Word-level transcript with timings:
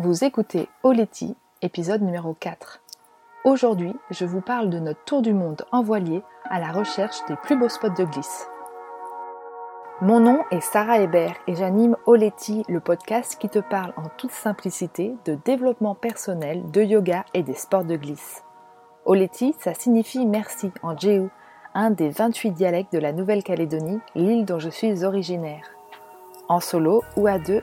Vous 0.00 0.24
écoutez 0.24 0.68
Oleti, 0.82 1.36
épisode 1.62 2.02
numéro 2.02 2.34
4. 2.34 2.82
Aujourd'hui, 3.44 3.94
je 4.10 4.24
vous 4.24 4.40
parle 4.40 4.68
de 4.68 4.80
notre 4.80 5.04
tour 5.04 5.22
du 5.22 5.32
monde 5.32 5.64
en 5.70 5.84
voilier 5.84 6.24
à 6.50 6.58
la 6.58 6.72
recherche 6.72 7.24
des 7.28 7.36
plus 7.36 7.56
beaux 7.56 7.68
spots 7.68 7.90
de 7.90 8.02
glisse. 8.02 8.48
Mon 10.00 10.18
nom 10.18 10.40
est 10.50 10.60
Sarah 10.60 10.98
Hébert 10.98 11.36
et 11.46 11.54
j'anime 11.54 11.96
Oleti, 12.06 12.64
le 12.68 12.80
podcast 12.80 13.36
qui 13.38 13.48
te 13.48 13.60
parle 13.60 13.92
en 13.96 14.08
toute 14.18 14.32
simplicité 14.32 15.14
de 15.26 15.38
développement 15.44 15.94
personnel, 15.94 16.68
de 16.72 16.82
yoga 16.82 17.24
et 17.32 17.44
des 17.44 17.54
sports 17.54 17.84
de 17.84 17.94
glisse. 17.94 18.42
Oleti, 19.04 19.54
ça 19.60 19.74
signifie 19.74 20.26
merci 20.26 20.72
en 20.82 20.98
Jéhu, 20.98 21.28
un 21.72 21.90
des 21.92 22.08
28 22.08 22.50
dialectes 22.50 22.92
de 22.92 22.98
la 22.98 23.12
Nouvelle-Calédonie, 23.12 24.00
l'île 24.16 24.44
dont 24.44 24.58
je 24.58 24.70
suis 24.70 25.04
originaire. 25.04 25.70
En 26.48 26.58
solo 26.58 27.04
ou 27.16 27.28
à 27.28 27.38
deux, 27.38 27.62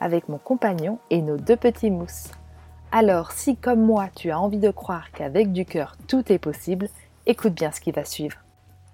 avec 0.00 0.28
mon 0.28 0.38
compagnon 0.38 0.98
et 1.10 1.22
nos 1.22 1.36
deux 1.36 1.56
petits 1.56 1.90
mousses. 1.90 2.30
Alors 2.90 3.32
si 3.32 3.56
comme 3.56 3.82
moi 3.82 4.08
tu 4.14 4.30
as 4.30 4.40
envie 4.40 4.58
de 4.58 4.70
croire 4.70 5.10
qu'avec 5.12 5.52
du 5.52 5.64
cœur 5.64 5.96
tout 6.06 6.32
est 6.32 6.38
possible, 6.38 6.88
écoute 7.26 7.54
bien 7.54 7.70
ce 7.70 7.80
qui 7.80 7.92
va 7.92 8.04
suivre. 8.04 8.38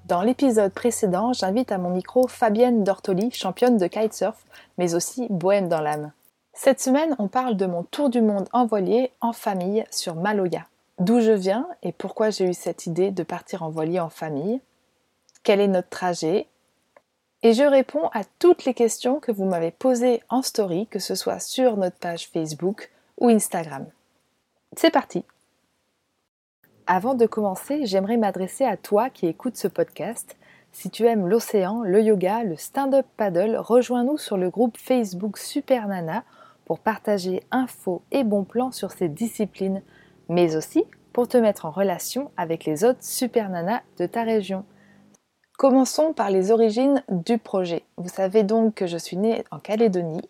Dans 0.07 0.21
l'épisode 0.21 0.73
précédent, 0.73 1.33
j'invite 1.33 1.73
à 1.73 1.79
mon 1.79 1.91
micro 1.91 2.29
Fabienne 2.29 2.85
Dortoli, 2.85 3.31
championne 3.31 3.79
de 3.79 3.87
kitesurf, 3.87 4.45
mais 4.77 4.95
aussi 4.95 5.29
bohème 5.31 5.69
dans 5.69 5.81
l'âme. 5.81 6.13
Cette 6.53 6.81
semaine, 6.81 7.17
on 7.19 7.27
parle 7.27 7.57
de 7.57 7.67
mon 7.67 7.85
tour 7.85 8.11
du 8.11 8.21
monde 8.21 8.49
en 8.53 8.67
voilier 8.67 9.13
en 9.21 9.33
famille 9.33 9.85
sur 9.91 10.15
Maloya. 10.15 10.67
D'où 10.99 11.21
je 11.21 11.33
viens 11.33 11.67
et 11.83 11.93
pourquoi 11.93 12.31
j'ai 12.31 12.49
eu 12.49 12.55
cette 12.55 12.87
idée 12.87 13.11
de 13.11 13.23
partir 13.23 13.63
en 13.63 13.71
voilier 13.71 13.99
en 13.99 14.11
famille? 14.11 14.61
Quel 15.43 15.61
est 15.61 15.69
notre 15.69 15.89
trajet? 15.89 16.47
Et 17.45 17.53
je 17.53 17.63
réponds 17.63 18.09
à 18.15 18.23
toutes 18.39 18.65
les 18.65 18.73
questions 18.73 19.21
que 19.21 19.31
vous 19.31 19.45
m'avez 19.45 19.71
posées 19.71 20.23
en 20.31 20.41
story, 20.41 20.87
que 20.87 20.99
ce 20.99 21.15
soit 21.15 21.41
sur 21.41 21.77
notre 21.77 21.99
page 21.99 22.29
Facebook 22.29 22.91
ou 23.21 23.29
Instagram. 23.29 23.85
C'est 24.77 24.91
parti 24.91 25.25
Avant 26.87 27.15
de 27.15 27.27
commencer, 27.27 27.85
j'aimerais 27.85 28.17
m'adresser 28.17 28.65
à 28.65 28.79
toi 28.79 29.11
qui 29.11 29.27
écoutes 29.27 29.59
ce 29.59 29.69
podcast. 29.69 30.37
Si 30.73 30.89
tu 30.89 31.05
aimes 31.05 31.29
l'océan, 31.29 31.83
le 31.83 32.01
yoga, 32.01 32.45
le 32.45 32.57
stand-up 32.57 33.07
paddle, 33.19 33.57
rejoins-nous 33.59 34.17
sur 34.17 34.39
le 34.39 34.49
groupe 34.49 34.79
Facebook 34.79 35.37
Super 35.37 35.87
Nana 35.87 36.25
pour 36.65 36.79
partager 36.79 37.43
infos 37.51 38.01
et 38.11 38.25
bons 38.25 38.45
plans 38.45 38.73
sur 38.73 38.91
ces 38.91 39.11
disciplines, 39.11 39.83
mais 40.31 40.57
aussi 40.57 40.85
pour 41.13 41.29
te 41.29 41.37
mettre 41.37 41.67
en 41.67 41.71
relation 41.71 42.31
avec 42.39 42.65
les 42.65 42.85
autres 42.85 43.03
Super 43.05 43.51
Nanas 43.51 43.83
de 43.99 44.07
ta 44.07 44.23
région. 44.23 44.65
Commençons 45.57 46.13
par 46.13 46.31
les 46.31 46.51
origines 46.51 47.05
du 47.09 47.39
projet. 47.39 47.85
Vous 47.97 48.09
savez 48.09 48.43
donc 48.43 48.75
que 48.75 48.89
je 48.89 48.97
suis 48.97 49.17
née 49.17 49.45
en 49.53 49.61
Calédonie, 49.61 50.29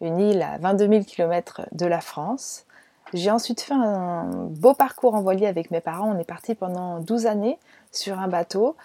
une 0.00 0.20
île 0.20 0.40
à 0.40 0.58
22 0.58 0.88
000 0.88 1.04
km 1.04 1.62
de 1.72 1.84
la 1.84 2.00
France. 2.00 2.64
J'ai 3.12 3.32
ensuite 3.32 3.60
fait 3.60 3.74
un 3.74 4.30
beau 4.50 4.72
parcours 4.72 5.16
en 5.16 5.20
voilier 5.20 5.48
avec 5.48 5.72
mes 5.72 5.80
parents. 5.80 6.14
On 6.14 6.18
est 6.18 6.24
parti 6.24 6.54
pendant 6.54 7.00
12 7.00 7.26
années 7.26 7.58
sur 7.90 8.20
un 8.20 8.28
bateau 8.28 8.76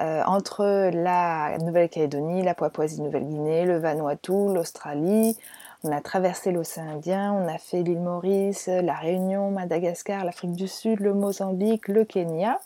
euh, 0.00 0.22
entre 0.24 0.90
la 0.92 1.58
Nouvelle-Calédonie, 1.58 2.44
la 2.44 2.54
Papouasie-Nouvelle-Guinée, 2.54 3.64
le 3.64 3.78
Vanuatu, 3.78 4.54
l'Australie. 4.54 5.36
On 5.82 5.90
a 5.90 6.00
traversé 6.00 6.52
l'océan 6.52 6.88
Indien, 6.88 7.32
on 7.32 7.52
a 7.52 7.58
fait 7.58 7.82
l'île 7.82 8.00
Maurice, 8.00 8.68
la 8.68 8.94
Réunion, 8.94 9.50
Madagascar, 9.50 10.24
l'Afrique 10.24 10.52
du 10.52 10.68
Sud, 10.68 11.00
le 11.00 11.12
Mozambique, 11.12 11.88
le 11.88 12.04
Kenya. 12.04 12.60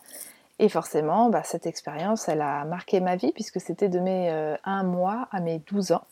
Et 0.61 0.69
forcément, 0.69 1.29
bah, 1.29 1.43
cette 1.45 1.67
expérience, 1.67 2.29
elle 2.29 2.41
a 2.41 2.65
marqué 2.65 3.01
ma 3.01 3.17
vie 3.17 3.33
puisque 3.33 3.61
c'était 3.61 3.89
de 3.89 4.01
mes 4.01 4.29
1 4.29 4.33
euh, 4.33 4.83
mois 4.83 5.29
à 5.31 5.41
mes 5.41 5.59
12 5.59 5.93
ans. 5.93 6.05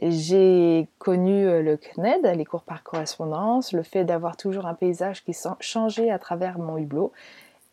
J'ai 0.00 0.88
connu 0.98 1.46
euh, 1.46 1.62
le 1.62 1.76
CNED, 1.76 2.36
les 2.36 2.44
cours 2.44 2.62
par 2.62 2.82
correspondance, 2.82 3.72
le 3.72 3.82
fait 3.82 4.04
d'avoir 4.04 4.36
toujours 4.36 4.66
un 4.66 4.74
paysage 4.74 5.24
qui 5.24 5.36
changeait 5.60 6.10
à 6.10 6.18
travers 6.18 6.58
mon 6.58 6.76
hublot 6.78 7.12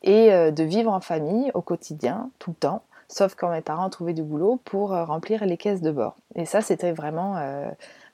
et 0.03 0.33
euh, 0.33 0.51
de 0.51 0.63
vivre 0.63 0.91
en 0.91 1.01
famille 1.01 1.51
au 1.53 1.61
quotidien, 1.61 2.29
tout 2.39 2.51
le 2.51 2.55
temps, 2.55 2.81
sauf 3.07 3.35
quand 3.35 3.49
mes 3.49 3.61
parents 3.61 3.89
trouvaient 3.89 4.13
du 4.13 4.23
boulot 4.23 4.59
pour 4.65 4.89
remplir 4.89 5.45
les 5.45 5.57
caisses 5.57 5.81
de 5.81 5.91
bord. 5.91 6.15
Et 6.35 6.45
ça, 6.45 6.61
c'était 6.61 6.91
vraiment 6.91 7.35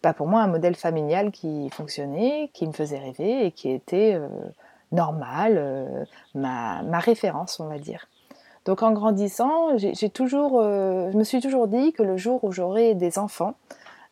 bah, 0.01 0.13
pour 0.13 0.27
moi 0.27 0.41
un 0.41 0.47
modèle 0.47 0.75
familial 0.75 1.31
qui 1.31 1.69
fonctionnait, 1.69 2.49
qui 2.53 2.65
me 2.65 2.73
faisait 2.73 2.97
rêver 2.97 3.45
et 3.45 3.51
qui 3.51 3.71
était 3.71 4.19
normal, 4.91 5.55
euh, 5.57 6.05
ma, 6.35 6.99
référence, 6.99 7.59
on 7.59 7.67
va 7.67 7.77
dire. 7.77 8.07
Donc 8.65 8.83
en 8.83 8.91
grandissant, 8.91 9.77
j'ai 9.77 10.09
toujours, 10.09 10.59
euh, 10.59 11.09
je 11.11 11.17
me 11.17 11.23
suis 11.23 11.39
toujours 11.39 11.67
dit 11.67 11.93
que 11.93 12.03
le 12.03 12.17
jour 12.17 12.43
où 12.43 12.51
j'aurai 12.51 12.95
des 12.95 13.17
enfants, 13.17 13.53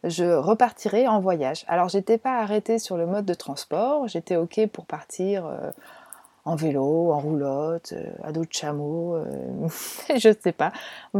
je 0.05 0.23
repartirai 0.23 1.07
en 1.07 1.19
voyage. 1.19 1.65
Alors 1.67 1.89
j'étais 1.89 2.17
pas 2.17 2.39
arrêtée 2.39 2.79
sur 2.79 2.95
le 2.95 3.05
mode 3.05 3.25
de 3.25 3.33
transport, 3.33 4.07
j'étais 4.07 4.37
ok 4.37 4.67
pour 4.67 4.85
partir 4.85 5.45
euh, 5.45 5.71
en 6.45 6.55
vélo, 6.55 7.11
en 7.11 7.19
roulotte, 7.19 7.93
à 8.23 8.31
dos 8.31 8.45
de 8.45 8.51
chameau, 8.51 9.17
je 10.15 10.29
ne 10.29 10.33
sais 10.41 10.51
pas, 10.51 10.71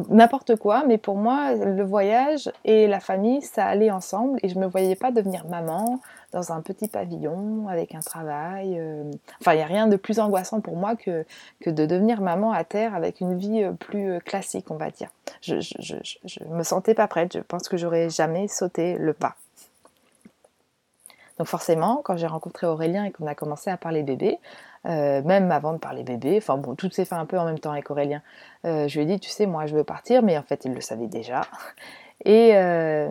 n'importe 0.10 0.56
quoi. 0.56 0.84
Mais 0.88 0.98
pour 0.98 1.18
moi, 1.18 1.54
le 1.54 1.84
voyage 1.84 2.52
et 2.64 2.88
la 2.88 3.00
famille, 3.00 3.42
ça 3.42 3.66
allait 3.66 3.92
ensemble 3.92 4.40
et 4.44 4.50
je 4.50 4.56
ne 4.56 4.62
me 4.62 4.68
voyais 4.68 4.96
pas 4.96 5.12
devenir 5.12 5.46
maman, 5.48 6.00
dans 6.36 6.52
un 6.52 6.62
petit 6.62 6.90
pavillon 6.90 7.68
avec 7.70 7.96
un 7.96 8.02
travail. 8.02 8.78
Euh, 8.78 9.10
enfin, 9.40 9.54
il 9.54 9.58
n'y 9.58 9.64
a 9.64 9.68
rien 9.68 9.88
de 9.88 9.96
plus 9.96 10.20
angoissant 10.20 10.60
pour 10.60 10.76
moi 10.76 10.98
que, 10.98 11.26
que 11.62 11.70
de 11.70 11.86
devenir 11.86 12.22
maman 12.22 12.52
à 12.52 12.66
terre 12.66 12.94
avec 12.94 13.22
une 13.22 13.38
vie 13.38 13.64
euh, 13.64 13.72
plus 13.72 14.12
euh, 14.12 14.20
classique, 14.20 14.70
on 14.70 14.76
va 14.76 14.92
dire. 14.92 15.10
Je, 15.42 15.56
ne 15.56 16.56
me 16.56 16.64
sentais 16.64 16.94
pas 16.94 17.08
prête, 17.08 17.38
je 17.38 17.40
pense 17.40 17.70
que 17.70 17.78
j'aurais 17.78 18.10
jamais 18.10 18.50
sauté 18.50 18.98
le 18.98 19.14
pas. 19.14 19.36
Donc 21.38 21.48
forcément, 21.48 22.02
quand 22.04 22.18
j'ai 22.18 22.28
rencontré 22.28 22.68
Aurélien 22.68 23.06
et 23.06 23.12
qu'on 23.12 23.28
a 23.28 23.36
commencé 23.36 23.70
à 23.70 23.78
parler 23.78 24.04
bébé, 24.04 24.38
même 24.86 25.52
avant 25.52 25.74
de 25.74 25.78
parler 25.78 26.04
bébé, 26.04 26.38
enfin 26.38 26.58
bon, 26.58 26.76
tout 26.76 26.90
s'est 26.92 27.06
fait 27.06 27.16
un 27.16 27.26
peu 27.26 27.38
en 27.40 27.46
même 27.46 27.60
temps 27.60 27.72
avec 27.72 27.90
Aurélien, 27.90 28.22
je 28.64 28.94
lui 28.94 29.02
ai 29.02 29.06
dit, 29.06 29.20
tu 29.20 29.30
sais, 29.30 29.46
moi 29.46 29.66
je 29.66 29.76
veux 29.76 29.84
partir, 29.84 30.24
mais 30.24 30.38
en 30.38 30.44
fait 30.44 30.66
il 30.66 30.74
le 30.74 30.82
savait 30.82 31.08
déjà. 31.08 31.42
Et, 32.24 32.52
euh, 32.56 33.10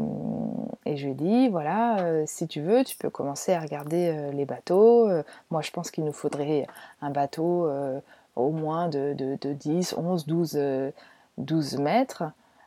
et, 0.87 0.97
je 0.97 1.05
lui 1.05 1.13
ai 1.13 1.15
dit, 1.15 1.49
voilà, 1.49 2.01
euh, 2.01 2.25
si 2.27 2.49
tu 2.49 2.61
veux, 2.63 2.85
tu 2.85 2.97
peux 2.97 3.11
commencer 3.11 3.53
à 3.53 3.61
regarder 3.61 4.09
euh, 4.09 4.33
les 4.33 4.47
bateaux. 4.47 5.09
moi, 5.51 5.61
je 5.61 5.71
pense 5.71 5.91
qu'il 5.91 6.05
nous 6.05 6.13
faudrait 6.13 6.67
un 7.03 7.11
bateau 7.11 7.69
au 8.37 8.51
moins 8.51 8.89
de, 8.89 9.15
de, 9.15 9.37
de, 9.41 9.53
10, 9.53 9.95
11, 9.99 10.27
12, 10.27 10.59
12 11.39 11.79
mètres, 11.79 12.25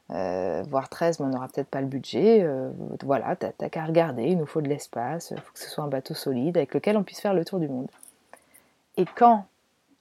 voire 0.09 0.89
13, 0.89 1.19
mais 1.19 1.25
on 1.25 1.29
n'aura 1.29 1.47
peut-être 1.47 1.69
pas 1.69 1.81
le 1.81 1.87
budget. 1.87 2.47
voilà, 3.03 3.35
t'as 3.35 3.69
qu'à 3.69 3.85
regarder, 3.85 4.23
il 4.23 4.37
nous 4.37 4.45
faut 4.45 4.61
de 4.61 4.69
l'espace, 4.69 5.31
il 5.35 5.41
faut 5.41 5.53
que 5.53 5.59
ce 5.59 5.69
soit 5.69 5.83
un 5.83 5.89
bateau 5.89 6.13
solide 6.13 6.57
avec 6.57 6.73
lequel 6.73 6.97
on 6.97 7.03
puisse 7.03 7.19
faire 7.19 7.33
le 7.33 7.43
tour 7.43 7.59
du 7.59 7.67
monde. 7.67 7.89
Et 8.97 9.05
quand, 9.05 9.45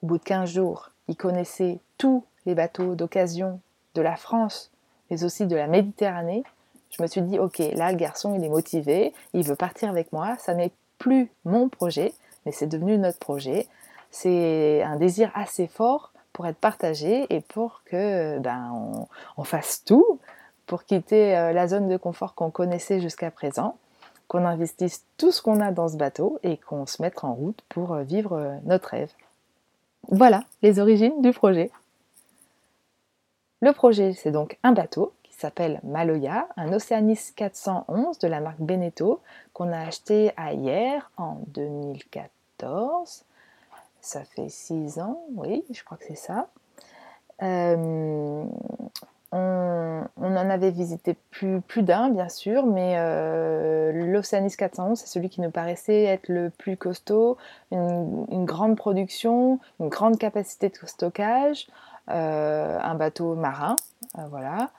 au 0.02 0.06
bout 0.06 0.18
de 0.18 0.24
15 0.24 0.50
jours, 0.50 0.90
il 1.08 1.16
connaissait 1.16 1.78
tous 1.98 2.24
les 2.46 2.54
bateaux 2.54 2.94
d'occasion 2.94 3.60
de 3.94 4.02
la 4.02 4.16
France, 4.16 4.70
mais 5.10 5.22
aussi 5.24 5.46
de 5.46 5.56
la 5.56 5.66
Méditerranée, 5.66 6.42
je 6.90 7.02
me 7.02 7.06
suis 7.06 7.22
dit, 7.22 7.38
ok, 7.38 7.58
là, 7.74 7.90
le 7.92 7.98
garçon, 7.98 8.34
il 8.34 8.44
est 8.44 8.48
motivé, 8.48 9.12
il 9.34 9.44
veut 9.44 9.56
partir 9.56 9.90
avec 9.90 10.12
moi, 10.12 10.36
ça 10.38 10.54
n'est 10.54 10.72
plus 10.98 11.30
mon 11.44 11.68
projet, 11.68 12.12
mais 12.44 12.52
c'est 12.52 12.66
devenu 12.66 12.96
notre 12.96 13.18
projet. 13.18 13.66
C'est 14.10 14.82
un 14.82 14.96
désir 14.96 15.30
assez 15.34 15.66
fort 15.66 16.12
pour 16.32 16.46
être 16.46 16.56
partagé 16.56 17.26
et 17.28 17.40
pour 17.40 17.82
que 17.84 18.38
ben, 18.38 19.06
on, 19.36 19.44
fasse 19.44 19.84
tout 19.84 20.20
pour 20.66 20.84
quitter 20.84 21.36
euh, 21.36 21.52
la 21.52 21.68
zone 21.68 21.88
de 21.88 21.96
confort 21.96 22.34
qu'on 22.34 22.50
connaissait 22.50 23.00
jusqu'à 23.00 23.30
présent, 23.30 23.76
qu'on 24.28 24.44
investisse 24.44 25.04
tout 25.16 25.30
ce 25.32 25.40
qu'on 25.42 25.60
a 25.60 25.72
dans 25.72 25.88
ce 25.88 25.96
bateau 25.96 26.38
et 26.42 26.56
qu'on 26.56 26.86
se 26.86 27.00
mette 27.00 27.22
en 27.24 27.34
route 27.34 27.60
pour 27.68 27.92
euh, 27.92 28.02
vivre 28.02 28.32
euh, 28.32 28.56
notre 28.64 28.90
rêve. 28.90 29.12
Voilà 30.08 30.44
les 30.62 30.78
origines 30.78 31.20
du 31.22 31.32
projet. 31.32 31.70
Le 33.60 33.72
projet, 33.72 34.12
c'est 34.12 34.30
donc 34.30 34.58
un 34.62 34.72
bateau 34.72 35.12
qui 35.22 35.32
s'appelle 35.34 35.80
Maloya, 35.82 36.48
un 36.56 36.72
Oceanis 36.72 37.32
411 37.34 38.18
de 38.18 38.28
la 38.28 38.40
marque 38.40 38.60
Beneteau 38.60 39.20
qu'on 39.52 39.72
a 39.72 39.80
acheté 39.80 40.32
à 40.36 40.52
hier 40.52 41.10
en 41.16 41.38
2014. 41.48 43.24
Ça 44.00 44.24
fait 44.24 44.48
six 44.48 44.98
ans, 44.98 45.20
oui, 45.34 45.64
je 45.70 45.82
crois 45.82 45.96
que 45.96 46.04
c'est 46.06 46.14
ça. 46.14 46.48
Euh, 47.42 48.44
on, 49.36 50.36
en 50.36 50.50
avait 50.50 50.70
visité 50.70 51.16
plus, 51.30 51.82
d'un, 51.82 52.10
bien 52.10 52.28
sûr, 52.28 52.66
mais 52.66 52.94
euh, 52.96 53.92
l'Oceanis 53.92 54.56
411, 54.56 54.98
c'est 54.98 55.06
celui 55.06 55.28
qui 55.28 55.40
nous 55.40 55.50
paraissait 55.50 56.04
être 56.04 56.28
le 56.28 56.50
plus 56.50 56.76
costaud, 56.76 57.36
une, 57.70 58.44
grande 58.44 58.76
production, 58.76 59.58
une 59.80 59.88
grande 59.88 60.18
capacité 60.18 60.68
de 60.68 60.74
stockage, 60.86 61.68
euh, 62.10 62.78
un 62.80 62.94
bateau 62.94 63.34
marin, 63.34 63.76
euh, 64.18 64.22
voilà. 64.30 64.70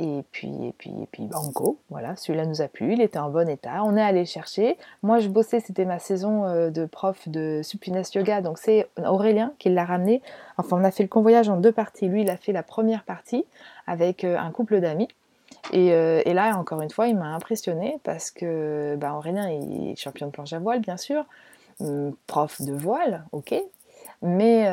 Et 0.00 0.22
puis, 0.30 0.52
et 0.64 0.72
puis, 0.78 0.90
et 0.90 1.06
puis 1.10 1.24
Banco, 1.24 1.80
voilà, 1.90 2.14
celui-là 2.14 2.46
nous 2.46 2.62
a 2.62 2.68
plu, 2.68 2.92
il 2.92 3.00
était 3.00 3.18
en 3.18 3.30
bon 3.30 3.48
état. 3.48 3.82
On 3.82 3.96
est 3.96 4.02
allé 4.02 4.24
chercher. 4.26 4.78
Moi, 5.02 5.18
je 5.18 5.28
bossais, 5.28 5.58
c'était 5.58 5.84
ma 5.84 5.98
saison 5.98 6.44
euh, 6.44 6.70
de 6.70 6.86
prof 6.86 7.28
de 7.28 7.62
supiness 7.64 8.14
yoga, 8.14 8.40
donc 8.40 8.58
c'est 8.58 8.88
Aurélien 9.04 9.52
qui 9.58 9.70
l'a 9.70 9.84
ramené. 9.84 10.22
Enfin, 10.56 10.78
on 10.80 10.84
a 10.84 10.92
fait 10.92 11.02
le 11.02 11.08
convoyage 11.08 11.48
en 11.48 11.56
deux 11.56 11.72
parties. 11.72 12.06
Lui, 12.06 12.22
il 12.22 12.30
a 12.30 12.36
fait 12.36 12.52
la 12.52 12.62
première 12.62 13.02
partie 13.02 13.44
avec 13.88 14.22
euh, 14.22 14.38
un 14.38 14.52
couple 14.52 14.80
d'amis. 14.80 15.08
Euh, 15.74 16.22
et, 16.24 16.32
là, 16.32 16.56
encore 16.56 16.80
une 16.80 16.90
fois, 16.90 17.08
il 17.08 17.16
m'a 17.16 17.34
impressionné 17.34 17.98
parce 18.04 18.30
que 18.30 18.94
bah, 19.00 19.14
Aurélien 19.14 19.48
est 19.48 19.96
champion 19.96 20.26
de 20.26 20.30
planche 20.30 20.52
à 20.52 20.60
voile, 20.60 20.78
bien 20.78 20.96
sûr, 20.96 21.24
hum, 21.80 22.14
prof 22.28 22.62
de 22.62 22.72
voile, 22.72 23.24
ok. 23.32 23.54
Mais 24.22 24.68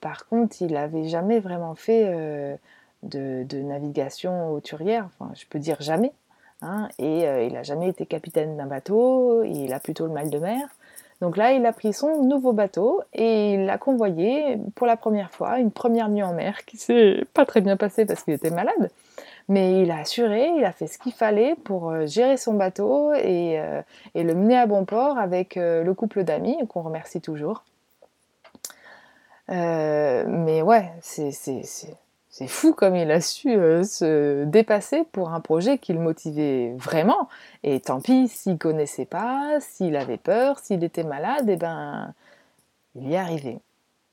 par 0.00 0.26
contre, 0.26 0.56
il 0.62 0.72
n'avait 0.72 1.04
jamais 1.04 1.38
vraiment 1.38 1.74
fait 1.74 2.58
de, 3.02 3.46
navigation 3.60 4.52
auturière, 4.52 5.08
enfin 5.18 5.32
je 5.34 5.44
peux 5.48 5.58
dire 5.58 5.76
jamais. 5.80 6.12
Hein, 6.62 6.88
et 6.98 7.28
euh, 7.28 7.44
il 7.44 7.52
n'a 7.52 7.62
jamais 7.62 7.88
été 7.88 8.06
capitaine 8.06 8.56
d'un 8.56 8.66
bateau, 8.66 9.42
il 9.44 9.72
a 9.74 9.80
plutôt 9.80 10.06
le 10.06 10.12
mal 10.12 10.30
de 10.30 10.38
mer. 10.38 10.68
Donc 11.20 11.36
là, 11.36 11.52
il 11.52 11.64
a 11.64 11.72
pris 11.72 11.92
son 11.92 12.22
nouveau 12.24 12.52
bateau 12.52 13.02
et 13.14 13.54
il 13.54 13.66
l'a 13.66 13.78
convoyé 13.78 14.58
pour 14.74 14.86
la 14.86 14.96
première 14.96 15.30
fois, 15.30 15.58
une 15.58 15.70
première 15.70 16.08
nuit 16.08 16.22
en 16.22 16.34
mer 16.34 16.64
qui 16.66 16.76
s'est 16.76 17.24
pas 17.32 17.46
très 17.46 17.60
bien 17.60 17.76
passée 17.76 18.04
parce 18.04 18.22
qu'il 18.22 18.34
était 18.34 18.50
malade. 18.50 18.90
Mais 19.48 19.82
il 19.82 19.90
a 19.90 19.98
assuré, 19.98 20.50
il 20.56 20.64
a 20.64 20.72
fait 20.72 20.86
ce 20.86 20.98
qu'il 20.98 21.12
fallait 21.12 21.54
pour 21.64 21.90
euh, 21.90 22.06
gérer 22.06 22.36
son 22.36 22.54
bateau 22.54 23.12
euh, 23.12 23.82
et, 24.14 24.22
le 24.22 24.34
mener 24.34 24.58
à 24.58 24.66
bon 24.66 24.84
port 24.84 25.18
avec 25.18 25.56
le 25.56 25.92
couple 25.94 26.24
d'amis 26.24 26.56
qu'on 26.68 26.82
remercie 26.82 27.20
toujours. 27.20 27.64
mais 29.48 30.62
ouais, 30.62 30.90
c'est 31.00 31.30
c'est 32.36 32.48
fou 32.48 32.74
comme 32.74 32.96
il 32.96 33.10
a 33.10 33.22
su 33.22 33.48
euh, 33.48 33.82
se 33.82 34.44
dépasser 34.44 35.04
pour 35.10 35.30
un 35.30 35.40
projet 35.40 35.78
qui 35.78 35.94
le 35.94 36.00
motivait 36.00 36.74
vraiment. 36.76 37.30
Et 37.62 37.80
tant 37.80 38.02
pis 38.02 38.28
s'il 38.28 38.58
connaissait 38.58 39.06
pas, 39.06 39.58
s'il 39.60 39.96
avait 39.96 40.18
peur, 40.18 40.58
s'il 40.58 40.84
était 40.84 41.02
malade, 41.02 41.48
et 41.48 41.54
eh 41.54 41.56
ben 41.56 42.12
il 42.94 43.08
y 43.08 43.14
est 43.14 43.16
arrivé. 43.16 43.58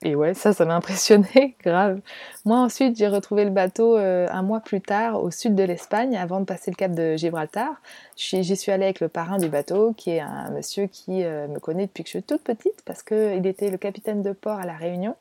Et 0.03 0.15
ouais, 0.15 0.33
ça, 0.33 0.53
ça 0.53 0.63
m'a 0.63 0.75
impressionné, 0.75 1.57
grave. 1.65 1.99
Moi, 2.45 2.57
ensuite, 2.59 2.97
j'ai 2.97 3.09
retrouvé 3.09 3.43
le 3.43 3.51
bateau 3.51 3.97
euh, 3.97 4.27
un 4.31 4.41
mois 4.41 4.61
plus 4.61 4.81
tard 4.81 5.21
au 5.21 5.29
sud 5.29 5.55
de 5.55 5.63
l'Espagne, 5.63 6.15
avant 6.15 6.39
de 6.39 6.45
passer 6.45 6.71
le 6.71 6.75
cap 6.75 6.93
de 6.93 7.17
Gibraltar. 7.17 7.75
J'y 8.15 8.55
suis 8.55 8.71
allée 8.71 8.85
avec 8.85 9.01
le 9.01 9.09
parrain 9.09 9.37
du 9.37 9.49
bateau, 9.49 9.93
qui 9.97 10.11
est 10.11 10.19
un 10.21 10.49
monsieur 10.51 10.87
qui 10.87 11.25
euh, 11.25 11.47
me 11.47 11.59
connaît 11.59 11.87
depuis 11.87 12.03
que 12.03 12.09
je 12.09 12.17
suis 12.17 12.23
toute 12.23 12.41
petite, 12.43 12.83
parce 12.85 13.03
qu'il 13.03 13.45
était 13.47 13.69
le 13.69 13.77
capitaine 13.77 14.21
de 14.21 14.31
port 14.31 14.59
à 14.59 14.65
La 14.65 14.75
Réunion. 14.75 15.15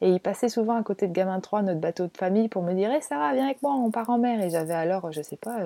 Et 0.00 0.10
il 0.10 0.20
passait 0.20 0.48
souvent 0.48 0.76
à 0.76 0.82
côté 0.82 1.06
de 1.06 1.12
Gamin 1.12 1.40
3, 1.40 1.62
notre 1.62 1.80
bateau 1.80 2.04
de 2.04 2.16
famille, 2.16 2.48
pour 2.48 2.62
me 2.62 2.74
dire 2.74 2.90
hey, 2.90 3.02
Sarah, 3.02 3.32
viens 3.32 3.44
avec 3.44 3.62
moi, 3.62 3.72
on 3.74 3.90
part 3.90 4.10
en 4.10 4.18
mer. 4.18 4.42
Et 4.42 4.50
j'avais 4.50 4.74
alors, 4.74 5.10
je 5.12 5.22
sais 5.22 5.36
pas, 5.36 5.58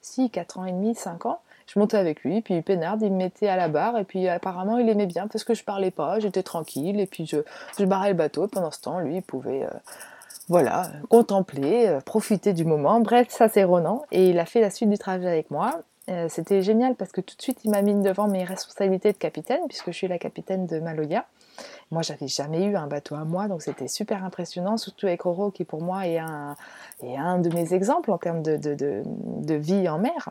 6, 0.00 0.24
euh, 0.24 0.28
4 0.28 0.58
ans 0.58 0.64
et 0.66 0.72
demi, 0.72 0.94
5 0.94 1.26
ans. 1.26 1.40
Je 1.66 1.78
montais 1.78 1.96
avec 1.96 2.22
lui, 2.22 2.42
puis 2.42 2.60
Pénard, 2.62 2.98
il 3.00 3.12
me 3.12 3.16
mettait 3.16 3.48
à 3.48 3.56
la 3.56 3.68
barre, 3.68 3.96
et 3.96 4.04
puis 4.04 4.28
apparemment 4.28 4.78
il 4.78 4.88
aimait 4.88 5.06
bien 5.06 5.28
parce 5.28 5.44
que 5.44 5.54
je 5.54 5.64
parlais 5.64 5.92
pas, 5.92 6.18
j'étais 6.18 6.42
tranquille, 6.42 6.98
et 6.98 7.06
puis 7.06 7.24
je, 7.24 7.84
barrais 7.84 8.10
le 8.10 8.16
bateau. 8.16 8.48
pendant 8.48 8.70
ce 8.70 8.80
temps, 8.80 8.98
lui, 8.98 9.16
il 9.16 9.22
pouvait. 9.22 9.64
Euh, 9.64 9.70
voilà, 10.48 10.90
contempler, 11.08 11.86
euh, 11.86 12.00
profiter 12.00 12.52
du 12.52 12.64
moment. 12.64 13.00
Bref, 13.00 13.28
ça 13.30 13.48
c'est 13.48 13.64
Ronan. 13.64 14.02
Et 14.10 14.30
il 14.30 14.38
a 14.38 14.44
fait 14.44 14.60
la 14.60 14.70
suite 14.70 14.90
du 14.90 14.98
trajet 14.98 15.28
avec 15.28 15.50
moi. 15.50 15.80
C'était 16.28 16.62
génial 16.62 16.94
parce 16.94 17.12
que 17.12 17.20
tout 17.20 17.36
de 17.36 17.42
suite 17.42 17.60
il 17.64 17.70
m'a 17.70 17.82
mis 17.82 17.94
devant 17.94 18.28
mes 18.28 18.44
responsabilités 18.44 19.12
de 19.12 19.18
capitaine, 19.18 19.60
puisque 19.68 19.86
je 19.86 19.96
suis 19.96 20.08
la 20.08 20.18
capitaine 20.18 20.66
de 20.66 20.80
Maloya. 20.80 21.26
Moi, 21.90 22.02
j'avais 22.02 22.28
jamais 22.28 22.64
eu 22.64 22.76
un 22.76 22.86
bateau 22.86 23.14
à 23.14 23.24
moi, 23.24 23.48
donc 23.48 23.62
c'était 23.62 23.88
super 23.88 24.24
impressionnant, 24.24 24.76
surtout 24.76 25.06
avec 25.06 25.22
Roro 25.22 25.50
qui 25.50 25.64
pour 25.64 25.82
moi 25.82 26.06
est 26.06 26.18
un, 26.18 26.56
un 27.02 27.38
de 27.38 27.54
mes 27.54 27.74
exemples 27.74 28.10
en 28.10 28.18
termes 28.18 28.42
de, 28.42 28.56
de, 28.56 29.54
vie 29.54 29.88
en 29.88 29.98
mer. 29.98 30.30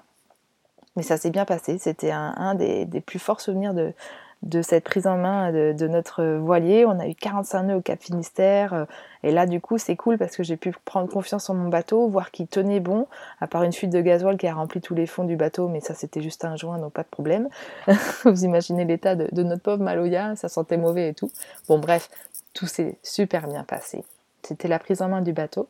Mais 0.95 1.03
ça 1.03 1.17
s'est 1.17 1.29
bien 1.29 1.45
passé, 1.45 1.77
c'était 1.77 2.11
un, 2.11 2.55
des, 2.55 2.85
des, 2.85 2.99
plus 2.99 3.19
forts 3.19 3.41
souvenirs 3.41 3.73
de, 3.73 3.93
de 4.43 4.63
cette 4.63 4.83
prise 4.83 5.05
en 5.05 5.17
main 5.17 5.51
de, 5.51 5.87
notre 5.87 6.23
voilier. 6.37 6.85
On 6.85 6.99
a 6.99 7.07
eu 7.07 7.13
45 7.13 7.63
nœuds 7.63 7.75
au 7.75 7.81
Cap 7.81 8.01
Finistère. 8.01 8.73
Euh, 8.73 8.85
et 9.23 9.31
là, 9.31 9.45
du 9.45 9.61
coup, 9.61 9.77
c'est 9.77 9.95
cool 9.95 10.17
parce 10.17 10.35
que 10.35 10.41
j'ai 10.41 10.57
pu 10.57 10.73
prendre 10.83 11.07
confiance 11.09 11.49
en 11.49 11.53
mon 11.53 11.69
bateau, 11.69 12.07
voir 12.07 12.31
qu'il 12.31 12.47
tenait 12.47 12.79
bon, 12.79 13.07
à 13.39 13.47
part 13.47 13.63
une 13.63 13.73
fuite 13.73 13.91
de 13.91 14.01
gasoil 14.01 14.37
qui 14.37 14.47
a 14.47 14.53
rempli 14.55 14.81
tous 14.81 14.95
les 14.95 15.05
fonds 15.05 15.25
du 15.25 15.35
bateau, 15.35 15.67
mais 15.67 15.79
ça, 15.79 15.93
c'était 15.93 16.21
juste 16.21 16.43
un 16.43 16.55
joint, 16.55 16.79
donc 16.79 16.93
pas 16.93 17.03
de 17.03 17.07
problème. 17.07 17.49
Vous 18.25 18.43
imaginez 18.43 18.83
l'état 18.85 19.15
de, 19.15 19.43
notre 19.43 19.61
pauvre 19.61 19.83
Maloya, 19.83 20.35
ça 20.35 20.49
sentait 20.49 20.77
mauvais 20.77 21.09
et 21.09 21.13
tout. 21.13 21.31
Bon, 21.67 21.77
bref, 21.77 22.09
tout 22.53 22.65
s'est 22.65 22.97
super 23.03 23.47
bien 23.47 23.63
passé. 23.63 24.03
C'était 24.41 24.67
la 24.67 24.79
prise 24.79 25.03
en 25.03 25.09
main 25.09 25.21
du 25.21 25.33
bateau. 25.33 25.69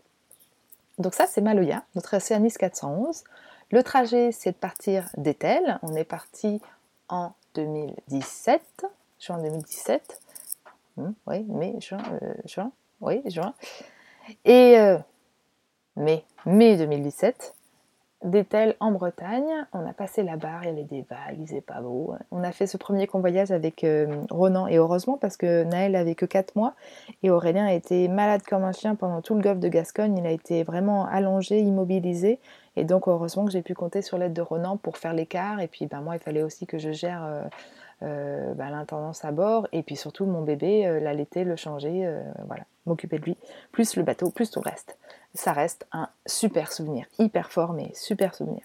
Donc 0.98 1.14
ça, 1.14 1.26
c'est 1.28 1.42
Maloya, 1.42 1.84
notre 1.96 2.16
Océanis 2.16 2.54
411. 2.54 3.26
Le 3.72 3.84
trajet, 3.84 4.32
c'est 4.32 4.52
de 4.52 4.56
partir 4.56 5.10
d'Etel. 5.18 5.80
On 5.82 5.96
est 5.96 6.04
parti 6.06 6.62
en 7.10 7.34
2017, 7.56 8.86
juin 9.20 9.38
2017, 9.42 10.20
hmm, 10.98 11.12
oui, 11.28 11.44
mai, 11.44 11.76
juin, 11.80 12.02
euh, 12.22 12.34
juin, 12.46 12.72
oui, 13.02 13.22
juin, 13.26 13.54
et 14.46 14.78
euh, 14.78 14.98
mai, 15.96 16.24
mai 16.46 16.78
2017, 16.78 17.56
d'Etel 18.24 18.76
en 18.80 18.92
Bretagne, 18.92 19.66
on 19.74 19.86
a 19.88 19.94
passé 19.94 20.22
la 20.22 20.38
barre, 20.38 20.64
il 20.64 20.68
y 20.68 20.72
avait 20.72 20.84
des 20.84 21.02
vagues, 21.02 21.38
il 21.40 21.48
faisait 21.48 21.62
pas 21.62 21.82
beau. 21.82 22.14
On 22.30 22.44
a 22.44 22.52
fait 22.52 22.68
ce 22.68 22.78
premier 22.78 23.08
convoyage 23.08 23.52
avec 23.52 23.84
euh, 23.84 24.22
Ronan. 24.30 24.68
Et 24.68 24.78
heureusement 24.78 25.18
parce 25.18 25.38
que 25.38 25.64
Naël 25.64 25.96
avait 25.96 26.16
que 26.16 26.26
4 26.26 26.56
mois 26.56 26.76
et 27.24 27.32
Aurélien 27.32 27.66
a 27.66 27.74
été 27.74 28.08
malade 28.08 28.44
comme 28.44 28.64
un 28.64 28.74
chien 28.74 28.96
pendant 28.96 29.22
tout 29.22 29.34
le 29.34 29.42
golfe 29.42 29.60
de 29.60 29.70
Gascogne, 29.70 30.18
il 30.18 30.26
a 30.26 30.32
été 30.32 30.64
vraiment 30.64 31.06
allongé, 31.06 31.60
immobilisé 31.62 32.40
et 32.76 32.84
donc 32.84 33.08
heureusement 33.08 33.46
que 33.46 33.52
j'ai 33.52 33.62
pu 33.62 33.74
compter 33.74 34.02
sur 34.02 34.18
l'aide 34.18 34.34
de 34.34 34.42
Ronan 34.42 34.78
pour 34.78 34.98
faire 34.98 35.14
l'écart. 35.14 35.60
Et 35.60 35.68
puis 35.68 35.88
ben, 35.88 36.02
moi 36.02 36.16
il 36.16 36.20
fallait 36.20 36.44
aussi 36.44 36.66
que 36.66 36.78
je 36.78 36.92
gère 36.92 37.24
euh, 37.24 37.44
euh, 38.04 38.54
ben, 38.54 38.70
l'intendance 38.70 39.26
à 39.26 39.32
bord. 39.32 39.68
Et 39.72 39.84
puis 39.84 39.96
surtout 39.96 40.26
mon 40.26 40.42
bébé, 40.42 41.00
l'allaiter, 41.02 41.44
le 41.44 41.56
changer, 41.56 42.10
voilà, 42.48 42.64
m'occuper 42.86 43.20
de 43.20 43.26
lui, 43.26 43.38
plus 43.72 43.96
le 43.96 44.04
bateau, 44.04 44.30
plus 44.30 44.50
tout 44.52 44.62
le 44.64 44.70
reste. 44.70 44.98
Ça 45.34 45.54
reste 45.54 45.88
un 45.92 46.10
super 46.26 46.72
souvenir, 46.72 47.06
hyper 47.20 47.52
fort, 47.52 47.74
mais 47.74 47.92
super 47.94 48.36
souvenir. 48.36 48.64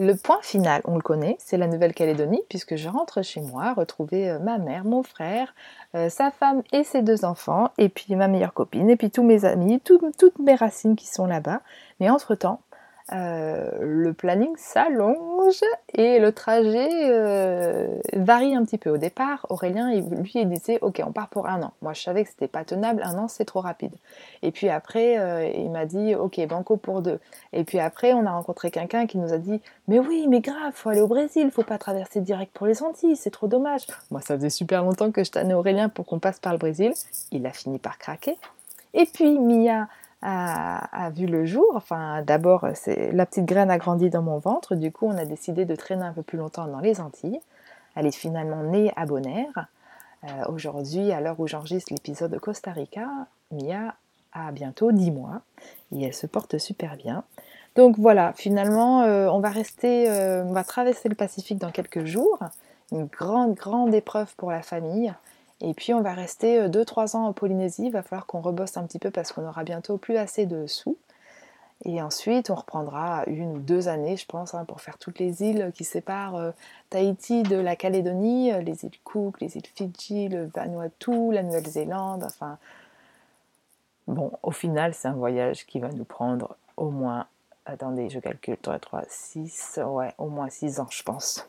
Le 0.00 0.14
point 0.14 0.38
final, 0.42 0.80
on 0.84 0.94
le 0.94 1.02
connaît, 1.02 1.36
c'est 1.40 1.56
la 1.56 1.66
Nouvelle-Calédonie, 1.66 2.42
puisque 2.48 2.76
je 2.76 2.88
rentre 2.88 3.22
chez 3.22 3.40
moi, 3.40 3.72
retrouver 3.72 4.30
euh, 4.30 4.38
ma 4.38 4.58
mère, 4.58 4.84
mon 4.84 5.02
frère, 5.02 5.52
euh, 5.96 6.08
sa 6.08 6.30
femme 6.30 6.62
et 6.72 6.84
ses 6.84 7.02
deux 7.02 7.24
enfants, 7.24 7.72
et 7.78 7.88
puis 7.88 8.14
ma 8.14 8.28
meilleure 8.28 8.54
copine, 8.54 8.88
et 8.90 8.94
puis 8.94 9.10
tous 9.10 9.24
mes 9.24 9.44
amis, 9.44 9.80
toutes 9.80 10.38
mes 10.38 10.54
racines 10.54 10.94
qui 10.94 11.08
sont 11.08 11.26
là-bas. 11.26 11.62
Mais 11.98 12.10
entre-temps, 12.10 12.60
euh, 13.12 13.70
le 13.80 14.12
planning 14.12 14.54
s'allonge 14.56 15.62
et 15.94 16.18
le 16.18 16.32
trajet 16.32 16.88
euh, 17.10 17.98
varie 18.12 18.54
un 18.54 18.64
petit 18.64 18.76
peu. 18.76 18.90
Au 18.90 18.98
départ, 18.98 19.46
Aurélien, 19.48 19.90
lui, 19.94 20.32
il 20.34 20.48
disait 20.48 20.78
Ok, 20.82 21.00
on 21.06 21.12
part 21.12 21.28
pour 21.28 21.46
un 21.46 21.62
an. 21.62 21.72
Moi, 21.80 21.94
je 21.94 22.02
savais 22.02 22.24
que 22.24 22.30
c'était 22.30 22.48
pas 22.48 22.64
tenable, 22.64 23.02
un 23.04 23.16
an, 23.16 23.28
c'est 23.28 23.44
trop 23.46 23.60
rapide. 23.60 23.92
Et 24.42 24.50
puis 24.50 24.68
après, 24.68 25.18
euh, 25.18 25.48
il 25.48 25.70
m'a 25.70 25.86
dit 25.86 26.14
Ok, 26.14 26.38
banco 26.46 26.76
pour 26.76 27.00
deux. 27.00 27.18
Et 27.52 27.64
puis 27.64 27.78
après, 27.78 28.12
on 28.12 28.26
a 28.26 28.30
rencontré 28.30 28.70
quelqu'un 28.70 29.06
qui 29.06 29.16
nous 29.16 29.32
a 29.32 29.38
dit 29.38 29.60
Mais 29.86 29.98
oui, 29.98 30.26
mais 30.28 30.40
grave, 30.40 30.72
faut 30.74 30.90
aller 30.90 31.00
au 31.00 31.08
Brésil, 31.08 31.50
faut 31.50 31.62
pas 31.62 31.78
traverser 31.78 32.20
direct 32.20 32.52
pour 32.52 32.66
les 32.66 32.82
Antilles, 32.82 33.16
c'est 33.16 33.30
trop 33.30 33.46
dommage. 33.46 33.86
Moi, 34.10 34.20
ça 34.20 34.36
faisait 34.36 34.50
super 34.50 34.82
longtemps 34.82 35.10
que 35.10 35.24
je 35.24 35.30
tannais 35.30 35.54
Aurélien 35.54 35.88
pour 35.88 36.04
qu'on 36.04 36.18
passe 36.18 36.40
par 36.40 36.52
le 36.52 36.58
Brésil. 36.58 36.92
Il 37.32 37.46
a 37.46 37.50
fini 37.50 37.78
par 37.78 37.98
craquer. 37.98 38.36
Et 38.94 39.06
puis, 39.06 39.38
Mia 39.38 39.88
a, 40.22 41.10
vu 41.10 41.26
le 41.26 41.44
jour. 41.44 41.66
Enfin, 41.74 42.22
d'abord, 42.22 42.66
la 42.86 43.26
petite 43.26 43.44
graine 43.44 43.70
a 43.70 43.78
grandi 43.78 44.10
dans 44.10 44.22
mon 44.22 44.38
ventre. 44.38 44.74
Du 44.74 44.92
coup, 44.92 45.06
on 45.06 45.16
a 45.16 45.24
décidé 45.24 45.64
de 45.64 45.74
traîner 45.74 46.04
un 46.04 46.12
peu 46.12 46.22
plus 46.22 46.38
longtemps 46.38 46.66
dans 46.66 46.80
les 46.80 47.00
Antilles. 47.00 47.40
Elle 47.94 48.06
est 48.06 48.16
finalement 48.16 48.62
née 48.62 48.92
à 48.96 49.06
Bonaire. 49.06 49.68
Euh, 50.24 50.44
aujourd'hui, 50.48 51.12
à 51.12 51.20
l'heure 51.20 51.38
où 51.38 51.46
j'enregistre 51.46 51.92
l'épisode 51.92 52.30
de 52.30 52.38
Costa 52.38 52.72
Rica, 52.72 53.08
Mia 53.52 53.94
a 54.32 54.52
bientôt 54.52 54.92
10 54.92 55.10
mois 55.10 55.42
et 55.92 56.04
elle 56.04 56.14
se 56.14 56.26
porte 56.26 56.58
super 56.58 56.96
bien. 56.96 57.24
Donc 57.76 57.96
voilà, 57.98 58.32
finalement, 58.34 59.02
euh, 59.02 59.28
on 59.28 59.38
va 59.38 59.50
rester, 59.50 60.10
euh, 60.10 60.42
on 60.44 60.52
va 60.52 60.64
traverser 60.64 61.08
le 61.08 61.14
Pacifique 61.14 61.58
dans 61.58 61.70
quelques 61.70 62.04
jours. 62.04 62.38
Une 62.90 63.06
grande, 63.06 63.54
grande 63.54 63.94
épreuve 63.94 64.34
pour 64.36 64.50
la 64.50 64.62
famille. 64.62 65.12
Et 65.60 65.74
puis 65.74 65.92
on 65.92 66.00
va 66.02 66.14
rester 66.14 66.68
2-3 66.68 67.14
euh, 67.14 67.18
ans 67.18 67.26
en 67.26 67.32
Polynésie, 67.32 67.86
il 67.86 67.92
va 67.92 68.02
falloir 68.02 68.26
qu'on 68.26 68.40
rebosse 68.40 68.76
un 68.76 68.84
petit 68.84 68.98
peu 68.98 69.10
parce 69.10 69.32
qu'on 69.32 69.46
aura 69.46 69.64
bientôt 69.64 69.98
plus 69.98 70.16
assez 70.16 70.46
de 70.46 70.66
sous. 70.66 70.96
Et 71.84 72.02
ensuite, 72.02 72.50
on 72.50 72.56
reprendra 72.56 73.22
une 73.28 73.56
ou 73.56 73.58
deux 73.58 73.86
années, 73.86 74.16
je 74.16 74.26
pense, 74.26 74.52
hein, 74.54 74.64
pour 74.64 74.80
faire 74.80 74.98
toutes 74.98 75.20
les 75.20 75.42
îles 75.42 75.70
qui 75.74 75.84
séparent 75.84 76.34
euh, 76.34 76.50
Tahiti 76.90 77.44
de 77.44 77.56
la 77.56 77.76
Calédonie, 77.76 78.52
euh, 78.52 78.60
les 78.62 78.84
îles 78.84 78.98
Cook, 79.04 79.40
les 79.40 79.56
îles 79.56 79.66
Fidji, 79.66 80.28
le 80.28 80.46
Vanuatu, 80.46 81.32
la 81.32 81.42
Nouvelle-Zélande, 81.42 82.24
enfin... 82.24 82.58
Bon, 84.08 84.32
au 84.42 84.52
final, 84.52 84.94
c'est 84.94 85.06
un 85.06 85.12
voyage 85.12 85.66
qui 85.66 85.80
va 85.80 85.90
nous 85.90 86.04
prendre 86.04 86.56
au 86.78 86.88
moins, 86.90 87.26
attendez, 87.66 88.08
je 88.08 88.18
calcule, 88.18 88.56
3, 88.56 88.78
3, 88.78 89.02
6, 89.06 89.80
ouais, 89.86 90.14
au 90.16 90.28
moins 90.28 90.48
6 90.48 90.80
ans, 90.80 90.88
je 90.90 91.02
pense. 91.02 91.46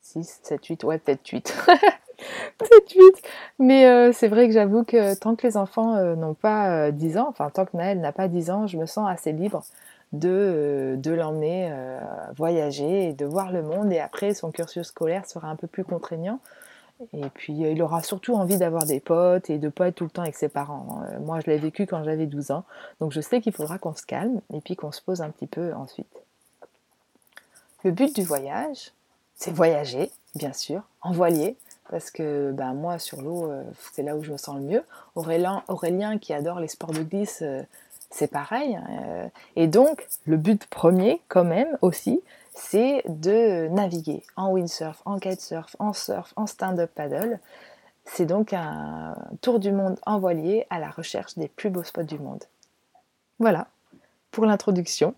6, 0.00 0.40
7, 0.42 0.64
8, 0.64 0.84
ouais, 0.84 0.98
peut-être 0.98 1.28
8. 1.28 1.54
peut-être 2.58 2.92
8. 2.92 3.22
Mais 3.58 3.86
euh, 3.86 4.12
c'est 4.12 4.28
vrai 4.28 4.46
que 4.46 4.54
j'avoue 4.54 4.84
que 4.84 5.18
tant 5.18 5.36
que 5.36 5.46
les 5.46 5.56
enfants 5.56 5.96
euh, 5.96 6.14
n'ont 6.14 6.34
pas 6.34 6.90
10 6.90 7.16
euh, 7.16 7.20
ans, 7.20 7.26
enfin, 7.28 7.50
tant 7.50 7.64
que 7.64 7.76
Naël 7.76 8.00
n'a 8.00 8.12
pas 8.12 8.28
10 8.28 8.50
ans, 8.50 8.66
je 8.66 8.76
me 8.76 8.86
sens 8.86 9.08
assez 9.08 9.32
libre 9.32 9.64
de, 10.12 10.96
de 10.98 11.12
l'emmener 11.12 11.72
voyager 12.36 13.08
et 13.08 13.12
de 13.12 13.24
voir 13.24 13.52
le 13.52 13.62
monde. 13.62 13.92
Et 13.92 14.00
après, 14.00 14.34
son 14.34 14.50
cursus 14.50 14.88
scolaire 14.88 15.26
sera 15.26 15.48
un 15.48 15.56
peu 15.56 15.66
plus 15.66 15.84
contraignant. 15.84 16.40
Et 17.14 17.30
puis, 17.32 17.54
il 17.54 17.80
aura 17.80 18.02
surtout 18.02 18.34
envie 18.34 18.58
d'avoir 18.58 18.84
des 18.84 19.00
potes 19.00 19.48
et 19.48 19.58
de 19.58 19.66
ne 19.66 19.70
pas 19.70 19.88
être 19.88 19.94
tout 19.94 20.04
le 20.04 20.10
temps 20.10 20.22
avec 20.22 20.34
ses 20.34 20.48
parents. 20.48 21.02
moi, 21.20 21.38
je 21.40 21.50
l'ai 21.50 21.56
vécu 21.56 21.86
quand 21.86 22.02
j'avais 22.02 22.26
12 22.26 22.50
ans. 22.50 22.64
Donc, 23.00 23.12
je 23.12 23.20
sais 23.20 23.40
qu'il 23.40 23.52
faudra 23.52 23.78
qu'on 23.78 23.94
se 23.94 24.04
calme 24.04 24.40
et 24.52 24.60
puis 24.60 24.76
qu'on 24.76 24.92
se 24.92 25.00
pose 25.00 25.22
un 25.22 25.30
petit 25.30 25.46
peu 25.46 25.72
ensuite. 25.74 26.20
Le 27.84 27.92
but 27.92 28.14
du 28.14 28.22
voyage, 28.22 28.92
c'est 29.36 29.52
voyager, 29.52 30.10
bien 30.34 30.52
sûr, 30.52 30.82
en 31.00 31.12
voilier, 31.12 31.56
parce 31.90 32.10
que 32.10 32.52
ben, 32.52 32.72
moi, 32.72 32.98
sur 32.98 33.20
l'eau, 33.20 33.50
euh, 33.50 33.64
c'est 33.92 34.02
là 34.02 34.16
où 34.16 34.22
je 34.22 34.32
me 34.32 34.36
sens 34.36 34.56
le 34.56 34.62
mieux. 34.62 34.84
Aurélien, 35.16 35.64
Aurélien 35.68 36.18
qui 36.18 36.32
adore 36.32 36.60
les 36.60 36.68
sports 36.68 36.92
de 36.92 37.02
glisse, 37.02 37.42
euh, 37.42 37.62
c'est 38.10 38.30
pareil. 38.30 38.76
Hein, 38.76 38.84
euh. 39.02 39.28
et 39.56 39.66
donc, 39.66 40.06
le 40.24 40.36
but 40.36 40.64
premier, 40.66 41.20
quand 41.28 41.44
même, 41.44 41.76
aussi, 41.82 42.20
c'est 42.54 43.02
de 43.08 43.68
naviguer 43.68 44.22
en 44.36 44.52
windsurf, 44.52 45.02
en 45.04 45.18
kitesurf, 45.18 45.74
en 45.78 45.92
surf, 45.92 46.32
en 46.36 46.46
stand-up 46.46 46.90
paddle. 46.94 47.40
C'est 48.04 48.26
donc 48.26 48.52
un 48.52 49.14
tour 49.40 49.58
du 49.58 49.72
monde 49.72 49.98
en 50.06 50.18
voilier 50.18 50.66
à 50.70 50.78
la 50.78 50.90
recherche 50.90 51.36
des 51.36 51.48
plus 51.48 51.70
beaux 51.70 51.84
spots 51.84 52.02
du 52.02 52.18
monde. 52.18 52.44
Voilà, 53.38 53.66
pour 54.30 54.46
l'introduction. 54.46 55.14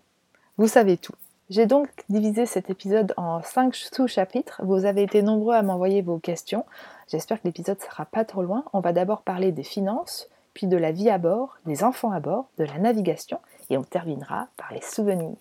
Vous 0.57 0.67
savez 0.67 0.97
tout. 0.97 1.15
J'ai 1.49 1.65
donc 1.65 1.89
divisé 2.07 2.45
cet 2.45 2.69
épisode 2.69 3.13
en 3.17 3.41
5 3.41 3.75
sous-chapitres. 3.75 4.61
Vous 4.63 4.85
avez 4.85 5.03
été 5.03 5.21
nombreux 5.21 5.53
à 5.53 5.61
m'envoyer 5.61 6.01
vos 6.01 6.17
questions. 6.17 6.65
J'espère 7.09 7.41
que 7.41 7.47
l'épisode 7.47 7.77
ne 7.79 7.83
sera 7.83 8.05
pas 8.05 8.23
trop 8.23 8.43
loin. 8.43 8.63
On 8.71 8.79
va 8.79 8.93
d'abord 8.93 9.23
parler 9.23 9.51
des 9.51 9.63
finances, 9.63 10.29
puis 10.53 10.67
de 10.67 10.77
la 10.77 10.93
vie 10.93 11.09
à 11.09 11.17
bord, 11.17 11.57
des 11.65 11.83
enfants 11.83 12.11
à 12.11 12.21
bord, 12.21 12.45
de 12.57 12.63
la 12.63 12.77
navigation, 12.77 13.39
et 13.69 13.77
on 13.77 13.83
terminera 13.83 14.47
par 14.55 14.71
les 14.71 14.81
souvenirs. 14.81 15.35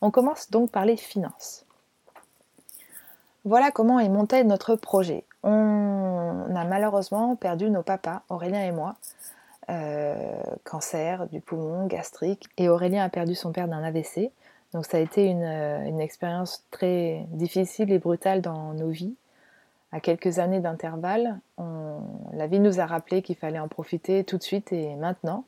On 0.00 0.12
commence 0.12 0.50
donc 0.50 0.70
par 0.70 0.84
les 0.84 0.96
finances. 0.96 1.64
Voilà 3.44 3.72
comment 3.72 3.98
est 3.98 4.08
monté 4.08 4.42
notre 4.44 4.76
projet. 4.76 5.24
On 5.42 6.54
a 6.54 6.64
malheureusement 6.64 7.34
perdu 7.34 7.70
nos 7.70 7.82
papas, 7.82 8.22
Aurélien 8.28 8.62
et 8.62 8.72
moi. 8.72 8.94
Euh, 9.70 10.42
cancer 10.62 11.26
du 11.28 11.40
poumon, 11.40 11.86
gastrique, 11.86 12.48
et 12.56 12.68
Aurélien 12.68 13.02
a 13.04 13.08
perdu 13.08 13.34
son 13.34 13.50
père 13.50 13.66
d'un 13.66 13.82
AVC. 13.82 14.30
Donc 14.74 14.86
ça 14.86 14.96
a 14.96 15.00
été 15.00 15.32
euh, 15.32 15.84
une, 15.86 16.00
expérience 16.00 16.64
très 16.72 17.24
difficile 17.30 17.92
et 17.92 18.00
brutale 18.00 18.42
dans 18.42 18.74
nos 18.74 18.90
vies. 18.90 19.14
À 19.92 20.00
quelques 20.00 20.40
années 20.40 20.58
d'intervalle, 20.58 21.38
la 22.32 22.46
vie 22.48 22.58
nous 22.58 22.80
a 22.80 22.86
rappelé 22.86 23.22
qu'il 23.22 23.36
fallait 23.36 23.60
en 23.60 23.68
profiter 23.68 24.24
tout 24.24 24.36
de 24.36 24.42
suite 24.42 24.72
et 24.72 24.96
maintenant. 24.96 25.44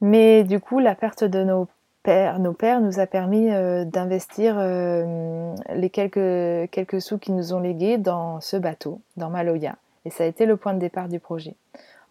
Mais 0.00 0.42
du 0.42 0.58
coup, 0.58 0.80
la 0.80 0.96
perte 0.96 1.22
de 1.22 1.44
nos 1.44 1.68
pères, 2.02 2.40
nos 2.40 2.52
pères 2.52 2.80
nous 2.80 2.98
a 2.98 3.06
permis 3.06 3.48
euh, 3.52 3.84
d'investir 3.84 4.56
euh, 4.58 5.54
les 5.72 5.90
quelques, 5.90 6.68
quelques 6.72 7.00
sous 7.00 7.18
qui 7.18 7.30
nous 7.30 7.54
ont 7.54 7.60
légués 7.60 7.96
dans 7.96 8.40
ce 8.40 8.56
bateau, 8.56 9.00
dans 9.16 9.30
Maloya. 9.30 9.76
Et 10.04 10.10
ça 10.10 10.24
a 10.24 10.26
été 10.26 10.44
le 10.44 10.56
point 10.56 10.74
de 10.74 10.80
départ 10.80 11.06
du 11.06 11.20
projet. 11.20 11.54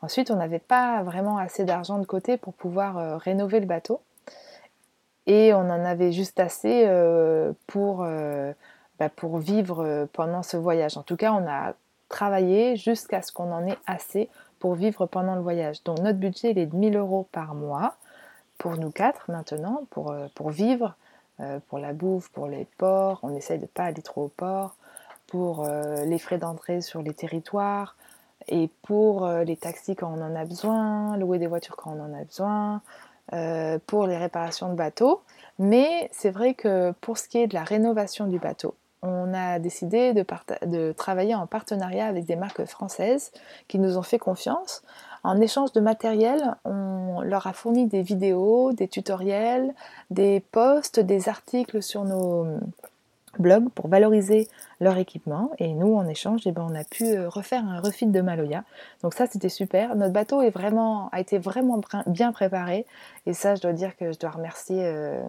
Ensuite, 0.02 0.32
on 0.32 0.38
n'avait 0.38 0.60
pas 0.60 1.04
vraiment 1.04 1.38
assez 1.38 1.66
d'argent 1.66 2.00
de 2.00 2.06
côté 2.06 2.38
pour 2.38 2.54
pouvoir 2.54 3.20
rénover 3.20 3.60
le 3.60 3.66
bateau 3.66 4.00
et 5.30 5.54
on 5.54 5.60
en 5.60 5.86
avait 5.86 6.12
juste 6.12 6.40
assez 6.40 6.86
euh, 6.88 7.54
pour, 7.68 8.02
euh, 8.02 8.52
bah, 8.98 9.10
pour 9.10 9.38
vivre 9.38 9.86
euh, 9.86 10.06
pendant 10.12 10.42
ce 10.42 10.58
voyage. 10.58 10.98
En 10.98 11.04
tout 11.04 11.18
cas, 11.18 11.32
on 11.34 11.48
a 11.48 11.74
travaillé 12.10 12.76
jusqu'à 12.76 13.22
ce 13.22 13.32
qu'on 13.32 13.52
en 13.52 13.68
ait 13.68 13.78
assez 13.86 14.28
pour 14.58 14.74
vivre 14.74 15.06
pendant 15.06 15.36
le 15.36 15.42
voyage. 15.42 15.84
Donc 15.84 16.00
notre 16.00 16.18
budget 16.18 16.50
il 16.50 16.58
est 16.58 16.66
de 16.66 16.76
1000 16.76 16.98
euros 16.98 17.28
par 17.32 17.54
mois 17.54 17.94
pour 18.58 18.76
nous 18.76 18.90
quatre 18.90 19.30
maintenant, 19.30 19.84
pour, 19.92 20.14
pour 20.34 20.50
vivre, 20.50 20.96
pour 21.70 21.78
la 21.78 21.94
bouffe, 21.94 22.30
pour 22.30 22.48
les 22.48 22.66
ports. 22.78 23.20
On 23.22 23.34
essaye 23.36 23.58
de 23.60 23.64
ne 23.64 23.68
pas 23.68 23.84
aller 23.84 24.02
trop 24.02 24.24
au 24.24 24.28
port, 24.28 24.76
pour 25.28 25.66
les 26.06 26.20
frais 26.20 26.40
d'entrée 26.40 26.82
sur 26.82 27.02
les 27.02 27.14
territoires 27.14 27.96
et 28.50 28.70
pour 28.82 29.26
les 29.30 29.56
taxis 29.56 29.96
quand 29.96 30.12
on 30.14 30.22
en 30.22 30.36
a 30.36 30.44
besoin, 30.44 31.16
louer 31.16 31.38
des 31.38 31.48
voitures 31.48 31.78
quand 31.78 31.96
on 31.96 32.04
en 32.04 32.14
a 32.20 32.26
besoin, 32.26 32.82
pour 33.86 34.08
les 34.08 34.18
réparations 34.18 34.70
de 34.70 34.76
bateaux. 34.76 35.22
Mais 35.60 36.10
c'est 36.12 36.32
vrai 36.32 36.54
que 36.54 36.92
pour 37.02 37.18
ce 37.18 37.28
qui 37.28 37.38
est 37.38 37.48
de 37.48 37.54
la 37.54 37.64
rénovation 37.64 38.28
du 38.28 38.40
bateau, 38.40 38.76
on 39.02 39.34
a 39.34 39.60
décidé 39.60 40.14
de, 40.14 40.92
travailler 40.92 41.36
en 41.36 41.48
partenariat 41.48 42.08
avec 42.08 42.26
des 42.26 42.36
marques 42.36 42.66
françaises 42.66 43.32
qui 43.68 43.80
nous 43.80 43.98
ont 43.98 44.02
fait 44.02 44.20
confiance. 44.20 44.84
En 45.24 45.40
échange 45.42 45.72
de 45.74 45.82
matériel, 45.82 46.56
on 46.66 47.22
leur 47.22 47.48
a 47.48 47.54
fourni 47.54 47.88
des 47.88 48.02
vidéos, 48.02 48.72
des 48.74 48.88
tutoriels, 48.88 49.74
des 50.10 50.40
posts, 50.40 51.00
des 51.00 51.30
articles 51.30 51.82
sur 51.82 52.06
nos, 52.06 52.48
blog 53.38 53.70
pour 53.70 53.88
valoriser 53.88 54.48
leur 54.80 54.98
équipement. 54.98 55.52
Et 55.60 55.74
nous 55.74 55.96
en 55.96 56.08
échange 56.08 56.42
eh 56.46 56.52
ben, 56.52 56.66
on 56.70 56.76
a 56.76 56.84
pu 56.84 57.06
euh, 57.06 57.30
refaire 57.30 57.64
un 57.66 57.80
refit 57.80 58.08
de 58.08 58.22
Maloya. 58.22 58.64
Donc 59.04 59.14
ça 59.14 59.28
c'était 59.28 59.50
super. 59.50 59.96
Notre 59.96 60.14
bateau 60.14 60.40
a 60.40 61.20
été 61.20 61.38
vraiment 61.38 61.82
bien 62.08 62.32
préparé. 62.32 62.86
Et 63.26 63.34
ça 63.34 63.56
je 63.56 63.62
dois 63.62 63.74
dire 63.74 63.96
que 63.98 64.12
je 64.12 64.20
dois 64.20 64.32
remercier 64.32 64.82
euh, 64.84 65.22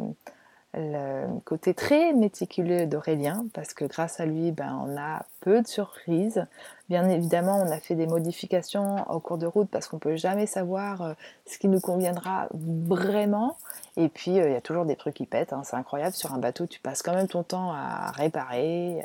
le 0.75 1.26
côté 1.45 1.75
très 1.75 2.12
méticuleux 2.12 2.87
d'Aurélien 2.87 3.45
parce 3.54 3.75
que 3.75 3.85
grâce 3.85 4.21
à 4.21 4.26
lui 4.26 4.52
ben, 4.52 4.80
on 4.87 4.97
a 4.97 5.25
peu 5.40 5.61
de 5.62 5.66
surprises 5.66 6.45
bien 6.91 7.09
évidemment 7.09 7.63
on 7.65 7.71
a 7.71 7.79
fait 7.79 7.95
des 7.95 8.09
modifications 8.09 9.09
au 9.11 9.21
cours 9.21 9.39
de 9.39 9.47
route 9.47 9.69
parce 9.71 9.87
qu'on 9.87 9.99
peut 9.99 10.17
jamais 10.17 10.47
savoir 10.47 11.03
euh, 11.03 11.13
ce 11.47 11.57
qui 11.57 11.69
nous 11.69 11.81
conviendra 11.81 12.49
vraiment. 12.53 13.57
Et 13.97 14.09
puis 14.09 14.41
euh, 14.41 14.49
il 14.49 14.53
y 14.53 14.57
a 14.57 14.61
toujours 14.61 14.85
des 14.85 14.97
trucs 14.97 15.15
qui 15.15 15.25
pètent 15.25 15.53
hein. 15.53 15.63
c'est 15.65 15.77
incroyable 15.77 16.15
sur 16.15 16.35
un 16.35 16.39
bateau 16.39 16.67
tu 16.67 16.81
passes 16.81 17.03
quand 17.03 17.15
même 17.15 17.29
ton 17.29 17.45
temps 17.45 17.73
à 17.73 18.11
réparer. 18.11 19.05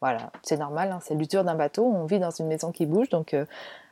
Voilà. 0.00 0.30
C'est 0.44 0.58
normal 0.58 0.92
hein. 0.92 1.00
c'est 1.02 1.16
l'uture 1.16 1.42
d'un 1.42 1.56
bateau. 1.56 1.84
On 1.84 2.06
vit 2.06 2.20
dans 2.20 2.30
une 2.30 2.46
maison 2.46 2.70
qui 2.70 2.86
bouge 2.86 3.08
donc 3.10 3.34
euh, 3.34 3.44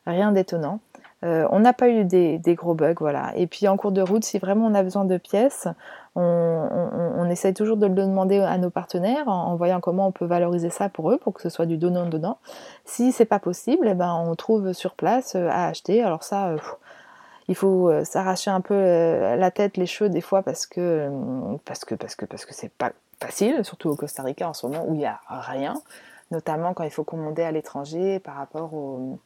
rien 0.06 0.30
d'étonnant 0.30 0.78
euh, 1.25 1.49
on 1.50 1.61
n'a 1.61 1.73
pas 1.73 1.88
eu 1.88 2.04
des, 2.04 2.38
gros 2.54 2.75
bugs, 2.75 2.94
voilà. 2.99 3.32
Et 3.37 3.46
puis 3.46 3.68
en 3.68 3.76
cours 3.76 3.92
de 3.92 4.02
route, 4.02 4.25
si 4.25 4.38
vraiment 4.38 4.66
on 4.66 4.75
a 4.75 4.82
besoin 4.82 5.04
de 5.04 5.16
pièces, 5.16 5.66
on, 6.14 7.28
essaye 7.30 7.54
toujours 7.54 7.76
de 7.76 7.87
le 7.87 7.94
demander 7.94 8.38
à 8.38 8.56
nos 8.58 8.70
partenaires 8.70 9.28
en, 9.28 9.56
voyant 9.56 9.80
comment 9.80 10.06
on 10.06 10.12
peut 10.12 10.25
valoriser 10.25 10.70
ça 10.70 10.88
pour 10.88 11.11
eux, 11.11 11.18
pour 11.18 11.35
que 11.35 11.42
ce 11.42 11.49
soit 11.49 11.66
du 11.66 11.76
donnant-donnant. 11.76 12.38
Si 12.85 13.12
c'est 13.12 13.25
pas 13.25 13.38
possible, 13.40 13.88
eh 13.88 13.94
ben, 13.94 14.14
on 14.14 14.35
trouve 14.37 14.73
sur 14.73 14.94
place 14.94 15.35
euh, 15.35 15.49
à 15.50 15.66
acheter. 15.66 16.02
Alors 16.02 16.23
ça, 16.23 16.49
euh, 16.49 16.58
il 17.49 17.56
faut 17.56 17.90
s'arracher 18.04 18.50
un 18.50 18.61
peu 18.61 18.75
la 18.75 19.50
tête, 19.52 19.76
les 19.76 19.87
cheveux 19.87 20.11
des 20.11 20.20
fois 20.20 20.42
parce 20.42 20.66
que 20.66 21.08
parce 21.64 21.85
que 21.85 21.94
parce 21.94 22.16
que 22.16 22.25
parce 22.25 22.44
que 22.44 22.52
c'est 22.52 22.73
pas 22.73 22.90
facile, 23.20 23.64
surtout 23.64 23.88
au 23.88 23.94
Costa 23.94 24.25
Rica 24.25 24.49
en 24.49 24.52
ce 24.52 24.66
moment 24.66 24.85
où 24.88 24.94
il 24.94 24.99
n'y 24.99 25.06
a 25.06 25.20
rien, 25.28 25.75
notamment 26.32 26.75
quand 26.75 26.82
il 26.82 26.90
faut 26.90 27.04
commander 27.04 27.44
à 27.44 27.52
l'étranger 27.52 28.18
par 28.18 28.35
rapport 28.35 28.75
au 28.75 29.20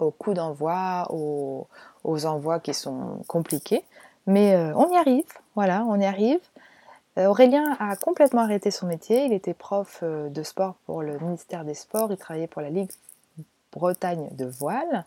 au 0.00 0.10
coût 0.10 0.34
d'envoi, 0.34 1.06
aux, 1.10 1.66
envois 2.04 2.60
qui 2.60 2.74
sont 2.74 3.22
compliqués. 3.26 3.84
Mais 4.26 4.54
euh, 4.54 4.72
on 4.74 4.90
y 4.90 4.96
arrive, 4.96 5.24
voilà, 5.54 5.84
on 5.84 5.98
y 5.98 6.04
arrive. 6.04 6.40
Euh, 7.18 7.26
Aurélien 7.26 7.76
a 7.80 7.96
complètement 7.96 8.42
arrêté 8.42 8.70
son 8.70 8.86
métier. 8.86 9.24
Il 9.24 9.32
était 9.32 9.54
prof 9.54 10.00
euh, 10.02 10.28
de 10.28 10.42
sport 10.42 10.74
pour 10.86 11.02
le 11.02 11.18
ministère 11.18 11.64
des 11.64 11.74
Sports. 11.74 12.08
Il 12.10 12.16
travaillait 12.16 12.46
pour 12.46 12.62
la 12.62 12.70
Ligue 12.70 12.90
Bretagne 13.72 14.28
de 14.32 14.46
voile. 14.46 15.04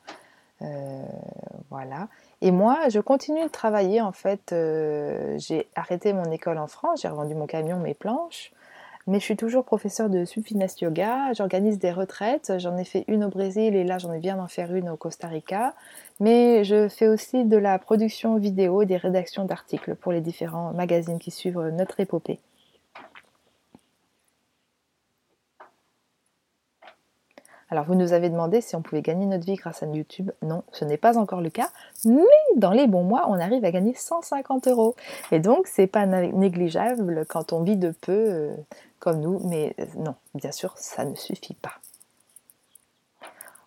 voilà. 1.70 2.08
Et 2.42 2.52
moi, 2.52 2.88
je 2.90 3.00
continue 3.00 3.44
de 3.44 3.50
travailler. 3.50 4.00
En 4.02 4.14
fait, 4.14 4.56
j'ai 5.38 5.68
arrêté 5.76 6.14
mon 6.14 6.32
école 6.32 6.58
en 6.58 6.68
France. 6.68 7.02
J'ai 7.02 7.10
revendu 7.10 7.36
mon 7.36 7.46
camion, 7.46 7.78
mes 7.78 7.94
planches 7.94 8.54
mais 9.08 9.20
je 9.20 9.26
suis 9.26 9.36
toujours 9.36 9.66
professeur 9.66 10.10
de 10.10 10.26
Subfinest 10.26 10.82
Yoga, 10.82 11.34
j'organise 11.34 11.80
des 11.80 11.92
retraites, 11.92 12.54
j'en 12.58 12.78
ai 12.78 12.86
fait 12.86 13.04
une 13.08 13.24
au 13.24 13.30
Brésil 13.30 13.76
et 13.76 13.84
là 13.84 13.98
j'en 13.98 14.14
ai 14.14 14.20
bien 14.20 14.38
d'en 14.38 14.48
faire 14.48 14.74
une 14.74 14.90
au 14.90 14.98
Costa 14.98 15.28
Rica, 15.28 15.74
mais 16.20 16.64
je 16.64 16.88
fais 16.88 17.08
aussi 17.08 17.46
de 17.46 17.58
la 17.58 17.78
production 17.80 18.38
vidéo 18.38 18.82
et 18.82 18.86
des 18.86 18.98
rédactions 18.98 19.46
d'articles 19.46 19.96
pour 19.96 20.12
les 20.12 20.22
différents 20.22 20.74
magazines 20.74 21.20
qui 21.20 21.32
suivent 21.32 21.60
notre 21.74 22.00
épopée. 22.00 22.40
Alors 27.74 27.86
vous 27.86 27.96
nous 27.96 28.14
avez 28.14 28.30
demandé 28.30 28.62
si 28.62 28.76
on 28.76 28.84
pouvait 28.84 29.02
gagner 29.02 29.26
notre 29.26 29.48
vie 29.48 29.56
grâce 29.56 29.82
à 29.82 29.88
YouTube. 29.88 30.30
Non, 30.44 30.62
ce 30.72 30.86
n'est 30.86 30.96
pas 30.96 31.18
encore 31.18 31.42
le 31.42 31.50
cas, 31.50 31.70
mais 32.06 32.22
dans 32.56 32.70
les 32.70 32.86
bons 32.86 33.02
mois, 33.02 33.26
on 33.30 33.40
arrive 33.40 33.66
à 33.66 33.72
gagner 33.72 33.96
150 33.96 34.68
euros. 34.68 34.96
Et 35.32 35.40
donc 35.40 35.66
c'est 35.66 35.88
pas 35.88 36.06
négligeable 36.06 37.26
quand 37.28 37.52
on 37.52 37.64
vit 37.64 37.76
de 37.76 37.90
peu 37.90 38.12
euh, 38.12 38.56
comme 39.00 39.22
nous, 39.22 39.40
mais 39.46 39.74
euh, 39.80 39.86
non, 39.98 40.14
bien 40.36 40.52
sûr, 40.52 40.76
ça 40.78 41.04
ne 41.04 41.16
suffit 41.16 41.56
pas. 41.56 41.74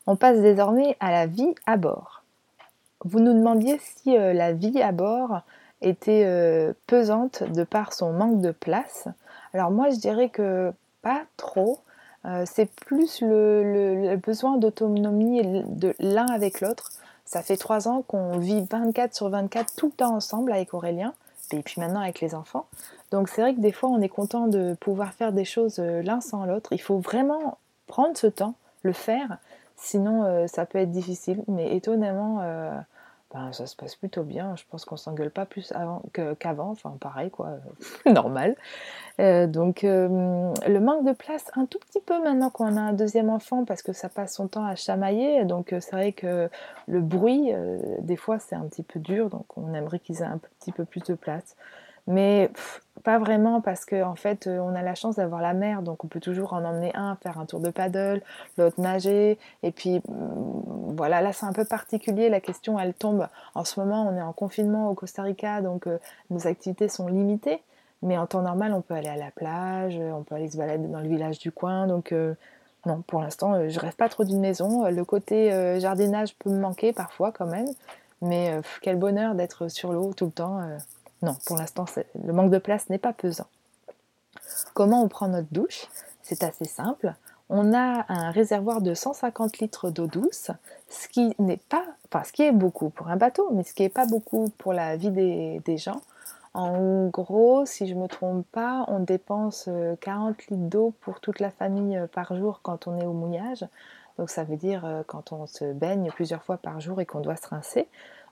On 0.07 0.15
passe 0.15 0.39
désormais 0.39 0.97
à 1.01 1.11
la 1.11 1.27
vie 1.27 1.57
à 1.67 1.77
bord. 1.77 2.23
Vous 3.05 3.19
nous 3.19 3.35
demandiez 3.35 3.81
si 3.81 4.17
la 4.17 4.53
vie 4.53 4.81
à 4.83 4.93
bord 4.93 5.41
était 5.83 6.73
pesante 6.87 7.43
de 7.43 7.65
par 7.65 7.93
son 7.93 8.13
manque 8.13 8.41
de 8.41 8.53
place. 8.53 9.09
Alors 9.53 9.73
moi 9.73 9.91
je 9.91 9.97
dirais 9.97 10.29
que 10.29 10.73
pas 11.03 11.25
trop. 11.37 11.81
C'est 12.45 12.71
plus 12.71 13.21
le 13.23 14.17
besoin 14.17 14.57
d'autonomie 14.57 15.43
de 15.67 15.95
l'un 15.99 16.27
avec 16.27 16.61
l'autre. 16.61 16.91
Ça 17.27 17.43
fait 17.43 17.57
trois 17.57 17.89
ans 17.89 18.03
qu'on 18.03 18.39
vit 18.39 18.65
24 18.71 19.15
sur 19.15 19.29
24 19.29 19.75
tout 19.77 19.87
le 19.87 19.93
temps 19.93 20.15
ensemble 20.15 20.53
avec 20.53 20.73
Aurélien, 20.75 21.13
et 21.53 21.61
puis 21.61 21.81
maintenant 21.81 22.01
avec 22.01 22.21
les 22.21 22.35
enfants. 22.35 22.67
Donc 23.11 23.29
c'est 23.29 23.43
vrai 23.43 23.55
que 23.55 23.61
des 23.61 23.73
fois 23.73 23.91
on 23.91 24.01
est 24.01 24.09
content 24.09 24.47
de 24.47 24.75
pouvoir 24.81 25.13
faire 25.13 25.33
des 25.33 25.45
choses 25.45 25.79
euh, 25.81 26.03
l'un 26.03 26.21
sans 26.21 26.47
l'autre. 26.47 26.73
Il 26.73 26.81
faut 26.81 26.99
vraiment 26.99 27.59
prendre 27.89 28.17
ce 28.17 28.29
temps, 28.29 28.55
le 28.83 28.93
faire, 28.93 29.39
sinon 29.77 30.23
euh, 30.23 30.47
ça 30.47 30.67
peut 30.67 30.79
être 30.79 30.91
difficile. 30.91 31.43
Mais 31.49 31.75
étonnamment, 31.77 32.41
euh, 32.43 32.71
ben, 33.35 33.53
ça 33.53 33.67
se 33.67 33.75
passe 33.75 33.97
plutôt 33.97 34.23
bien. 34.23 34.55
Je 34.57 34.65
pense 34.71 34.85
qu'on 34.85 34.97
s'engueule 34.97 35.31
pas 35.31 35.47
plus 35.47 35.73
qu'avant, 36.39 36.71
enfin 36.71 36.97
pareil 37.01 37.31
quoi, 37.31 37.59
normal. 38.07 38.55
Euh, 39.19 39.47
donc 39.47 39.83
euh, 39.83 40.53
le 40.67 40.79
manque 40.79 41.05
de 41.05 41.13
place 41.13 41.51
un 41.55 41.67
tout 41.67 41.79
petit 41.79 42.01
peu 42.01 42.23
maintenant 42.23 42.51
qu'on 42.51 42.77
a 42.77 42.81
un 42.81 42.93
deuxième 42.93 43.31
enfant 43.31 43.65
parce 43.65 43.83
que 43.83 43.93
ça 43.93 44.09
passe 44.09 44.35
son 44.35 44.47
temps 44.49 44.65
à 44.65 44.77
chamailler. 44.77 45.45
Donc 45.45 45.73
euh, 45.73 45.81
c'est 45.81 45.93
vrai 45.93 46.13
que 46.13 46.49
le 46.87 47.01
bruit, 47.01 47.53
des 48.01 48.17
fois 48.17 48.39
c'est 48.39 48.55
un 48.55 48.67
petit 48.67 48.83
peu 48.83 49.01
dur, 49.01 49.29
donc 49.29 49.57
on 49.57 49.75
aimerait 49.75 49.99
qu'ils 49.99 50.23
aient 50.23 50.27
un 50.27 50.41
petit 50.61 50.73
peu 50.73 50.85
plus 50.85 51.03
de 51.03 51.15
place 51.15 51.57
mais 52.07 52.51
pas 53.07 53.19
vraiment 53.21 53.61
parce 53.61 53.85
qu'en 53.85 54.11
en 54.11 54.15
fait 54.17 54.49
euh, 54.49 54.59
on 54.59 54.75
a 54.75 54.83
la 54.83 54.97
chance 54.97 55.15
d'avoir 55.15 55.41
la 55.41 55.55
mer. 55.55 55.83
Donc 55.83 56.05
on 56.05 56.09
peut 56.09 56.19
toujours 56.19 56.55
en 56.55 56.65
emmener 56.65 56.91
un 56.97 57.17
faire 57.23 57.39
un 57.39 57.47
tour 57.47 57.61
de 57.61 57.71
paddle 57.71 58.21
l'autre 58.59 58.81
nager. 58.81 59.39
Et 59.63 59.71
puis 59.71 59.99
mm, 59.99 60.97
voilà 60.97 61.21
là 61.21 61.33
c'est 61.33 61.47
un 61.47 61.53
peu 61.53 61.65
particulier. 61.65 62.29
La 62.29 62.41
question 62.41 62.79
elle 62.81 62.95
tombe. 62.95 63.29
En 63.55 63.65
ce 63.65 63.79
moment 63.79 64.09
on 64.09 64.17
est 64.17 64.23
en 64.23 64.33
confinement 64.33 64.91
au 64.91 64.95
Costa 64.95 65.23
Rica. 65.23 65.61
Donc 65.63 65.87
euh, 65.87 65.99
nos 66.31 66.49
activités 66.49 66.89
sont 66.89 67.07
limitées. 67.07 67.63
Mais 68.03 68.19
en 68.19 68.27
temps 68.27 68.43
normal 68.43 68.73
on 68.73 68.83
peut 68.83 68.95
aller 68.95 69.09
à 69.09 69.17
la 69.17 69.31
plage 69.31 69.97
on 69.97 70.23
peut 70.25 70.35
aller 70.35 70.51
se 70.51 70.57
balader 70.57 70.89
dans 70.89 71.01
le 71.01 71.09
village 71.09 71.39
du 71.39 71.53
coin. 71.53 71.87
Donc 71.87 72.11
euh, 72.11 72.35
non 72.87 73.03
pour 73.07 73.21
l'instant 73.21 73.69
je 73.69 73.79
rêve 73.79 73.95
pas 73.95 74.09
trop 74.09 74.25
d'une 74.25 74.41
maison. 74.41 74.89
Le 74.89 75.05
côté 75.05 75.79
jardinage 75.79 76.35
peut 76.37 76.51
me 76.51 76.59
manquer 76.59 76.93
parfois 76.93 77.31
quand 77.31 77.47
même. 77.47 77.69
Mais 78.21 78.61
quel 78.83 78.97
bonheur 78.97 79.35
d'être 79.37 79.69
sur 79.69 79.93
l'eau 79.93 80.13
tout 80.13 80.27
le 80.27 80.33
temps 80.33 80.61
non, 81.23 81.37
pour 81.47 81.57
l'instant, 81.57 81.87
le 82.23 82.33
manque 82.33 82.51
de 82.51 82.59
place 82.59 82.89
n'est 82.91 82.99
pas 82.99 83.13
pesant. 83.13 83.47
Comment 84.75 85.03
on 85.03 85.09
prend 85.09 85.29
notre 85.29 85.49
douche? 85.51 85.87
C'est 86.23 86.43
assez 86.43 86.65
simple. 86.65 87.15
On 87.49 87.73
a 87.73 88.05
un 88.09 88.31
réservoir 88.33 88.81
de 88.81 88.93
150 88.93 89.59
litres 89.59 89.91
d'eau 89.91 90.09
douce, 90.09 90.51
ce 90.89 91.09
qui 91.09 91.33
n'est 91.39 91.57
pas, 91.57 91.85
enfin, 92.07 92.25
ce 92.25 92.33
qui 92.33 92.43
est 92.43 92.53
beaucoup 92.53 92.91
pour 92.91 93.09
un 93.09 93.17
bateau, 93.17 93.51
mais 93.53 93.63
ce 93.63 93.73
qui 93.73 93.83
n'est 93.83 93.89
pas 93.89 94.07
beaucoup 94.07 94.51
pour 94.59 94.73
la 94.73 94.97
vie 94.97 95.11
des, 95.11 95.77
gens. 95.79 96.01
En 96.55 97.07
gros, 97.07 97.65
si 97.67 97.87
je 97.87 97.95
ne 97.95 98.03
me 98.03 98.09
trompe 98.09 98.47
pas, 98.51 98.85
on 98.89 98.99
dépense 98.99 99.69
40 100.01 100.31
euh, 100.31 100.35
litres 100.51 100.69
d'eau 100.69 100.95
pour 101.03 101.21
toute 101.21 101.39
la 101.39 101.51
famille 101.51 101.97
euh, 101.97 102.07
par 102.07 102.35
jour 102.35 102.61
quand 102.63 102.89
on 102.89 102.99
est 102.99 103.05
au 103.05 103.13
mouillage. 103.13 103.65
Donc 104.19 104.31
ça 104.31 104.43
veut 104.43 104.57
dire 104.57 104.85
euh, 104.85 105.03
quand 105.07 105.33
on 105.33 105.47
se 105.47 105.73
baigne 105.73 106.11
plusieurs 106.11 106.43
fois 106.43 106.57
par 106.57 106.81
jour 106.81 107.01
et 107.01 107.07
qu'on 107.07 107.21
doit 107.21 107.37
se 107.37 107.47
rincer 107.47 107.87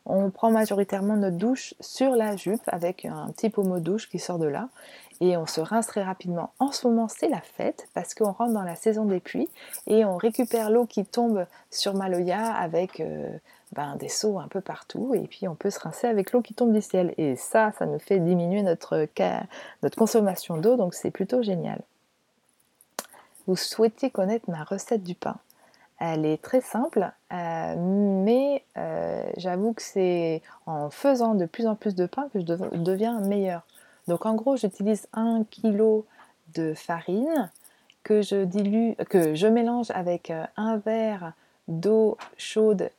on 0.06 0.30
prend 0.30 0.50
majoritairement 0.50 1.16
notre 1.16 1.37
douche 1.37 1.75
sur 1.80 2.14
la 2.14 2.37
jupe 2.37 2.62
avec 2.66 3.04
un 3.04 3.30
petit 3.30 3.50
pommeau 3.50 3.78
de 3.78 3.84
douche 3.84 4.08
qui 4.08 4.18
sort 4.18 4.38
de 4.38 4.46
là 4.46 4.68
et 5.20 5.37
on 5.37 5.46
se 5.46 5.61
rince 5.61 5.87
très 5.87 6.02
rapidement. 6.02 6.52
En 6.58 6.73
ce 6.73 6.87
moment, 6.87 7.08
c'est 7.08 7.28
la 7.28 7.40
fête 7.40 7.88
parce 7.94 8.14
qu'on 8.14 8.32
rentre 8.32 8.52
dans 8.52 8.62
la 8.62 8.75
saison 8.75 9.04
des 9.04 9.20
pluies 9.20 9.49
et 9.87 10.04
on 10.04 10.16
récupère 10.16 10.70
l'eau 10.70 10.87
qui 10.87 11.04
tombe 11.04 11.46
sur 11.70 11.94
Maloya 11.94 12.52
avec 12.52 13.00
euh, 13.00 13.30
ben, 13.73 13.96
des 13.96 14.08
seaux 14.08 14.38
un 14.38 14.49
peu 14.49 14.61
partout 14.61 15.14
et 15.14 15.26
puis 15.26 15.49
on 15.49 15.54
peut 15.54 15.70
se 15.70 15.80
rincer 15.80 16.06
avec 16.06 16.32
l'eau 16.32 16.42
qui 16.42 16.54
tombe 16.54 16.73
du 16.73 16.82
ciel. 16.82 17.14
Et 17.16 17.37
ça, 17.37 17.73
ça 17.78 17.87
nous 17.87 17.99
fait 17.99 18.18
diminuer 18.18 18.62
notre, 18.62 19.06
notre 19.82 19.96
consommation 19.96 20.58
d'eau 20.58 20.76
donc 20.76 20.94
c'est 20.94 21.11
plutôt 21.11 21.42
génial. 21.42 21.80
Vous 23.46 23.56
souhaitez 23.56 24.11
connaître 24.11 24.50
ma 24.50 24.64
recette 24.64 25.04
du 25.04 25.14
pain 25.14 25.37
elle 26.12 26.26
est 26.26 26.42
très 26.42 26.61
simple, 26.61 27.11
euh, 27.32 27.75
mais 27.78 28.62
euh, 28.76 29.25
j'avoue 29.38 29.73
que 29.73 29.82
c'est 29.82 30.43
en 30.67 30.90
faisant 30.90 31.34
de 31.34 31.47
plus 31.47 31.67
en 31.67 31.76
plus 31.76 31.95
de 31.95 32.04
pain 32.04 32.28
que 32.32 32.40
je 32.40 32.45
deviens 32.45 33.21
meilleure. 33.21 33.62
Donc 34.06 34.26
en 34.26 34.34
gros, 34.34 34.56
j'utilise 34.56 35.08
un 35.14 35.45
kg 35.45 36.02
de 36.54 36.75
farine 36.75 37.50
que 38.02 38.21
je 38.21 38.45
dilue, 38.45 38.93
que 39.08 39.34
je 39.34 39.47
mélange 39.47 39.90
avec 39.93 40.30
euh, 40.30 40.45
un 40.58 40.76
verre 40.76 41.32
d'eau 41.69 42.19
chaude 42.36 42.90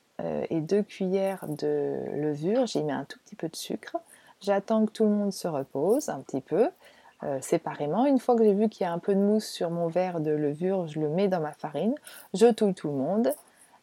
et 0.49 0.61
deux 0.61 0.81
cuillères 0.81 1.45
de 1.45 1.97
levure. 2.13 2.65
J'y 2.67 2.81
mets 2.83 2.93
un 2.93 3.03
tout 3.03 3.19
petit 3.25 3.35
peu 3.35 3.49
de 3.49 3.55
sucre. 3.55 3.97
J'attends 4.39 4.85
que 4.85 4.91
tout 4.91 5.03
le 5.03 5.09
monde 5.09 5.33
se 5.33 5.47
repose 5.47 6.07
un 6.07 6.21
petit 6.21 6.39
peu. 6.39 6.69
Euh, 7.25 7.39
séparément. 7.41 8.05
Une 8.05 8.19
fois 8.19 8.35
que 8.35 8.43
j'ai 8.43 8.53
vu 8.53 8.69
qu'il 8.69 8.85
y 8.85 8.87
a 8.87 8.93
un 8.93 8.99
peu 8.99 9.15
de 9.15 9.19
mousse 9.19 9.47
sur 9.47 9.71
mon 9.71 9.87
verre 9.87 10.19
de 10.19 10.29
levure, 10.29 10.85
je 10.85 10.99
le 10.99 11.09
mets 11.09 11.27
dans 11.27 11.39
ma 11.39 11.53
farine, 11.53 11.95
je 12.35 12.45
touille 12.51 12.75
tout 12.75 12.89
le 12.89 12.93
monde, 12.93 13.33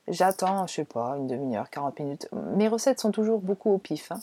j'attends, 0.07 0.69
je 0.69 0.75
sais 0.75 0.85
pas, 0.85 1.17
une 1.17 1.27
demi-heure, 1.27 1.69
40 1.69 1.99
minutes. 1.99 2.29
Mes 2.55 2.69
recettes 2.69 3.01
sont 3.01 3.11
toujours 3.11 3.41
beaucoup 3.41 3.73
au 3.73 3.79
pif. 3.79 4.13
Hein. 4.13 4.21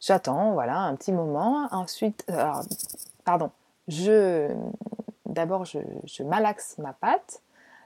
J'attends, 0.00 0.52
voilà, 0.54 0.76
un 0.78 0.96
petit 0.96 1.12
moment. 1.12 1.68
Ensuite, 1.70 2.24
euh, 2.30 2.50
pardon, 3.24 3.50
je 3.86 4.52
d'abord 5.26 5.64
je, 5.64 5.78
je 6.04 6.24
malaxe 6.24 6.78
ma 6.78 6.94
pâte. 6.94 7.42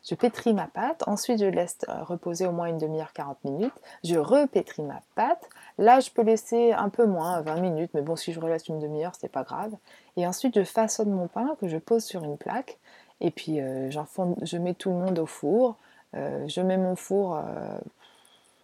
Je 0.08 0.14
pétris 0.14 0.54
ma 0.54 0.68
pâte, 0.68 1.04
ensuite 1.06 1.38
je 1.38 1.46
laisse 1.46 1.78
reposer 1.86 2.46
au 2.46 2.52
moins 2.52 2.66
une 2.66 2.78
demi-heure, 2.78 3.12
40 3.12 3.44
minutes. 3.44 3.74
Je 4.04 4.16
repétris 4.16 4.82
ma 4.82 5.00
pâte. 5.16 5.48
Là, 5.78 6.00
je 6.00 6.10
peux 6.10 6.22
laisser 6.22 6.72
un 6.72 6.88
peu 6.88 7.06
moins, 7.06 7.40
20 7.40 7.60
minutes, 7.60 7.90
mais 7.94 8.02
bon, 8.02 8.16
si 8.16 8.32
je 8.32 8.40
relaisse 8.40 8.68
une 8.68 8.78
demi-heure, 8.78 9.12
c'est 9.18 9.30
pas 9.30 9.42
grave. 9.42 9.72
Et 10.16 10.26
ensuite, 10.26 10.58
je 10.58 10.64
façonne 10.64 11.10
mon 11.10 11.28
pain 11.28 11.56
que 11.60 11.68
je 11.68 11.78
pose 11.78 12.04
sur 12.04 12.24
une 12.24 12.36
plaque. 12.36 12.78
Et 13.20 13.30
puis, 13.30 13.60
euh, 13.60 13.90
je 13.90 14.56
mets 14.58 14.74
tout 14.74 14.90
le 14.90 14.96
monde 14.96 15.18
au 15.18 15.26
four. 15.26 15.76
Euh, 16.14 16.46
je 16.48 16.60
mets 16.60 16.76
mon 16.76 16.96
four 16.96 17.40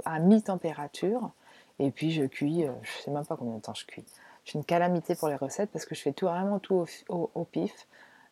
à 0.05 0.19
mi-température. 0.19 1.31
Et 1.79 1.91
puis, 1.91 2.11
je 2.11 2.25
cuis, 2.25 2.67
je 2.83 3.03
sais 3.03 3.11
même 3.11 3.25
pas 3.25 3.37
combien 3.37 3.55
de 3.55 3.63
temps 3.63 3.75
je 3.75 3.87
cuis. 3.87 4.05
Je 4.45 4.51
suis 4.51 4.59
une 4.59 4.65
calamité 4.65 5.15
pour 5.15 5.29
les 5.29 5.37
recettes 5.37 5.71
parce 5.71 5.85
que 5.85 5.95
je 5.95 6.03
fais 6.03 6.13
tout, 6.13 6.27
vraiment 6.27 6.59
tout 6.59 6.85
au 7.09 7.45
pif. 7.45 7.87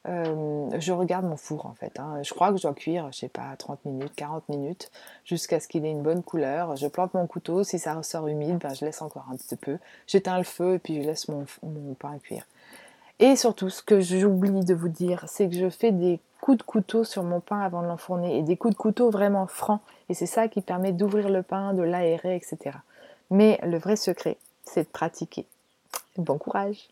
Euh, 0.08 0.68
je 0.78 0.92
regarde 0.92 1.24
mon 1.24 1.36
four 1.36 1.66
en 1.66 1.74
fait. 1.74 1.98
Hein. 1.98 2.22
Je 2.22 2.32
crois 2.32 2.50
que 2.50 2.58
je 2.58 2.62
dois 2.62 2.74
cuire, 2.74 3.10
je 3.12 3.18
sais 3.18 3.28
pas, 3.28 3.54
30 3.56 3.84
minutes, 3.84 4.12
40 4.14 4.48
minutes, 4.48 4.90
jusqu'à 5.24 5.58
ce 5.58 5.66
qu'il 5.66 5.84
ait 5.84 5.90
une 5.90 6.02
bonne 6.02 6.22
couleur. 6.22 6.76
Je 6.76 6.86
plante 6.86 7.14
mon 7.14 7.26
couteau, 7.26 7.64
si 7.64 7.78
ça 7.78 7.94
ressort 7.94 8.28
humide, 8.28 8.58
ben, 8.58 8.72
je 8.74 8.84
laisse 8.84 9.02
encore 9.02 9.26
un 9.32 9.36
petit 9.36 9.56
peu. 9.56 9.78
J'éteins 10.06 10.38
le 10.38 10.44
feu 10.44 10.74
et 10.74 10.78
puis 10.78 11.02
je 11.02 11.06
laisse 11.08 11.28
mon, 11.28 11.44
pain 11.98 12.18
cuire. 12.18 12.44
Et 13.18 13.34
surtout, 13.34 13.70
ce 13.70 13.82
que 13.82 14.00
j'oublie 14.00 14.64
de 14.64 14.74
vous 14.74 14.88
dire, 14.88 15.24
c'est 15.26 15.48
que 15.48 15.56
je 15.56 15.70
fais 15.70 15.90
des 15.90 16.20
coups 16.40 16.58
de 16.58 16.62
couteau 16.62 17.02
sur 17.02 17.22
mon 17.24 17.40
pain 17.40 17.60
avant 17.60 17.82
de 17.82 17.88
l'enfourner 17.88 18.38
et 18.38 18.42
des 18.42 18.56
coups 18.56 18.74
de 18.74 18.78
couteau 18.78 19.10
vraiment 19.10 19.46
francs. 19.46 19.80
Et 20.08 20.14
c'est 20.14 20.26
ça 20.26 20.48
qui 20.48 20.60
permet 20.60 20.92
d'ouvrir 20.92 21.30
le 21.30 21.42
pain, 21.42 21.72
de 21.72 21.82
l'aérer, 21.82 22.36
etc. 22.36 22.76
Mais 23.30 23.58
le 23.64 23.78
vrai 23.78 23.96
secret, 23.96 24.36
c'est 24.64 24.82
de 24.82 24.88
pratiquer. 24.88 25.46
Bon 26.18 26.38
courage 26.38 26.88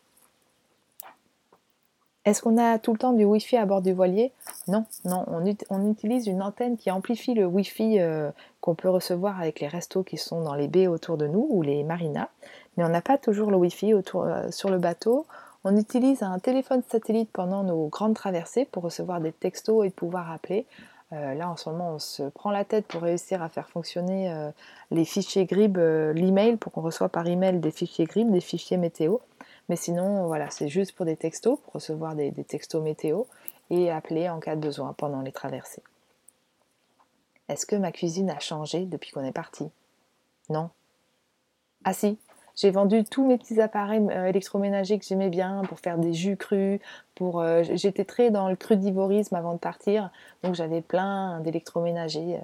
est-ce 2.25 2.41
qu'on 2.41 2.57
a 2.57 2.79
tout 2.79 2.91
le 2.91 2.97
temps 2.97 3.13
du 3.13 3.23
Wi-Fi 3.23 3.57
à 3.57 3.65
bord 3.65 3.83
du 3.83 3.93
voilier? 3.93 4.31
Non, 4.67 4.85
non, 5.05 5.25
on, 5.69 5.85
utilise 5.85 6.25
une 6.25 6.41
antenne 6.41 6.75
qui 6.75 6.89
amplifie 6.89 7.35
le 7.35 7.45
Wi-Fi 7.45 7.99
euh, 7.99 8.31
qu'on 8.61 8.73
peut 8.73 8.89
recevoir 8.89 9.39
avec 9.39 9.59
les 9.59 9.67
restos 9.67 10.03
qui 10.03 10.17
sont 10.17 10.41
dans 10.41 10.55
les 10.55 10.67
baies 10.67 10.87
autour 10.87 11.17
de 11.17 11.27
nous 11.27 11.45
ou 11.51 11.61
les 11.61 11.83
marinas, 11.83 12.29
mais 12.75 12.83
on 12.83 12.89
n'a 12.89 13.01
pas 13.01 13.19
toujours 13.19 13.51
le 13.51 13.57
Wi-Fi 13.57 13.93
euh, 13.93 14.51
sur 14.51 14.71
le 14.71 14.79
bateau. 14.79 15.27
On 15.63 15.77
utilise 15.77 16.23
un 16.23 16.39
téléphone 16.39 16.81
satellite 16.89 17.29
pendant 17.31 17.63
nos 17.63 17.87
grandes 17.89 18.15
traversées 18.15 18.65
pour 18.65 18.81
recevoir 18.81 19.21
des 19.21 19.31
textos 19.31 19.85
et 19.85 19.91
pouvoir 19.91 20.31
appeler. 20.31 20.65
Euh, 21.13 21.35
là, 21.35 21.47
en 21.47 21.55
ce 21.55 21.69
moment, 21.69 21.91
on 21.93 21.99
se 21.99 22.23
prend 22.23 22.49
la 22.49 22.65
tête 22.65 22.87
pour 22.87 23.03
réussir 23.03 23.43
à 23.43 23.49
faire 23.49 23.69
fonctionner 23.69 24.33
les 24.89 25.05
fichiers 25.05 25.45
GRIB, 25.45 25.77
l'email, 26.15 26.57
pour 26.57 26.71
qu'on 26.71 26.81
reçoive 26.81 27.09
par 27.09 27.27
email 27.27 27.59
des 27.59 27.71
fichiers 27.71 28.05
GRIB, 28.05 28.31
des 28.31 28.41
fichiers 28.41 28.77
météo. 28.77 29.17
Mais 29.69 29.75
sinon, 29.75 30.27
voilà, 30.27 30.49
c'est 30.49 30.67
juste 30.67 30.93
pour 30.93 31.05
des 31.05 31.15
textos, 31.15 31.59
pour 31.59 31.73
recevoir 31.73 32.15
des, 32.15 32.31
textos 32.31 32.83
météo 32.83 33.23
et 33.69 33.89
appeler 33.89 34.29
en 34.29 34.39
cas 34.39 34.55
de 34.55 34.61
besoin 34.61 34.93
pendant 34.93 35.21
les 35.21 35.31
traversées. 35.31 35.83
Est-ce 37.49 37.65
que 37.65 37.75
ma 37.75 37.91
cuisine 37.91 38.29
a 38.29 38.39
changé 38.39 38.85
depuis 38.85 39.11
qu'on 39.11 39.23
est 39.23 39.31
parti? 39.31 39.69
Non. 40.49 40.69
Ah 41.83 41.93
si, 41.93 42.17
j'ai 42.55 42.71
vendu 42.71 43.03
tous 43.03 43.25
mes 43.25 43.37
petits 43.37 43.59
appareils 43.59 44.05
euh, 44.11 44.27
électroménagers 44.27 44.97
que 44.97 45.05
j'aimais 45.05 45.29
bien 45.29 45.63
pour 45.67 45.79
faire 45.79 45.97
des 45.97 46.13
jus 46.13 46.37
crus. 46.37 46.79
Pour, 47.15 47.41
euh, 47.41 47.63
j'étais 47.73 48.05
très 48.05 48.31
dans 48.31 48.49
le 48.49 48.55
crudivorisme 48.55 49.35
avant 49.35 49.53
de 49.53 49.59
partir, 49.59 50.09
donc 50.43 50.55
j'avais 50.55 50.81
plein 50.81 51.39
d'électroménagers, 51.41 52.35
euh, 52.35 52.39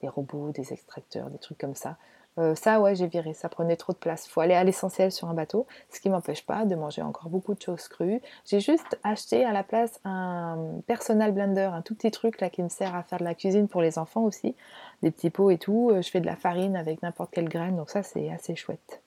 des 0.00 0.08
robots, 0.08 0.50
des 0.50 0.72
extracteurs, 0.72 1.30
des 1.30 1.38
trucs 1.38 1.58
comme 1.58 1.74
ça. 1.74 1.96
Euh, 2.38 2.54
ça, 2.54 2.80
ouais, 2.80 2.94
j'ai 2.94 3.06
viré, 3.06 3.32
ça 3.32 3.48
prenait 3.48 3.76
trop 3.76 3.92
de 3.92 3.98
place. 3.98 4.28
Faut 4.28 4.40
aller 4.40 4.54
à 4.54 4.62
l'essentiel 4.62 5.10
sur 5.10 5.28
un 5.28 5.34
bateau, 5.34 5.66
ce 5.90 6.00
qui 6.00 6.10
m'empêche 6.10 6.44
pas 6.44 6.66
de 6.66 6.74
manger 6.74 7.02
encore 7.02 7.30
beaucoup 7.30 7.54
de 7.54 7.62
choses 7.62 7.88
crues. 7.88 8.20
J'ai 8.44 8.60
juste 8.60 8.98
acheté 9.04 9.44
à 9.44 9.52
la 9.52 9.62
place 9.62 10.00
un 10.04 10.58
personal 10.86 11.32
blender, 11.32 11.70
un 11.72 11.82
tout 11.82 11.94
petit 11.94 12.10
truc 12.10 12.40
là 12.40 12.50
qui 12.50 12.62
me 12.62 12.68
sert 12.68 12.94
à 12.94 13.02
faire 13.02 13.18
de 13.18 13.24
la 13.24 13.34
cuisine 13.34 13.68
pour 13.68 13.80
les 13.80 13.98
enfants 13.98 14.22
aussi, 14.22 14.54
des 15.02 15.10
petits 15.10 15.30
pots 15.30 15.50
et 15.50 15.58
tout. 15.58 15.90
Euh, 15.90 16.02
je 16.02 16.10
fais 16.10 16.20
de 16.20 16.26
la 16.26 16.36
farine 16.36 16.76
avec 16.76 17.02
n'importe 17.02 17.30
quelle 17.32 17.48
graine, 17.48 17.76
donc 17.76 17.90
ça 17.90 18.02
c'est 18.02 18.30
assez 18.30 18.54
chouette. 18.54 19.00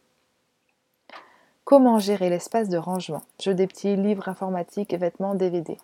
Comment 1.65 1.99
gérer 1.99 2.31
l'espace 2.31 2.67
de 2.67 2.77
rangement? 2.77 3.21
Jeux 3.39 3.53
des 3.53 3.67
petits 3.67 3.95
livres 3.95 4.27
informatiques, 4.27 4.91
vêtements, 4.95 5.35
DVD. 5.35 5.77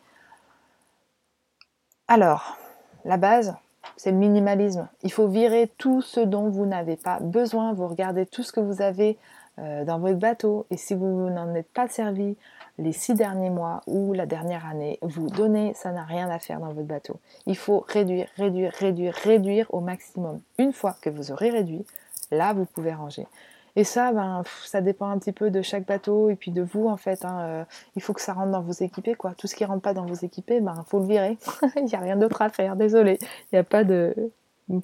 Alors, 2.08 2.58
la 3.04 3.18
base, 3.18 3.56
c'est 3.98 4.12
le 4.12 4.18
minimalisme. 4.18 4.88
Il 5.04 5.12
faut 5.12 5.28
virer 5.28 5.72
tout 5.78 6.02
ce 6.02 6.20
dont 6.20 6.50
vous 6.50 6.66
n'avez 6.66 6.96
pas 6.96 7.20
besoin. 7.20 7.74
Vous 7.74 7.88
regardez 7.88 8.26
tout 8.26 8.44
ce 8.44 8.52
que 8.52 8.60
vous 8.60 8.82
avez 8.82 9.18
euh, 9.60 9.86
dans 9.86 10.00
votre 10.00 10.20
bateau 10.20 10.66
et 10.70 10.78
si 10.78 10.96
vous 10.96 11.30
n'en 11.30 11.54
êtes 11.56 11.72
pas 11.72 11.88
servi 11.88 12.36
les 12.78 12.92
six 12.92 13.14
derniers 13.14 13.50
mois 13.50 13.82
ou 13.88 14.12
la 14.12 14.26
dernière 14.26 14.66
année, 14.66 15.00
vous 15.02 15.30
donnez, 15.30 15.74
ça 15.76 15.92
n'a 15.92 16.04
rien 16.04 16.30
à 16.30 16.40
faire 16.40 16.60
dans 16.60 16.74
votre 16.74 16.88
bateau. 16.88 17.20
Il 17.46 17.56
faut 17.56 17.86
réduire, 17.88 18.28
réduire, 18.36 18.74
réduire, 18.74 19.14
réduire 19.14 19.74
au 19.74 19.80
maximum. 19.80 20.42
Une 20.58 20.74
fois 20.74 20.98
que 21.02 21.10
vous 21.10 21.32
aurez 21.32 21.52
réduit, 21.52 21.86
là 22.32 22.52
vous 22.52 22.66
pouvez 22.66 22.94
ranger. 22.94 23.28
Et 23.76 23.84
ça, 23.84 24.12
ben, 24.14 24.44
ça 24.64 24.82
dépend 24.82 25.10
un 25.10 25.20
petit 25.20 25.34
peu 25.34 25.52
de 25.52 25.62
chaque 25.62 25.86
bateau 25.86 26.30
et 26.30 26.36
puis 26.36 26.52
de 26.52 26.62
vous 26.62 26.88
en 26.88 26.98
fait. 26.98 27.26
Hein, 27.26 27.40
euh, 27.42 27.66
il 27.96 28.02
faut 28.02 28.14
que 28.14 28.22
ça 28.22 28.34
rentre 28.34 28.52
dans 28.52 28.62
vos 28.62 28.72
équipés 28.72 29.16
quoi. 29.16 29.34
Tout 29.38 29.48
ce 29.48 29.56
qui 29.56 29.66
rentre 29.66 29.82
pas 29.82 29.94
dans 29.94 30.06
vos 30.06 30.14
équipés, 30.14 30.62
ben 30.62 30.84
faut 30.88 31.00
le 31.00 31.08
virer. 31.08 31.38
il 31.76 31.86
n'y 31.86 31.96
a 31.96 32.00
rien 32.00 32.16
d'autre 32.16 32.42
à 32.42 32.50
faire. 32.50 32.76
Désolé, 32.76 33.18
il 33.22 33.56
n'y 33.56 33.60
a 33.60 33.64
pas 33.64 33.84
de 33.84 34.16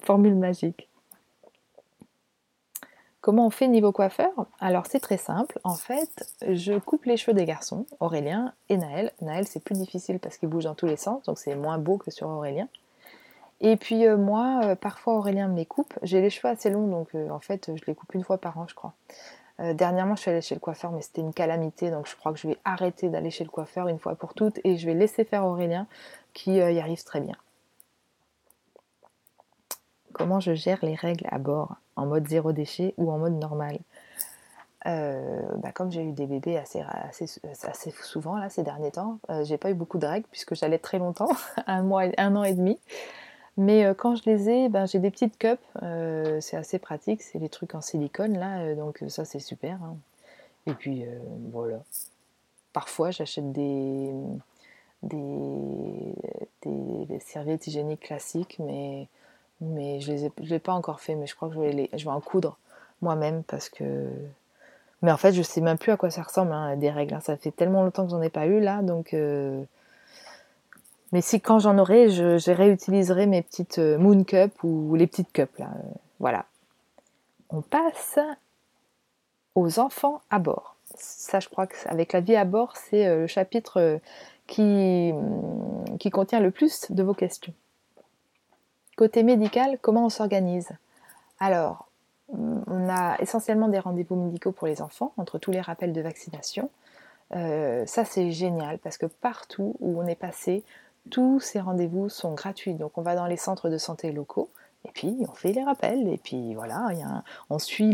formule 0.02 0.34
magique. 0.34 0.88
Comment 3.22 3.46
on 3.46 3.50
fait 3.50 3.68
niveau 3.68 3.92
coiffeur? 3.92 4.32
Alors 4.58 4.86
c'est 4.86 4.98
très 4.98 5.16
simple. 5.16 5.58
En 5.62 5.76
fait, 5.76 6.26
je 6.46 6.76
coupe 6.76 7.04
les 7.04 7.16
cheveux 7.16 7.34
des 7.34 7.44
garçons, 7.44 7.86
Aurélien 8.00 8.52
et 8.68 8.76
Naël. 8.76 9.12
Naël 9.20 9.46
c'est 9.46 9.62
plus 9.62 9.76
difficile 9.76 10.18
parce 10.18 10.36
qu'il 10.36 10.48
bouge 10.48 10.64
dans 10.64 10.74
tous 10.74 10.86
les 10.86 10.96
sens, 10.96 11.22
donc 11.22 11.38
c'est 11.38 11.54
moins 11.54 11.78
beau 11.78 11.98
que 11.98 12.10
sur 12.10 12.26
Aurélien. 12.28 12.68
Et 13.62 13.76
puis 13.76 14.06
euh, 14.06 14.16
moi, 14.16 14.60
euh, 14.64 14.74
parfois 14.74 15.14
Aurélien 15.14 15.46
me 15.46 15.56
les 15.56 15.66
coupe. 15.66 15.94
J'ai 16.02 16.20
les 16.20 16.30
cheveux 16.30 16.52
assez 16.52 16.68
longs, 16.68 16.88
donc 16.88 17.14
euh, 17.14 17.30
en 17.30 17.38
fait, 17.38 17.70
je 17.74 17.84
les 17.86 17.94
coupe 17.94 18.12
une 18.14 18.24
fois 18.24 18.38
par 18.38 18.58
an, 18.58 18.66
je 18.68 18.74
crois. 18.74 18.92
dernièrement, 19.74 20.16
je 20.16 20.22
suis 20.22 20.30
allée 20.32 20.40
chez 20.40 20.56
le 20.56 20.60
coiffeur, 20.60 20.90
mais 20.90 21.00
c'était 21.00 21.20
une 21.20 21.32
calamité, 21.32 21.90
donc 21.90 22.08
je 22.08 22.16
crois 22.16 22.32
que 22.32 22.38
je 22.38 22.48
vais 22.48 22.58
arrêter 22.64 23.08
d'aller 23.08 23.30
chez 23.30 23.44
le 23.44 23.50
coiffeur 23.50 23.86
une 23.86 24.00
fois 24.00 24.16
pour 24.16 24.34
toutes 24.34 24.58
et 24.64 24.76
je 24.76 24.86
vais 24.86 24.94
laisser 24.94 25.24
faire 25.24 25.44
Aurélien, 25.44 25.86
qui 26.34 26.54
y 26.54 26.80
arrive 26.80 27.04
très 27.04 27.20
bien. 27.20 27.36
Comment 30.12 30.40
je 30.40 30.54
gère 30.54 30.78
les 30.82 30.96
règles 30.96 31.26
à 31.30 31.38
bord, 31.38 31.76
en 31.94 32.06
mode 32.06 32.26
zéro 32.26 32.52
déchet 32.52 32.94
ou 32.96 33.12
en 33.12 33.18
mode 33.18 33.34
normal? 33.34 33.78
Bah, 34.84 35.70
comme 35.72 35.92
j'ai 35.92 36.02
eu 36.02 36.10
des 36.10 36.26
bébés 36.26 36.58
assez, 36.58 36.82
assez, 37.12 37.90
souvent 38.02 38.36
là 38.36 38.48
ces 38.48 38.64
derniers 38.64 38.90
temps, 38.90 39.20
j'ai 39.44 39.58
pas 39.58 39.70
eu 39.70 39.74
beaucoup 39.74 39.98
de 39.98 40.06
règles 40.06 40.26
puisque 40.32 40.56
j'allais 40.56 40.78
très 40.78 40.98
longtemps, 40.98 41.30
un 41.68 41.82
mois, 41.82 42.06
un 42.18 42.34
an 42.34 42.42
et 42.42 42.54
demi. 42.54 42.80
Mais 43.56 43.84
euh, 43.84 43.94
quand 43.94 44.14
je 44.16 44.22
les 44.26 44.48
ai, 44.48 44.68
ben, 44.68 44.86
j'ai 44.86 44.98
des 44.98 45.10
petites 45.10 45.36
cups, 45.38 45.60
euh, 45.82 46.40
c'est 46.40 46.56
assez 46.56 46.78
pratique, 46.78 47.22
c'est 47.22 47.38
les 47.38 47.48
trucs 47.48 47.74
en 47.74 47.80
silicone 47.80 48.38
là, 48.38 48.60
euh, 48.60 48.74
donc 48.74 49.02
ça 49.08 49.24
c'est 49.24 49.40
super. 49.40 49.78
Hein. 49.82 49.96
Et 50.66 50.74
puis 50.74 51.04
voilà. 51.50 51.82
Parfois 52.72 53.10
j'achète 53.10 53.52
des, 53.52 54.12
des, 55.02 56.14
serviettes 57.20 57.66
hygiéniques 57.66 58.00
classiques, 58.00 58.56
mais, 58.58 59.08
mais 59.60 60.00
je 60.00 60.12
ne 60.12 60.30
les, 60.38 60.54
ai, 60.54 60.58
pas 60.58 60.72
encore 60.72 61.00
fait, 61.00 61.14
mais 61.14 61.26
je 61.26 61.34
crois 61.34 61.48
que 61.48 61.54
je 61.54 61.60
vais, 61.60 61.72
les, 61.72 61.90
je 61.92 62.04
vais 62.04 62.10
en 62.10 62.20
coudre 62.20 62.58
moi-même 63.02 63.42
parce 63.44 63.68
que. 63.68 64.08
Mais 65.02 65.10
en 65.10 65.16
fait, 65.16 65.32
je 65.32 65.42
sais 65.42 65.60
même 65.60 65.78
plus 65.78 65.90
à 65.92 65.96
quoi 65.96 66.10
ça 66.10 66.22
ressemble, 66.22 66.52
hein, 66.52 66.76
des 66.76 66.90
règles. 66.90 67.14
Hein. 67.14 67.20
Ça 67.20 67.36
fait 67.36 67.50
tellement 67.50 67.82
longtemps 67.82 68.04
que 68.04 68.10
j'en 68.10 68.22
ai 68.22 68.30
pas 68.30 68.46
eu 68.46 68.60
là, 68.60 68.82
donc 68.82 69.14
mais 71.12 71.20
si 71.20 71.40
quand 71.40 71.58
j'en 71.58 71.78
aurai, 71.78 72.08
je, 72.08 72.50
réutiliserai 72.50 73.26
mes 73.26 73.42
petites 73.42 73.78
euh, 73.78 73.98
Moon 73.98 74.24
Cup 74.24 74.64
ou 74.64 74.94
les 74.94 75.06
petites 75.06 75.30
cups 75.30 75.58
là. 75.58 75.70
Euh, 75.76 75.88
voilà. 76.18 76.46
On 77.50 77.60
passe 77.60 78.18
aux 79.54 79.78
enfants 79.78 80.22
à 80.30 80.38
bord. 80.38 80.76
Ça, 80.94 81.38
je 81.38 81.48
crois 81.48 81.66
qu'avec 81.66 82.14
la 82.14 82.20
vie 82.20 82.36
à 82.36 82.46
bord, 82.46 82.76
c'est 82.76 83.06
euh, 83.06 83.20
le 83.20 83.26
chapitre 83.26 84.00
qui, 84.46 85.10
hum, 85.12 85.98
qui 85.98 86.10
contient 86.10 86.40
le 86.40 86.50
plus 86.50 86.90
de 86.90 87.02
vos 87.02 87.14
questions. 87.14 87.52
Côté 88.96 89.22
médical, 89.22 89.78
comment 89.82 90.06
on 90.06 90.10
s'organise? 90.10 90.70
Alors, 91.40 91.88
hum, 92.32 92.64
on 92.68 92.88
a 92.88 93.18
essentiellement 93.20 93.68
des 93.68 93.78
rendez-vous 93.78 94.16
médicaux 94.16 94.52
pour 94.52 94.66
les 94.66 94.80
enfants, 94.80 95.12
entre 95.18 95.36
tous 95.38 95.50
les 95.50 95.60
rappels 95.60 95.92
de 95.92 96.00
vaccination. 96.00 96.70
ça, 97.30 98.04
c'est 98.04 98.30
génial 98.30 98.78
parce 98.78 98.98
que 98.98 99.06
partout 99.06 99.74
où 99.80 100.00
on 100.02 100.06
est 100.06 100.14
passé, 100.14 100.64
tous 101.10 101.40
ces 101.40 101.60
rendez-vous 101.60 102.08
sont 102.08 102.34
gratuits. 102.34 102.74
Donc 102.74 102.96
on 102.96 103.02
va 103.02 103.14
dans 103.14 103.26
les 103.26 103.36
centres 103.36 103.68
de 103.68 103.78
santé 103.78 104.12
locaux 104.12 104.48
et 104.86 104.90
puis 104.92 105.16
on 105.28 105.34
fait 105.34 105.52
les 105.52 105.62
rappels. 105.62 106.08
Et 106.08 106.18
puis 106.18 106.54
voilà, 106.54 106.88
on 107.50 107.58
suit 107.58 107.92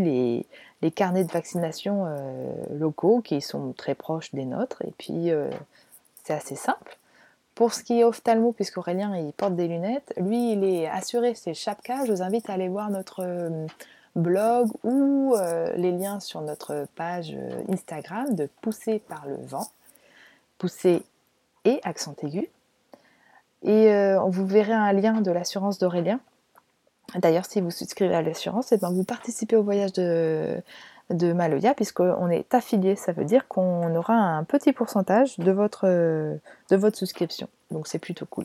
les, 0.80 0.90
carnets 0.90 1.24
de 1.24 1.32
vaccination 1.32 2.04
euh, 2.06 2.52
locaux 2.72 3.20
qui 3.20 3.40
sont 3.40 3.72
très 3.72 3.94
proches 3.94 4.32
des 4.34 4.44
nôtres. 4.44 4.82
Et 4.86 4.92
puis 4.98 5.30
euh, 5.30 5.50
c'est 6.24 6.34
assez 6.34 6.56
simple. 6.56 6.98
Pour 7.54 7.74
ce 7.74 7.82
qui 7.82 8.00
est 8.00 8.04
ophtalmo, 8.04 8.52
puisqu'Aurélien 8.52 9.16
il 9.16 9.32
porte 9.32 9.56
des 9.56 9.66
lunettes, 9.66 10.14
lui 10.16 10.52
il 10.52 10.62
est 10.62 10.86
assuré, 10.86 11.34
c'est 11.34 11.54
Chapka. 11.54 12.04
Je 12.04 12.12
vous 12.12 12.22
invite 12.22 12.48
à 12.48 12.52
aller 12.52 12.68
voir 12.68 12.90
notre 12.90 13.24
euh, 13.24 13.66
blog 14.14 14.68
ou 14.84 15.34
les 15.76 15.92
liens 15.92 16.18
sur 16.18 16.40
notre 16.40 16.86
page 16.96 17.36
Instagram 17.68 18.34
de 18.34 18.48
Pousser 18.62 18.98
par 18.98 19.26
le 19.26 19.36
vent. 19.36 19.68
Pousser 20.58 21.02
et 21.64 21.78
accent 21.84 22.16
aigu. 22.22 22.48
Et 23.62 23.92
euh, 23.92 24.20
vous 24.20 24.46
verrez 24.46 24.72
un 24.72 24.92
lien 24.92 25.20
de 25.20 25.30
l'assurance 25.30 25.78
d'Aurélien. 25.78 26.20
D'ailleurs, 27.16 27.46
si 27.46 27.60
vous 27.60 27.70
souscrivez 27.70 28.14
à 28.14 28.22
l'assurance, 28.22 28.72
et 28.72 28.74
eh 28.74 28.78
ben 28.78 28.90
vous 28.92 29.04
participez 29.04 29.56
au 29.56 29.62
voyage 29.62 29.92
de, 29.94 30.62
de 31.10 31.32
Maloya, 31.32 31.74
puisqu'on 31.74 32.28
est 32.28 32.54
affilié. 32.54 32.96
Ça 32.96 33.12
veut 33.12 33.24
dire 33.24 33.48
qu'on 33.48 33.94
aura 33.96 34.14
un 34.14 34.44
petit 34.44 34.72
pourcentage 34.72 35.38
de 35.38 35.50
votre, 35.50 35.86
de 35.86 36.76
votre 36.76 36.98
souscription. 36.98 37.48
Donc 37.70 37.86
c'est 37.86 37.98
plutôt 37.98 38.26
cool. 38.26 38.44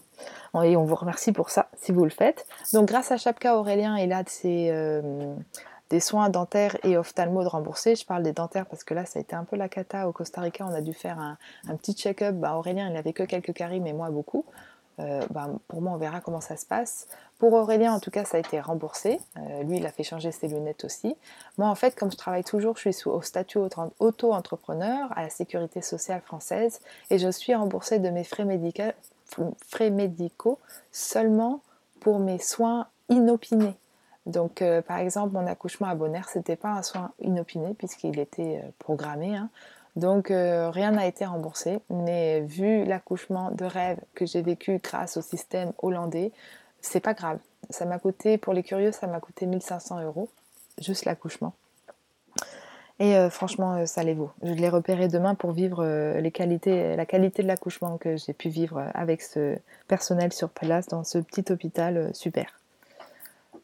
Et 0.63 0.75
on 0.75 0.83
vous 0.83 0.95
remercie 0.95 1.31
pour 1.31 1.49
ça, 1.49 1.67
si 1.81 1.91
vous 1.91 2.03
le 2.03 2.09
faites. 2.09 2.45
Donc 2.73 2.87
grâce 2.87 3.11
à 3.11 3.17
Chapka, 3.17 3.57
Aurélien 3.57 3.95
a 3.95 4.23
ses, 4.27 4.69
euh, 4.71 5.35
des 5.89 5.99
soins 5.99 6.29
dentaires 6.29 6.77
et 6.83 6.97
ophtalmo 6.97 7.43
de 7.43 7.47
remboursés. 7.47 7.95
Je 7.95 8.05
parle 8.05 8.23
des 8.23 8.33
dentaires 8.33 8.65
parce 8.65 8.83
que 8.83 8.93
là, 8.93 9.05
ça 9.05 9.19
a 9.19 9.21
été 9.21 9.35
un 9.35 9.43
peu 9.43 9.55
la 9.55 9.69
cata. 9.69 10.07
Au 10.07 10.11
Costa 10.11 10.41
Rica, 10.41 10.65
on 10.69 10.73
a 10.73 10.81
dû 10.81 10.93
faire 10.93 11.19
un, 11.19 11.37
un 11.69 11.75
petit 11.75 11.93
check-up. 11.93 12.35
Bah, 12.35 12.55
Aurélien, 12.55 12.87
il 12.87 12.93
n'avait 12.93 13.13
que 13.13 13.23
quelques 13.23 13.53
caries, 13.53 13.79
mais 13.79 13.93
moi, 13.93 14.09
beaucoup. 14.09 14.45
Euh, 14.99 15.21
bah, 15.31 15.49
pour 15.67 15.81
moi, 15.81 15.93
on 15.93 15.97
verra 15.97 16.21
comment 16.21 16.41
ça 16.41 16.57
se 16.57 16.65
passe. 16.65 17.07
Pour 17.39 17.53
Aurélien, 17.53 17.93
en 17.93 17.99
tout 17.99 18.11
cas, 18.11 18.25
ça 18.25 18.37
a 18.37 18.39
été 18.39 18.59
remboursé. 18.59 19.19
Euh, 19.37 19.63
lui, 19.63 19.77
il 19.77 19.85
a 19.85 19.91
fait 19.91 20.03
changer 20.03 20.31
ses 20.31 20.47
lunettes 20.47 20.85
aussi. 20.85 21.15
Moi, 21.57 21.67
en 21.67 21.75
fait, 21.75 21.95
comme 21.95 22.11
je 22.11 22.17
travaille 22.17 22.43
toujours, 22.43 22.75
je 22.75 22.81
suis 22.81 22.93
sous, 22.93 23.09
au 23.09 23.21
statut 23.21 23.59
auto-entrepreneur 23.99 25.11
à 25.15 25.23
la 25.23 25.29
sécurité 25.29 25.81
sociale 25.81 26.21
française 26.21 26.79
et 27.09 27.17
je 27.17 27.29
suis 27.29 27.55
remboursée 27.55 27.99
de 27.99 28.09
mes 28.09 28.23
frais, 28.23 28.45
frais 29.67 29.89
médicaux 29.89 30.59
seulement 30.91 31.61
pour 31.99 32.19
mes 32.19 32.39
soins 32.39 32.87
inopinés. 33.09 33.75
Donc, 34.25 34.61
euh, 34.61 34.81
par 34.81 34.99
exemple, 34.99 35.33
mon 35.33 35.47
accouchement 35.47 35.87
à 35.87 35.95
Bonaire, 35.95 36.29
c'était 36.29 36.55
pas 36.55 36.69
un 36.69 36.83
soin 36.83 37.11
inopiné 37.19 37.73
puisqu'il 37.73 38.19
était 38.19 38.63
programmé. 38.79 39.35
Hein. 39.35 39.49
Donc 39.95 40.31
euh, 40.31 40.69
rien 40.71 40.91
n'a 40.91 41.05
été 41.05 41.25
remboursé, 41.25 41.79
mais 41.89 42.41
vu 42.41 42.83
l'accouchement 42.83 43.51
de 43.51 43.65
rêve 43.65 43.99
que 44.15 44.25
j'ai 44.25 44.41
vécu 44.41 44.79
grâce 44.81 45.17
au 45.17 45.21
système 45.21 45.71
hollandais, 45.81 46.31
c'est 46.81 46.99
pas 46.99 47.13
grave. 47.13 47.37
Ça 47.69 47.85
m'a 47.85 47.99
coûté, 47.99 48.37
pour 48.37 48.53
les 48.53 48.63
curieux, 48.63 48.91
ça 48.91 49.07
m'a 49.07 49.19
coûté 49.19 49.45
1500 49.45 50.01
euros, 50.01 50.29
juste 50.79 51.05
l'accouchement. 51.05 51.53
Et 52.99 53.15
euh, 53.15 53.29
franchement, 53.29 53.75
euh, 53.75 53.85
ça 53.85 54.03
les 54.03 54.13
vaut. 54.13 54.31
Je 54.41 54.53
l'ai 54.53 54.69
repéré 54.69 55.07
demain 55.07 55.35
pour 55.35 55.51
vivre 55.51 55.85
les 56.19 56.31
qualités, 56.31 56.95
la 56.95 57.05
qualité 57.05 57.43
de 57.43 57.47
l'accouchement 57.47 57.97
que 57.97 58.17
j'ai 58.17 58.33
pu 58.33 58.49
vivre 58.49 58.83
avec 58.95 59.21
ce 59.21 59.57
personnel 59.87 60.33
sur 60.33 60.49
place 60.49 60.87
dans 60.87 61.03
ce 61.03 61.19
petit 61.19 61.51
hôpital 61.51 62.09
super. 62.15 62.59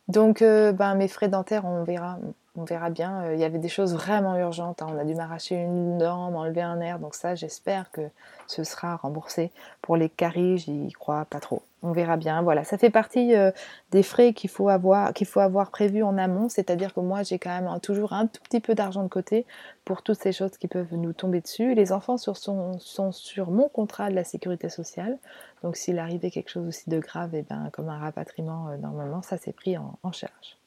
Donc, 0.07 0.41
ben, 0.41 0.95
mes 0.95 1.07
frais 1.07 1.27
dentaires, 1.27 1.65
on 1.65 1.83
verra 1.83 2.17
on 2.55 2.63
verra 2.63 2.89
bien. 2.89 3.23
Euh, 3.23 3.33
il 3.35 3.39
y 3.39 3.43
avait 3.43 3.59
des 3.59 3.69
choses 3.69 3.93
vraiment 3.93 4.35
urgentes. 4.37 4.81
Hein. 4.81 4.87
On 4.89 4.97
a 4.97 5.05
dû 5.05 5.15
m'arracher 5.15 5.55
une 5.55 5.97
dent, 5.97 6.31
m'enlever 6.31 6.61
un 6.61 6.77
nerf. 6.77 6.99
Donc 6.99 7.15
ça, 7.15 7.35
j'espère 7.35 7.91
que 7.91 8.01
ce 8.47 8.63
sera 8.63 8.95
remboursé. 8.95 9.51
Pour 9.81 9.97
les 9.97 10.09
caries, 10.09 10.57
j'y 10.57 10.91
crois 10.91 11.25
pas 11.25 11.39
trop. 11.39 11.61
On 11.81 11.91
verra 11.91 12.17
bien. 12.17 12.41
Voilà, 12.41 12.63
ça 12.63 12.77
fait 12.77 12.89
partie 12.89 13.35
euh, 13.35 13.51
des 13.91 14.03
frais 14.03 14.33
qu'il 14.33 14.49
faut 14.49 14.67
avoir, 14.67 15.13
qu'il 15.13 15.27
faut 15.27 15.39
avoir 15.39 15.71
prévu 15.71 16.03
en 16.03 16.17
amont. 16.17 16.49
C'est-à-dire 16.49 16.93
que 16.93 16.99
moi, 16.99 17.23
j'ai 17.23 17.39
quand 17.39 17.61
même 17.61 17.79
toujours 17.79 18.13
un 18.13 18.27
tout 18.27 18.41
petit 18.43 18.59
peu 18.59 18.75
d'argent 18.75 19.03
de 19.03 19.07
côté 19.07 19.45
pour 19.85 20.01
toutes 20.01 20.19
ces 20.19 20.33
choses 20.33 20.57
qui 20.57 20.67
peuvent 20.67 20.93
nous 20.93 21.13
tomber 21.13 21.41
dessus. 21.41 21.75
Les 21.75 21.91
enfants 21.91 22.17
sont, 22.17 23.11
sur 23.11 23.51
mon 23.51 23.69
contrat 23.69 24.09
de 24.09 24.15
la 24.15 24.23
sécurité 24.23 24.69
sociale. 24.69 25.17
Donc 25.63 25.75
s'il 25.77 25.99
arrivait 25.99 26.31
quelque 26.31 26.49
chose 26.49 26.67
aussi 26.67 26.89
de 26.89 26.99
grave, 26.99 27.35
et 27.35 27.39
eh 27.39 27.41
ben, 27.43 27.69
comme 27.71 27.89
un 27.89 27.97
rapatriement, 27.97 28.69
euh, 28.69 28.77
normalement, 28.77 29.21
ça 29.21 29.37
c'est 29.37 29.53
pris 29.53 29.77
en 29.77 30.11
charge. 30.11 30.58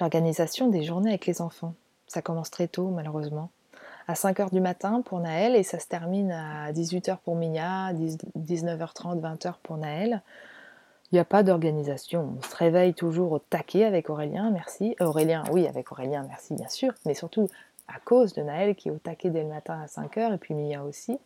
L'organisation 0.00 0.68
des 0.68 0.82
journées 0.82 1.10
avec 1.10 1.26
les 1.26 1.40
enfants. 1.42 1.74
Ça 2.06 2.22
commence 2.22 2.50
très 2.50 2.68
tôt, 2.68 2.88
malheureusement. 2.88 3.50
À 4.06 4.14
5h 4.14 4.50
du 4.50 4.60
matin 4.60 5.02
pour 5.02 5.20
Naël 5.20 5.54
et 5.54 5.62
ça 5.62 5.78
se 5.78 5.86
termine 5.86 6.32
à 6.32 6.72
18h 6.72 7.18
pour 7.18 7.36
Mia, 7.36 7.92
19h30, 7.92 9.20
20h 9.20 9.54
pour 9.62 9.76
Naël. 9.76 10.22
Il 11.10 11.16
n'y 11.16 11.18
a 11.18 11.24
pas 11.24 11.42
d'organisation. 11.42 12.36
On 12.38 12.42
se 12.42 12.56
réveille 12.56 12.94
toujours 12.94 13.32
au 13.32 13.38
taquet 13.38 13.84
avec 13.84 14.08
Aurélien, 14.08 14.50
merci. 14.50 14.94
Euh, 15.00 15.06
Aurélien, 15.06 15.44
oui, 15.52 15.66
avec 15.66 15.92
Aurélien, 15.92 16.24
merci, 16.26 16.54
bien 16.54 16.68
sûr. 16.68 16.92
Mais 17.04 17.14
surtout 17.14 17.48
à 17.86 17.98
cause 18.00 18.34
de 18.34 18.42
Naël 18.42 18.76
qui 18.76 18.88
est 18.88 18.92
au 18.92 18.98
taquet 18.98 19.30
dès 19.30 19.42
le 19.42 19.48
matin 19.48 19.78
à 19.80 19.86
5h 19.86 20.34
et 20.34 20.38
puis 20.38 20.54
Mia 20.54 20.82
aussi. 20.84 21.18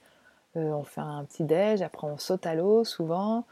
Euh, 0.57 0.71
on 0.73 0.85
fait 0.85 1.01
un 1.01 1.25
petit 1.25 1.45
déj, 1.45 1.83
après 1.83 2.07
on 2.07 2.19
saute 2.19 2.47
à 2.47 2.55
l'eau 2.55 2.85
souvent. 2.85 3.45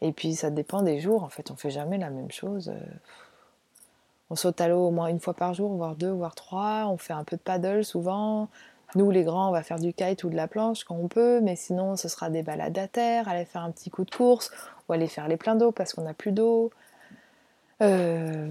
Et 0.00 0.12
puis 0.12 0.34
ça 0.34 0.50
dépend 0.50 0.82
des 0.82 1.00
jours, 1.00 1.24
en 1.24 1.28
fait, 1.28 1.50
on 1.50 1.56
fait 1.56 1.70
jamais 1.70 1.98
la 1.98 2.10
même 2.10 2.30
chose. 2.30 2.72
On 4.30 4.34
saute 4.36 4.60
à 4.60 4.68
l'eau 4.68 4.88
au 4.88 4.90
moins 4.90 5.06
une 5.08 5.20
fois 5.20 5.34
par 5.34 5.54
jour, 5.54 5.72
voire 5.74 5.94
deux, 5.94 6.10
voire 6.10 6.34
trois. 6.34 6.86
On 6.88 6.96
fait 6.96 7.12
un 7.12 7.24
peu 7.24 7.36
de 7.36 7.42
paddle 7.42 7.84
souvent. 7.84 8.48
Nous, 8.94 9.10
les 9.10 9.24
grands, 9.24 9.48
on 9.48 9.52
va 9.52 9.62
faire 9.62 9.78
du 9.78 9.92
kite 9.92 10.24
ou 10.24 10.30
de 10.30 10.36
la 10.36 10.48
planche 10.48 10.84
quand 10.84 10.96
on 10.96 11.08
peut, 11.08 11.40
mais 11.40 11.56
sinon, 11.56 11.96
ce 11.96 12.08
sera 12.08 12.30
des 12.30 12.42
balades 12.42 12.78
à 12.78 12.88
terre, 12.88 13.28
aller 13.28 13.44
faire 13.44 13.62
un 13.62 13.70
petit 13.70 13.90
coup 13.90 14.04
de 14.04 14.10
course, 14.10 14.50
ou 14.88 14.92
aller 14.92 15.08
faire 15.08 15.28
les 15.28 15.36
pleins 15.36 15.56
d'eau 15.56 15.72
parce 15.72 15.92
qu'on 15.92 16.02
n'a 16.02 16.14
plus 16.14 16.32
d'eau. 16.32 16.70
Euh, 17.82 18.50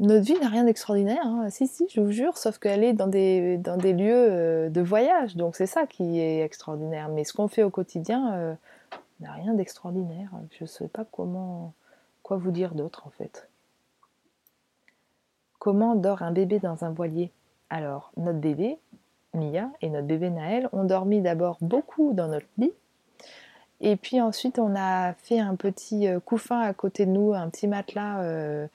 notre 0.00 0.24
vie 0.24 0.38
n'a 0.40 0.48
rien 0.48 0.64
d'extraordinaire, 0.64 1.26
hein. 1.26 1.50
si, 1.50 1.66
si, 1.66 1.86
je 1.92 2.00
vous 2.00 2.12
jure, 2.12 2.38
sauf 2.38 2.58
qu'elle 2.58 2.84
est 2.84 2.92
dans 2.92 3.08
des, 3.08 3.58
dans 3.58 3.76
des 3.76 3.92
lieux 3.92 4.28
euh, 4.30 4.68
de 4.68 4.80
voyage, 4.80 5.34
donc 5.36 5.56
c'est 5.56 5.66
ça 5.66 5.86
qui 5.86 6.20
est 6.20 6.40
extraordinaire. 6.42 7.08
Mais 7.08 7.24
ce 7.24 7.32
qu'on 7.32 7.48
fait 7.48 7.64
au 7.64 7.70
quotidien 7.70 8.32
euh, 8.34 8.54
n'a 9.20 9.32
rien 9.32 9.54
d'extraordinaire. 9.54 10.30
Je 10.52 10.64
ne 10.64 10.68
sais 10.68 10.88
pas 10.88 11.04
comment, 11.04 11.74
quoi 12.28 12.36
vous 12.36 12.50
dire 12.50 12.74
d'autre 12.74 13.06
en 13.06 13.10
fait? 13.10 13.48
Comment 15.58 15.94
dort 15.94 16.20
un 16.20 16.30
bébé 16.30 16.58
dans 16.58 16.84
un 16.84 16.90
voilier? 16.90 17.32
Alors, 17.70 18.12
notre 18.18 18.38
bébé, 18.38 18.78
Mia, 19.32 19.70
et 19.80 19.88
notre 19.88 20.06
bébé 20.06 20.28
Naël 20.28 20.68
ont 20.72 20.84
dormi 20.84 21.22
d'abord 21.22 21.56
beaucoup 21.62 22.12
dans 22.12 22.28
notre 22.28 22.46
lit. 22.58 22.74
Et 23.80 23.96
puis 23.96 24.20
ensuite, 24.20 24.58
on 24.58 24.76
a 24.76 25.14
fait 25.14 25.40
un 25.40 25.56
petit 25.56 26.06
euh, 26.06 26.20
couffin 26.20 26.60
à 26.60 26.74
côté 26.74 27.06
de 27.06 27.12
nous, 27.12 27.32
un 27.32 27.48
petit 27.48 27.66
matelas. 27.66 28.20
Euh, 28.20 28.68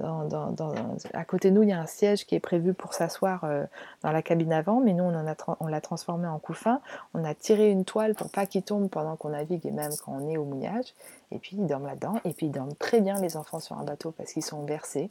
à 0.00 1.24
côté 1.24 1.50
de 1.50 1.56
nous, 1.56 1.62
il 1.62 1.70
y 1.70 1.72
a 1.72 1.80
un 1.80 1.86
siège 1.86 2.26
qui 2.26 2.34
est 2.34 2.40
prévu 2.40 2.74
pour 2.74 2.94
s'asseoir 2.94 3.44
euh, 3.44 3.64
dans 4.02 4.12
la 4.12 4.22
cabine 4.22 4.52
avant, 4.52 4.80
mais 4.80 4.92
nous, 4.92 5.04
on, 5.04 5.66
l'a 5.66 5.80
transformé 5.80 6.28
en 6.28 6.38
couffin. 6.38 6.80
On 7.14 7.24
a 7.24 7.34
tiré 7.34 7.70
une 7.70 7.84
toile 7.84 8.14
pour 8.14 8.30
pas 8.30 8.46
qu'il 8.46 8.62
tombe 8.62 8.88
pendant 8.88 9.16
qu'on 9.16 9.30
navigue 9.30 9.66
et 9.66 9.70
même 9.70 9.92
quand 10.04 10.12
on 10.12 10.28
est 10.28 10.36
au 10.36 10.44
mouillage. 10.44 10.94
Et 11.30 11.38
puis, 11.38 11.56
ils 11.56 11.66
dorment 11.66 11.86
là-dedans. 11.86 12.14
Et 12.24 12.32
puis, 12.32 12.46
ils 12.46 12.52
dorment 12.52 12.74
très 12.76 13.00
bien, 13.00 13.20
les 13.20 13.36
enfants, 13.36 13.60
sur 13.60 13.78
un 13.78 13.84
bateau 13.84 14.12
parce 14.12 14.32
qu'ils 14.32 14.44
sont 14.44 14.62
bercés. 14.62 15.10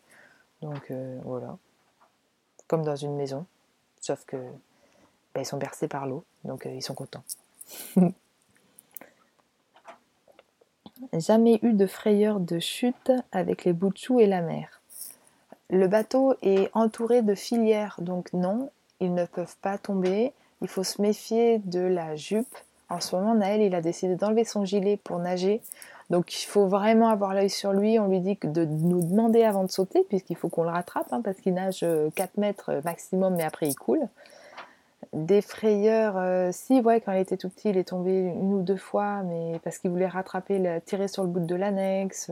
Donc 0.62 0.92
euh, 0.92 1.20
voilà, 1.24 1.58
comme 2.68 2.84
dans 2.84 2.96
une 2.96 3.16
maison, 3.16 3.46
sauf 4.02 4.26
que 4.26 4.38
ben, 5.34 5.42
ils 5.42 5.46
sont 5.46 5.58
bercés 5.58 5.88
par 5.88 6.08
l'eau, 6.08 6.24
donc 6.44 6.66
euh, 6.66 6.74
ils 6.74 6.82
sont 6.82 6.96
contents. 6.96 7.24
Jamais 11.14 11.60
eu 11.62 11.74
de 11.74 11.86
frayeur 11.86 12.40
de 12.40 12.58
chute 12.58 13.12
avec 13.32 13.66
les 13.66 13.74
bouts 13.74 14.20
et 14.20 14.26
la 14.26 14.42
mer. 14.42 14.77
Le 15.70 15.88
bateau 15.88 16.34
est 16.42 16.70
entouré 16.74 17.22
de 17.22 17.36
filières, 17.36 17.98
donc 18.00 18.32
non, 18.34 18.70
ils 19.00 19.14
ne 19.14 19.26
peuvent 19.26 19.58
pas 19.62 19.78
tomber. 19.78 20.34
Il 20.62 20.68
faut 20.68 20.84
se 20.84 21.02
méfier 21.02 21.60
de 21.60 21.82
la 21.82 22.16
jupe. 22.16 22.56
En 22.90 23.02
ce 23.02 23.16
moment, 23.16 23.36
Naël, 23.36 23.76
a 23.76 23.82
décidé 23.82 24.16
d'enlever 24.16 24.46
son 24.46 24.64
gilet 24.64 24.98
pour 24.98 25.20
nager. 25.20 25.62
Donc 26.10 26.42
il 26.42 26.46
faut 26.46 26.68
vraiment 26.68 27.10
avoir 27.10 27.34
l'œil 27.34 27.50
sur 27.50 27.74
lui. 27.74 28.00
On 28.00 28.08
lui 28.08 28.22
dit 28.22 28.38
de 28.42 28.64
nous 28.64 29.02
demander 29.02 29.44
avant 29.44 29.66
de 29.66 29.72
sauter, 29.72 30.06
puisqu'il 30.08 30.38
faut 30.38 30.48
qu'on 30.48 30.64
le 30.64 30.70
rattrape, 30.70 31.12
hein, 31.12 31.22
parce 31.22 31.38
qu'il 31.38 31.54
nage 31.54 31.82
4 31.82 31.86
euh, 31.86 32.10
mètres 32.38 32.70
euh, 32.70 32.82
maximum, 32.86 33.36
mais 33.36 33.44
après 33.44 33.68
il 33.68 33.76
coule. 33.76 34.08
Des 35.14 35.42
frayeurs, 35.42 36.18
euh, 36.18 36.50
si, 36.52 36.80
ouais, 36.82 37.02
quand 37.02 37.12
il 37.12 37.20
était 37.20 37.38
tout 37.38 37.50
petit, 37.50 37.70
il 37.70 37.78
est 37.78 37.90
tombé 37.90 38.12
une 38.12 38.54
ou 38.54 38.62
deux 38.62 38.78
fois, 38.78 39.22
mais 39.24 39.60
parce 39.64 39.80
qu'il 39.80 39.92
voulait 39.92 40.08
rattraper, 40.08 40.82
tirer 40.86 41.08
sur 41.08 41.24
le 41.24 41.30
bout 41.30 41.40
de 41.40 41.56
l'annexe. 41.56 42.32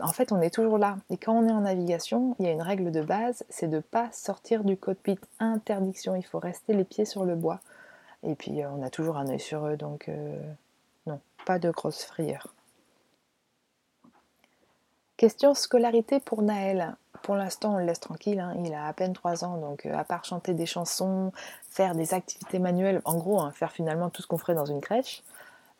En 0.00 0.08
fait, 0.08 0.32
on 0.32 0.40
est 0.40 0.54
toujours 0.54 0.78
là. 0.78 0.96
Et 1.10 1.16
quand 1.16 1.32
on 1.32 1.46
est 1.46 1.52
en 1.52 1.60
navigation, 1.60 2.34
il 2.38 2.46
y 2.46 2.48
a 2.48 2.52
une 2.52 2.62
règle 2.62 2.90
de 2.90 3.02
base, 3.02 3.44
c'est 3.48 3.68
de 3.68 3.76
ne 3.76 3.80
pas 3.80 4.08
sortir 4.12 4.64
du 4.64 4.76
cockpit. 4.76 5.18
Interdiction, 5.38 6.14
il 6.16 6.24
faut 6.24 6.38
rester 6.38 6.72
les 6.72 6.84
pieds 6.84 7.04
sur 7.04 7.24
le 7.24 7.34
bois. 7.34 7.60
Et 8.22 8.34
puis, 8.34 8.62
on 8.64 8.82
a 8.82 8.90
toujours 8.90 9.16
un 9.16 9.28
œil 9.28 9.40
sur 9.40 9.66
eux, 9.66 9.76
donc 9.76 10.10
pas 11.44 11.58
de 11.58 11.70
grosses 11.70 12.04
frayeurs. 12.04 12.54
Question 15.16 15.54
scolarité 15.54 16.20
pour 16.20 16.42
Naël. 16.42 16.96
Pour 17.22 17.36
l'instant, 17.36 17.74
on 17.74 17.78
le 17.78 17.84
laisse 17.84 18.00
tranquille, 18.00 18.40
hein. 18.40 18.54
il 18.64 18.72
a 18.72 18.86
à 18.86 18.92
peine 18.94 19.12
3 19.12 19.44
ans, 19.44 19.58
donc 19.58 19.84
euh, 19.84 19.94
à 19.94 20.04
part 20.04 20.24
chanter 20.24 20.54
des 20.54 20.64
chansons, 20.64 21.32
faire 21.68 21.94
des 21.94 22.14
activités 22.14 22.58
manuelles, 22.58 23.02
en 23.04 23.16
gros, 23.16 23.40
hein, 23.40 23.52
faire 23.52 23.72
finalement 23.72 24.08
tout 24.08 24.22
ce 24.22 24.26
qu'on 24.26 24.38
ferait 24.38 24.54
dans 24.54 24.64
une 24.64 24.80
crèche, 24.80 25.22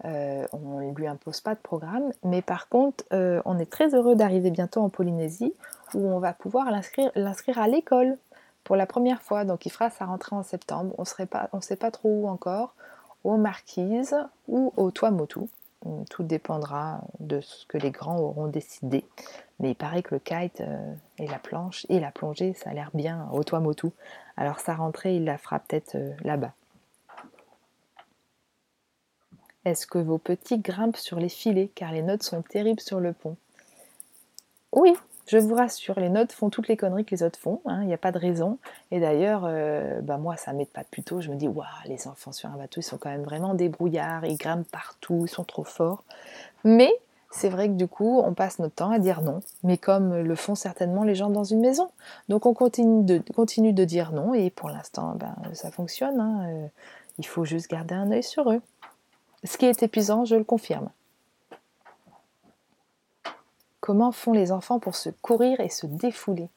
euh, 0.04 0.46
on 0.52 0.80
ne 0.80 0.94
lui 0.94 1.06
impose 1.06 1.40
pas 1.40 1.54
de 1.54 1.60
programme. 1.60 2.10
Mais 2.24 2.42
par 2.42 2.68
contre, 2.68 3.04
euh, 3.12 3.42
on 3.44 3.58
est 3.58 3.70
très 3.70 3.94
heureux 3.94 4.14
d'arriver 4.14 4.50
bientôt 4.50 4.80
en 4.80 4.88
Polynésie, 4.88 5.54
où 5.94 6.06
on 6.06 6.18
va 6.18 6.32
pouvoir 6.32 6.70
l'inscrire 6.70 7.58
à 7.58 7.68
l'école 7.68 8.16
pour 8.64 8.76
la 8.76 8.86
première 8.86 9.22
fois. 9.22 9.44
Donc 9.44 9.66
il 9.66 9.70
fera 9.70 9.90
sa 9.90 10.06
rentrée 10.06 10.36
en 10.36 10.42
septembre, 10.42 10.94
on 10.98 11.02
ne 11.56 11.62
sait 11.62 11.76
pas 11.76 11.90
trop 11.90 12.08
où 12.08 12.28
encore 12.28 12.74
aux 13.24 13.36
marquises 13.36 14.16
ou 14.48 14.72
au 14.76 14.90
toit 14.90 15.10
motu. 15.10 15.40
Tout 16.10 16.22
dépendra 16.22 17.00
de 17.20 17.40
ce 17.40 17.64
que 17.66 17.78
les 17.78 17.90
grands 17.90 18.18
auront 18.18 18.48
décidé. 18.48 19.04
Mais 19.60 19.70
il 19.70 19.74
paraît 19.74 20.02
que 20.02 20.14
le 20.14 20.18
kite 20.18 20.60
euh, 20.60 20.94
et 21.18 21.26
la 21.26 21.38
planche 21.38 21.86
et 21.88 22.00
la 22.00 22.10
plongée, 22.10 22.52
ça 22.54 22.70
a 22.70 22.74
l'air 22.74 22.90
bien 22.92 23.28
au 23.32 23.44
toit 23.44 23.60
motu. 23.60 23.88
Alors 24.36 24.60
sa 24.60 24.74
rentrée, 24.74 25.16
il 25.16 25.24
la 25.24 25.38
fera 25.38 25.58
peut-être 25.58 25.96
euh, 25.96 26.12
là-bas. 26.22 26.52
Est-ce 29.64 29.86
que 29.86 29.98
vos 29.98 30.18
petits 30.18 30.58
grimpent 30.58 30.96
sur 30.96 31.18
les 31.20 31.28
filets 31.28 31.70
car 31.74 31.92
les 31.92 32.02
notes 32.02 32.22
sont 32.22 32.42
terribles 32.42 32.80
sur 32.80 33.00
le 33.00 33.12
pont? 33.12 33.36
Oui, 34.72 34.94
je 35.26 35.38
vous 35.38 35.54
rassure, 35.54 36.00
les 36.00 36.08
notes 36.08 36.32
font 36.32 36.50
toutes 36.50 36.68
les 36.68 36.76
conneries 36.76 37.04
que 37.04 37.14
les 37.14 37.22
autres 37.22 37.38
font, 37.38 37.60
il 37.66 37.70
hein, 37.70 37.84
n'y 37.84 37.92
a 37.92 37.98
pas 37.98 38.10
de 38.10 38.18
raison. 38.18 38.58
Et 38.90 39.00
d'ailleurs, 39.00 39.42
euh, 39.44 40.00
bah 40.00 40.16
moi, 40.16 40.36
ça 40.36 40.52
m'aide 40.52 40.68
pas 40.70 40.84
plutôt. 40.84 41.20
Je 41.20 41.30
me 41.30 41.36
dis, 41.36 41.46
waouh, 41.46 41.66
les 41.86 42.08
enfants 42.08 42.32
sur 42.32 42.48
un 42.48 42.56
bateau, 42.56 42.80
ils 42.80 42.84
sont 42.84 42.98
quand 42.98 43.10
même 43.10 43.22
vraiment 43.22 43.54
débrouillards, 43.54 44.24
ils 44.24 44.36
grimpent 44.36 44.70
partout, 44.70 45.22
ils 45.26 45.30
sont 45.30 45.44
trop 45.44 45.64
forts. 45.64 46.02
Mais 46.64 46.90
c'est 47.30 47.48
vrai 47.48 47.68
que 47.68 47.74
du 47.74 47.86
coup, 47.86 48.20
on 48.24 48.34
passe 48.34 48.58
notre 48.58 48.74
temps 48.74 48.90
à 48.90 48.98
dire 48.98 49.22
non, 49.22 49.40
mais 49.62 49.78
comme 49.78 50.16
le 50.16 50.34
font 50.34 50.56
certainement 50.56 51.04
les 51.04 51.14
gens 51.14 51.30
dans 51.30 51.44
une 51.44 51.60
maison. 51.60 51.90
Donc 52.28 52.44
on 52.46 52.54
continue 52.54 53.04
de, 53.04 53.22
continue 53.32 53.72
de 53.72 53.84
dire 53.84 54.10
non, 54.12 54.34
et 54.34 54.50
pour 54.50 54.68
l'instant, 54.68 55.14
ben, 55.14 55.36
ça 55.52 55.70
fonctionne. 55.70 56.18
Hein, 56.18 56.46
euh, 56.48 56.66
il 57.18 57.26
faut 57.26 57.44
juste 57.44 57.70
garder 57.70 57.94
un 57.94 58.10
œil 58.10 58.24
sur 58.24 58.50
eux. 58.50 58.62
Ce 59.44 59.56
qui 59.56 59.66
est 59.66 59.82
épuisant, 59.82 60.24
je 60.24 60.36
le 60.36 60.44
confirme. 60.44 60.90
Comment 63.80 64.12
font 64.12 64.32
les 64.32 64.52
enfants 64.52 64.78
pour 64.78 64.94
se 64.94 65.08
courir 65.08 65.60
et 65.60 65.70
se 65.70 65.86
défouler? 65.86 66.48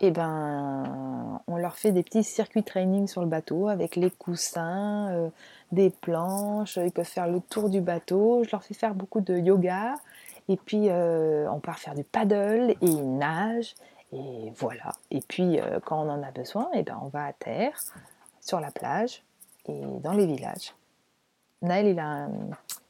Eh 0.00 0.10
ben, 0.10 1.40
on 1.46 1.56
leur 1.56 1.76
fait 1.76 1.92
des 1.92 2.02
petits 2.02 2.24
circuits 2.24 2.62
training 2.62 3.06
sur 3.06 3.22
le 3.22 3.26
bateau 3.26 3.68
avec 3.68 3.96
les 3.96 4.10
coussins, 4.10 5.08
euh, 5.12 5.28
des 5.72 5.90
planches. 5.90 6.76
Ils 6.76 6.92
peuvent 6.92 7.04
faire 7.04 7.26
le 7.26 7.40
tour 7.40 7.70
du 7.70 7.80
bateau. 7.80 8.42
Je 8.44 8.50
leur 8.50 8.62
fais 8.62 8.74
faire 8.74 8.94
beaucoup 8.94 9.20
de 9.20 9.36
yoga. 9.36 9.94
Et 10.48 10.56
puis, 10.56 10.90
euh, 10.90 11.50
on 11.50 11.58
part 11.58 11.78
faire 11.78 11.94
du 11.94 12.04
paddle 12.04 12.70
et 12.70 12.86
ils 12.86 13.16
nagent. 13.18 13.74
Et 14.12 14.52
voilà. 14.56 14.92
Et 15.10 15.20
puis, 15.20 15.58
euh, 15.58 15.80
quand 15.84 16.00
on 16.00 16.10
en 16.10 16.22
a 16.22 16.30
besoin, 16.30 16.68
eh 16.74 16.82
ben, 16.82 16.98
on 17.02 17.08
va 17.08 17.26
à 17.26 17.32
terre, 17.32 17.80
sur 18.40 18.60
la 18.60 18.70
plage 18.70 19.22
et 19.66 19.80
dans 20.02 20.12
les 20.12 20.26
villages. 20.26 20.74
Naël, 21.64 21.86
il 21.86 21.98
a 21.98 22.28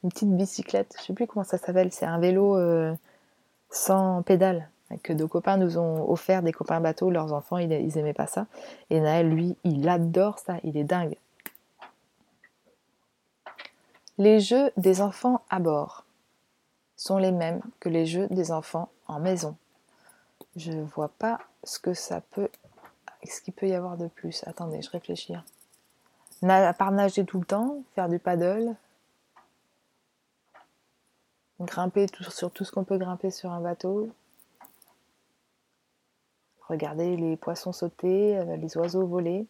une 0.03 0.09
petite 0.09 0.35
bicyclette. 0.35 0.93
Je 0.97 1.01
ne 1.01 1.05
sais 1.07 1.13
plus 1.13 1.27
comment 1.27 1.43
ça 1.43 1.57
s'appelle. 1.57 1.91
C'est 1.91 2.05
un 2.05 2.19
vélo 2.19 2.57
sans 3.69 4.21
pédale 4.21 4.69
que 5.03 5.13
nos 5.13 5.27
copains 5.27 5.57
nous 5.57 5.77
ont 5.77 6.09
offert, 6.09 6.43
des 6.43 6.51
copains 6.51 6.79
bateaux, 6.79 7.09
leurs 7.09 7.33
enfants, 7.33 7.57
ils, 7.57 7.71
ils 7.71 7.97
aimaient 7.97 8.13
pas 8.13 8.27
ça. 8.27 8.47
Et 8.89 8.99
Naël, 8.99 9.29
lui, 9.29 9.55
il 9.63 9.87
adore 9.89 10.39
ça, 10.39 10.57
il 10.63 10.77
est 10.77 10.83
dingue. 10.83 11.17
Les 14.17 14.39
jeux 14.39 14.71
des 14.77 15.01
enfants 15.01 15.41
à 15.49 15.59
bord 15.59 16.05
sont 16.95 17.17
les 17.17 17.31
mêmes 17.31 17.61
que 17.79 17.89
les 17.89 18.05
jeux 18.05 18.27
des 18.27 18.51
enfants 18.51 18.89
en 19.07 19.19
maison. 19.19 19.57
Je 20.55 20.71
ne 20.71 20.83
vois 20.83 21.09
pas 21.09 21.39
ce 21.63 21.79
que 21.79 21.93
ça 21.93 22.21
peut. 22.21 22.49
Ce 23.27 23.41
qu'il 23.41 23.53
peut 23.53 23.67
y 23.67 23.73
avoir 23.73 23.97
de 23.97 24.07
plus. 24.07 24.43
Attendez, 24.45 24.81
je 24.81 24.89
réfléchis. 24.91 25.33
À 26.43 26.73
part 26.73 26.91
nager 26.91 27.25
tout 27.25 27.39
le 27.39 27.45
temps, 27.45 27.83
faire 27.95 28.09
du 28.09 28.19
paddle, 28.19 28.75
grimper 31.61 32.07
sur 32.29 32.51
tout 32.51 32.65
ce 32.65 32.71
qu'on 32.71 32.83
peut 32.83 32.97
grimper 32.97 33.31
sur 33.31 33.51
un 33.51 33.61
bateau, 33.61 34.09
regarder 36.67 37.15
les 37.15 37.37
poissons 37.37 37.71
sauter, 37.71 38.37
euh, 38.37 38.57
les 38.57 38.77
oiseaux 38.77 39.05
voler. 39.05 39.47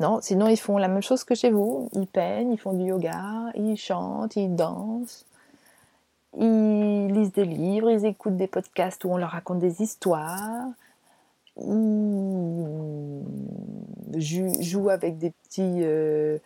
Non, 0.00 0.20
sinon 0.20 0.48
ils 0.48 0.58
font 0.58 0.78
la 0.78 0.88
même 0.88 1.02
chose 1.02 1.24
que 1.24 1.34
chez 1.34 1.50
vous. 1.50 1.88
Ils 1.92 2.06
peignent, 2.06 2.52
ils 2.52 2.58
font 2.58 2.72
du 2.72 2.84
yoga, 2.84 3.52
ils 3.54 3.76
chantent, 3.76 4.36
ils 4.36 4.54
dansent. 4.54 5.26
ils 6.38 7.08
lisent 7.08 7.32
des 7.32 7.44
livres, 7.44 7.90
ils 7.90 8.06
écoutent 8.06 8.36
des 8.36 8.46
podcasts 8.46 9.04
où 9.04 9.10
on 9.10 9.16
leur 9.16 9.30
raconte 9.30 9.58
des 9.58 9.82
histoires, 9.82 10.66
jouent 14.18 14.90
avec 14.90 15.18
des 15.18 15.30
petits... 15.30 15.80
Euh, 15.82 16.38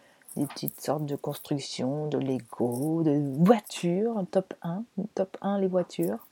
petites 0.44 0.80
sortes 0.82 1.06
de 1.06 1.16
constructions, 1.16 2.08
de 2.08 2.18
Lego, 2.18 3.02
de 3.02 3.22
voitures, 3.42 4.22
top 4.30 4.52
1, 4.60 4.84
top 5.14 5.36
1 5.40 5.58
les 5.60 5.66
voitures. 5.66 6.26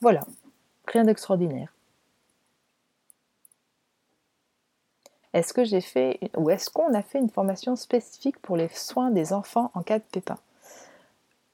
Voilà, 0.00 0.20
rien 0.86 1.04
d'extraordinaire. 1.04 1.72
Est-ce 5.32 5.52
que 5.52 5.64
j'ai 5.64 5.80
fait 5.80 6.20
ou 6.36 6.48
est-ce 6.48 6.70
qu'on 6.70 6.94
a 6.94 7.02
fait 7.02 7.18
une 7.18 7.30
formation 7.30 7.74
spécifique 7.74 8.38
pour 8.38 8.56
les 8.56 8.68
soins 8.68 9.10
des 9.10 9.32
enfants 9.32 9.72
en 9.74 9.82
cas 9.82 9.98
de 9.98 10.04
pépin 10.04 10.38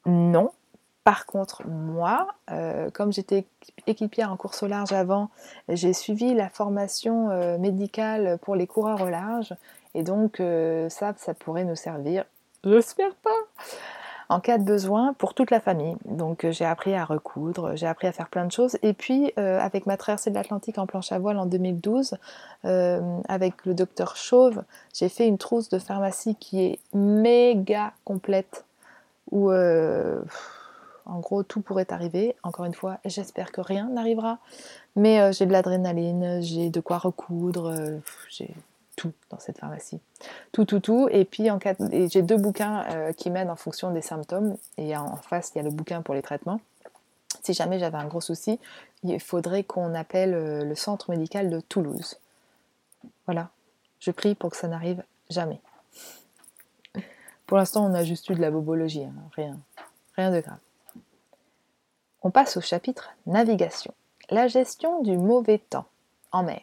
Non. 0.05 0.53
Par 1.11 1.27
contre, 1.27 1.67
moi, 1.67 2.29
euh, 2.53 2.89
comme 2.91 3.13
j'étais 3.13 3.45
équipière 3.89 4.31
en 4.31 4.37
course 4.37 4.63
au 4.63 4.69
large 4.69 4.93
avant, 4.93 5.29
j'ai 5.69 5.93
suivi 5.93 6.35
la 6.35 6.49
formation 6.49 7.31
euh, 7.31 7.59
médicale 7.59 8.39
pour 8.43 8.55
les 8.55 8.69
coureurs 8.69 9.03
au 9.03 9.09
large 9.09 9.53
et 9.97 10.05
donc, 10.05 10.39
euh, 10.39 10.89
ça, 10.89 11.13
ça 11.17 11.35
pourrait 11.35 11.65
nous 11.65 11.75
servir, 11.75 12.27
j'espère 12.63 13.13
pas, 13.25 13.41
en 14.29 14.39
cas 14.39 14.57
de 14.57 14.63
besoin 14.63 15.13
pour 15.15 15.35
toute 15.35 15.51
la 15.51 15.59
famille. 15.59 15.97
Donc, 16.05 16.47
j'ai 16.49 16.65
appris 16.65 16.95
à 16.95 17.05
recoudre, 17.05 17.75
j'ai 17.75 17.89
appris 17.89 18.07
à 18.07 18.13
faire 18.13 18.29
plein 18.29 18.45
de 18.45 18.53
choses. 18.53 18.79
Et 18.83 18.93
puis, 18.93 19.33
avec 19.37 19.87
ma 19.87 19.97
traversée 19.97 20.31
de 20.31 20.37
l'Atlantique 20.37 20.79
en 20.79 20.87
planche 20.87 21.11
à 21.11 21.19
voile 21.19 21.39
en 21.39 21.47
2012, 21.47 22.19
avec 22.63 23.67
le 23.67 23.75
docteur 23.75 24.15
Chauve, 24.15 24.63
j'ai 24.95 25.09
fait 25.09 25.27
une 25.27 25.39
trousse 25.39 25.71
de 25.71 25.81
pharmacie 25.81 26.37
qui 26.37 26.63
est 26.63 26.79
méga 26.95 27.95
complète, 28.05 28.65
où 29.33 29.51
en 31.07 31.21
gros 31.21 31.43
tout 31.43 31.61
pourrait 31.61 31.93
arriver. 31.93 32.37
Encore 32.43 32.65
une 32.65 32.75
fois, 32.75 32.99
j'espère 33.05 33.53
que 33.53 33.61
rien 33.61 33.89
n'arrivera. 33.89 34.39
Mais 34.97 35.33
j'ai 35.33 35.47
de 35.47 35.53
l'adrénaline, 35.53 36.43
j'ai 36.43 36.71
de 36.71 36.81
quoi 36.81 36.99
recoudre, 36.99 37.75
j'ai 38.29 38.55
tout 39.01 39.13
dans 39.31 39.39
cette 39.39 39.59
pharmacie. 39.59 39.99
Tout, 40.53 40.67
tout, 40.67 40.81
tout. 40.81 41.09
Et 41.11 41.25
puis 41.25 41.51
en 41.51 41.59
j'ai 42.09 42.23
deux 42.23 42.37
bouquins 42.37 42.85
euh, 42.91 43.13
qui 43.15 43.31
m'aident 43.31 43.49
en 43.49 43.57
fonction 43.57 43.91
des 43.93 44.03
symptômes. 44.03 44.57
Et 44.77 44.95
en 44.95 45.17
face, 45.17 45.53
il 45.55 45.59
y 45.59 45.61
a 45.61 45.65
le 45.65 45.71
bouquin 45.71 46.03
pour 46.03 46.15
les 46.15 46.21
traitements. 46.21 46.61
Si 47.43 47.55
jamais 47.55 47.79
j'avais 47.79 47.97
un 47.97 48.07
gros 48.07 48.21
souci, 48.21 48.59
il 49.03 49.19
faudrait 49.19 49.65
qu'on 49.65 49.95
appelle 49.95 50.35
euh, 50.35 50.65
le 50.65 50.75
centre 50.75 51.11
médical 51.11 51.49
de 51.49 51.61
Toulouse. 51.61 52.19
Voilà. 53.25 53.49
Je 54.01 54.11
prie 54.11 54.35
pour 54.35 54.51
que 54.51 54.57
ça 54.59 54.69
n'arrive 54.69 55.03
jamais. 55.31 55.61
Pour 57.47 57.57
l'instant, 57.57 57.91
on 57.91 57.95
a 57.95 58.05
juste 58.05 58.29
eu 58.29 58.35
de 58.35 58.41
la 58.41 58.51
bobologie, 58.51 59.05
hein. 59.05 59.15
rien, 59.35 59.59
rien 60.17 60.31
de 60.31 60.41
grave. 60.41 60.59
On 62.23 62.31
passe 62.31 62.57
au 62.57 62.61
chapitre 62.61 63.15
navigation. 63.27 63.95
La 64.29 64.47
gestion 64.47 65.03
du 65.03 65.17
mauvais 65.17 65.59
temps 65.59 65.87
en 66.33 66.43
mer. 66.43 66.61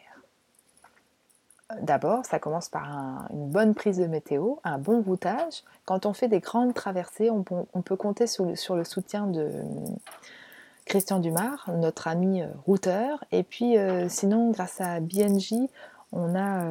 D'abord, 1.82 2.24
ça 2.24 2.38
commence 2.38 2.70
par 2.70 3.28
une 3.30 3.48
bonne 3.48 3.74
prise 3.74 3.98
de 3.98 4.06
météo, 4.06 4.54
un 4.64 4.78
bon 4.78 5.02
routage. 5.02 5.64
Quand 5.84 6.06
on 6.06 6.14
fait 6.14 6.28
des 6.28 6.40
grandes 6.40 6.72
traversées, 6.72 7.30
on, 7.30 7.42
peut 7.42 7.96
compter 7.96 8.26
sur 8.26 8.46
le, 8.46 8.84
soutien 8.84 9.26
de 9.26 9.40
euh, 9.40 9.62
Christian 10.86 11.18
Dumar, 11.18 11.68
notre 11.74 12.08
ami 12.08 12.40
euh, 12.40 12.46
routeur. 12.64 13.22
Et 13.32 13.42
puis, 13.42 13.76
euh, 13.76 14.08
sinon, 14.08 14.50
grâce 14.50 14.80
à 14.80 15.00
BNJ, 15.00 15.54
on 16.12 16.34
a 16.34 16.64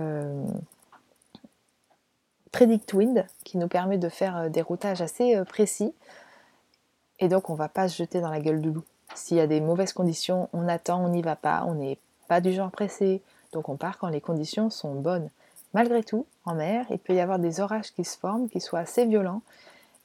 Predict 2.51 2.91
Wind 2.93 3.27
qui 3.43 3.59
nous 3.59 3.67
permet 3.67 3.99
de 3.99 4.09
faire 4.09 4.49
des 4.49 4.63
routages 4.63 5.03
assez 5.03 5.39
précis. 5.47 5.93
Et 7.19 7.27
donc, 7.27 7.49
on 7.49 7.55
va 7.55 7.69
pas 7.69 7.87
se 7.87 7.97
jeter 7.97 8.21
dans 8.21 8.29
la 8.29 8.39
gueule 8.39 8.61
du 8.61 8.71
loup. 8.71 8.83
S'il 9.15 9.37
y 9.37 9.41
a 9.41 9.47
des 9.47 9.61
mauvaises 9.61 9.93
conditions, 9.93 10.49
on 10.53 10.67
attend, 10.67 11.03
on 11.03 11.09
n'y 11.09 11.21
va 11.21 11.35
pas, 11.35 11.63
on 11.65 11.75
n'est 11.75 11.97
pas 12.27 12.41
du 12.41 12.53
genre 12.53 12.71
pressé, 12.71 13.21
donc 13.53 13.69
on 13.69 13.77
part 13.77 13.97
quand 13.97 14.09
les 14.09 14.21
conditions 14.21 14.69
sont 14.69 14.93
bonnes. 14.95 15.29
Malgré 15.73 16.03
tout, 16.03 16.25
en 16.45 16.55
mer, 16.55 16.85
il 16.89 16.99
peut 16.99 17.13
y 17.13 17.19
avoir 17.19 17.39
des 17.39 17.59
orages 17.59 17.93
qui 17.93 18.03
se 18.03 18.17
forment, 18.17 18.49
qui 18.49 18.59
soient 18.59 18.79
assez 18.79 19.05
violents, 19.05 19.41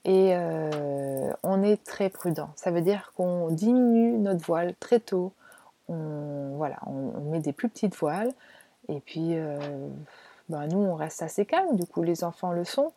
et 0.04 0.30
euh, 0.32 1.32
on 1.42 1.62
est 1.62 1.82
très 1.84 2.08
prudent. 2.08 2.50
Ça 2.56 2.70
veut 2.70 2.80
dire 2.80 3.12
qu'on 3.16 3.48
diminue 3.50 4.18
notre 4.18 4.44
voile 4.44 4.74
très 4.80 4.98
tôt. 4.98 5.32
On, 5.88 6.54
voilà, 6.56 6.76
on, 6.86 7.30
met 7.30 7.40
des 7.40 7.52
plus 7.52 7.68
petites 7.68 7.96
voiles, 7.96 8.32
et 8.88 9.00
puis 9.00 9.36
euh, 9.36 9.58
ben, 10.48 10.66
nous, 10.66 10.78
on 10.78 10.94
reste 10.94 11.22
assez 11.22 11.44
calme. 11.44 11.76
Du 11.76 11.86
coup, 11.86 12.02
les 12.02 12.24
enfants 12.24 12.52
le 12.52 12.64
sont. 12.64 12.92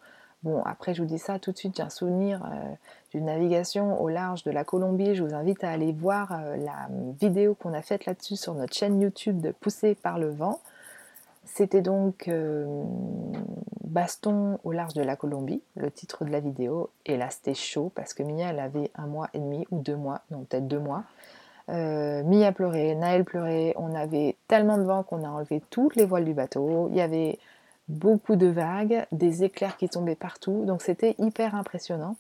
Bon, 0.46 0.62
après, 0.64 0.94
je 0.94 1.02
vous 1.02 1.08
dis 1.08 1.18
ça 1.18 1.40
tout 1.40 1.52
de 1.52 1.58
suite, 1.58 1.76
j'ai 1.76 1.82
un 1.82 1.90
souvenir 1.90 2.46
euh, 2.46 2.72
d'une 3.12 3.26
navigation 3.26 4.00
au 4.00 4.10
large 4.10 4.44
de 4.44 4.52
la 4.52 4.64
Colombie. 4.64 5.16
Je 5.16 5.24
vous 5.24 5.34
invite 5.34 5.64
à 5.64 5.72
aller 5.72 5.92
voir 5.92 6.32
euh, 6.34 6.56
la 6.58 6.88
vidéo 7.20 7.56
qu'on 7.56 7.74
a 7.74 7.82
faite 7.82 8.06
là-dessus 8.06 8.36
sur 8.36 8.54
notre 8.54 8.76
chaîne 8.76 9.02
YouTube 9.02 9.42
de 9.42 9.50
Pousser 9.50 9.96
par 9.96 10.20
le 10.20 10.30
vent. 10.30 10.60
C'était 11.46 11.82
donc 11.82 12.28
euh, 12.28 12.84
Baston 13.86 14.60
au 14.64 14.72
large 14.72 14.94
de 14.94 15.02
la 15.02 15.16
Colombie, 15.16 15.64
le 15.78 15.90
titre 15.90 16.26
de 16.26 16.30
la 16.30 16.42
vidéo. 16.42 16.92
Et 17.08 17.18
là, 17.18 17.32
c'était 17.32 17.56
chaud 17.56 17.92
parce 17.96 18.14
que 18.14 18.22
Mia, 18.22 18.52
elle 18.52 18.60
avait 18.60 18.92
un 18.94 19.08
mois 19.08 19.30
et 19.34 19.40
demi 19.40 19.66
ou 19.72 19.80
deux 19.80 19.96
mois, 19.96 20.22
non, 20.30 20.46
peut-être 20.48 20.68
deux 20.68 20.80
mois. 20.80 21.06
Mia 21.68 22.52
pleurait, 22.52 22.94
Naël 22.94 23.26
pleurait. 23.26 23.74
On 23.78 23.96
avait 23.96 24.36
tellement 24.48 24.78
de 24.78 24.84
vent 24.84 25.02
qu'on 25.02 25.24
a 25.24 25.28
enlevé 25.28 25.64
toutes 25.72 25.96
les 25.96 26.06
voiles 26.06 26.26
du 26.26 26.36
bateau. 26.36 26.90
Il 26.92 26.98
y 26.98 27.02
avait 27.02 27.40
beaucoup 27.88 28.36
de 28.36 28.48
vagues, 28.48 29.06
des 29.12 29.44
éclairs 29.44 29.78
qui 29.78 29.90
tombaient 29.90 30.16
partout, 30.16 30.66
donc 30.66 30.82
c'était 30.82 31.16
hyper 31.20 31.56
impressionnant. 31.56 32.16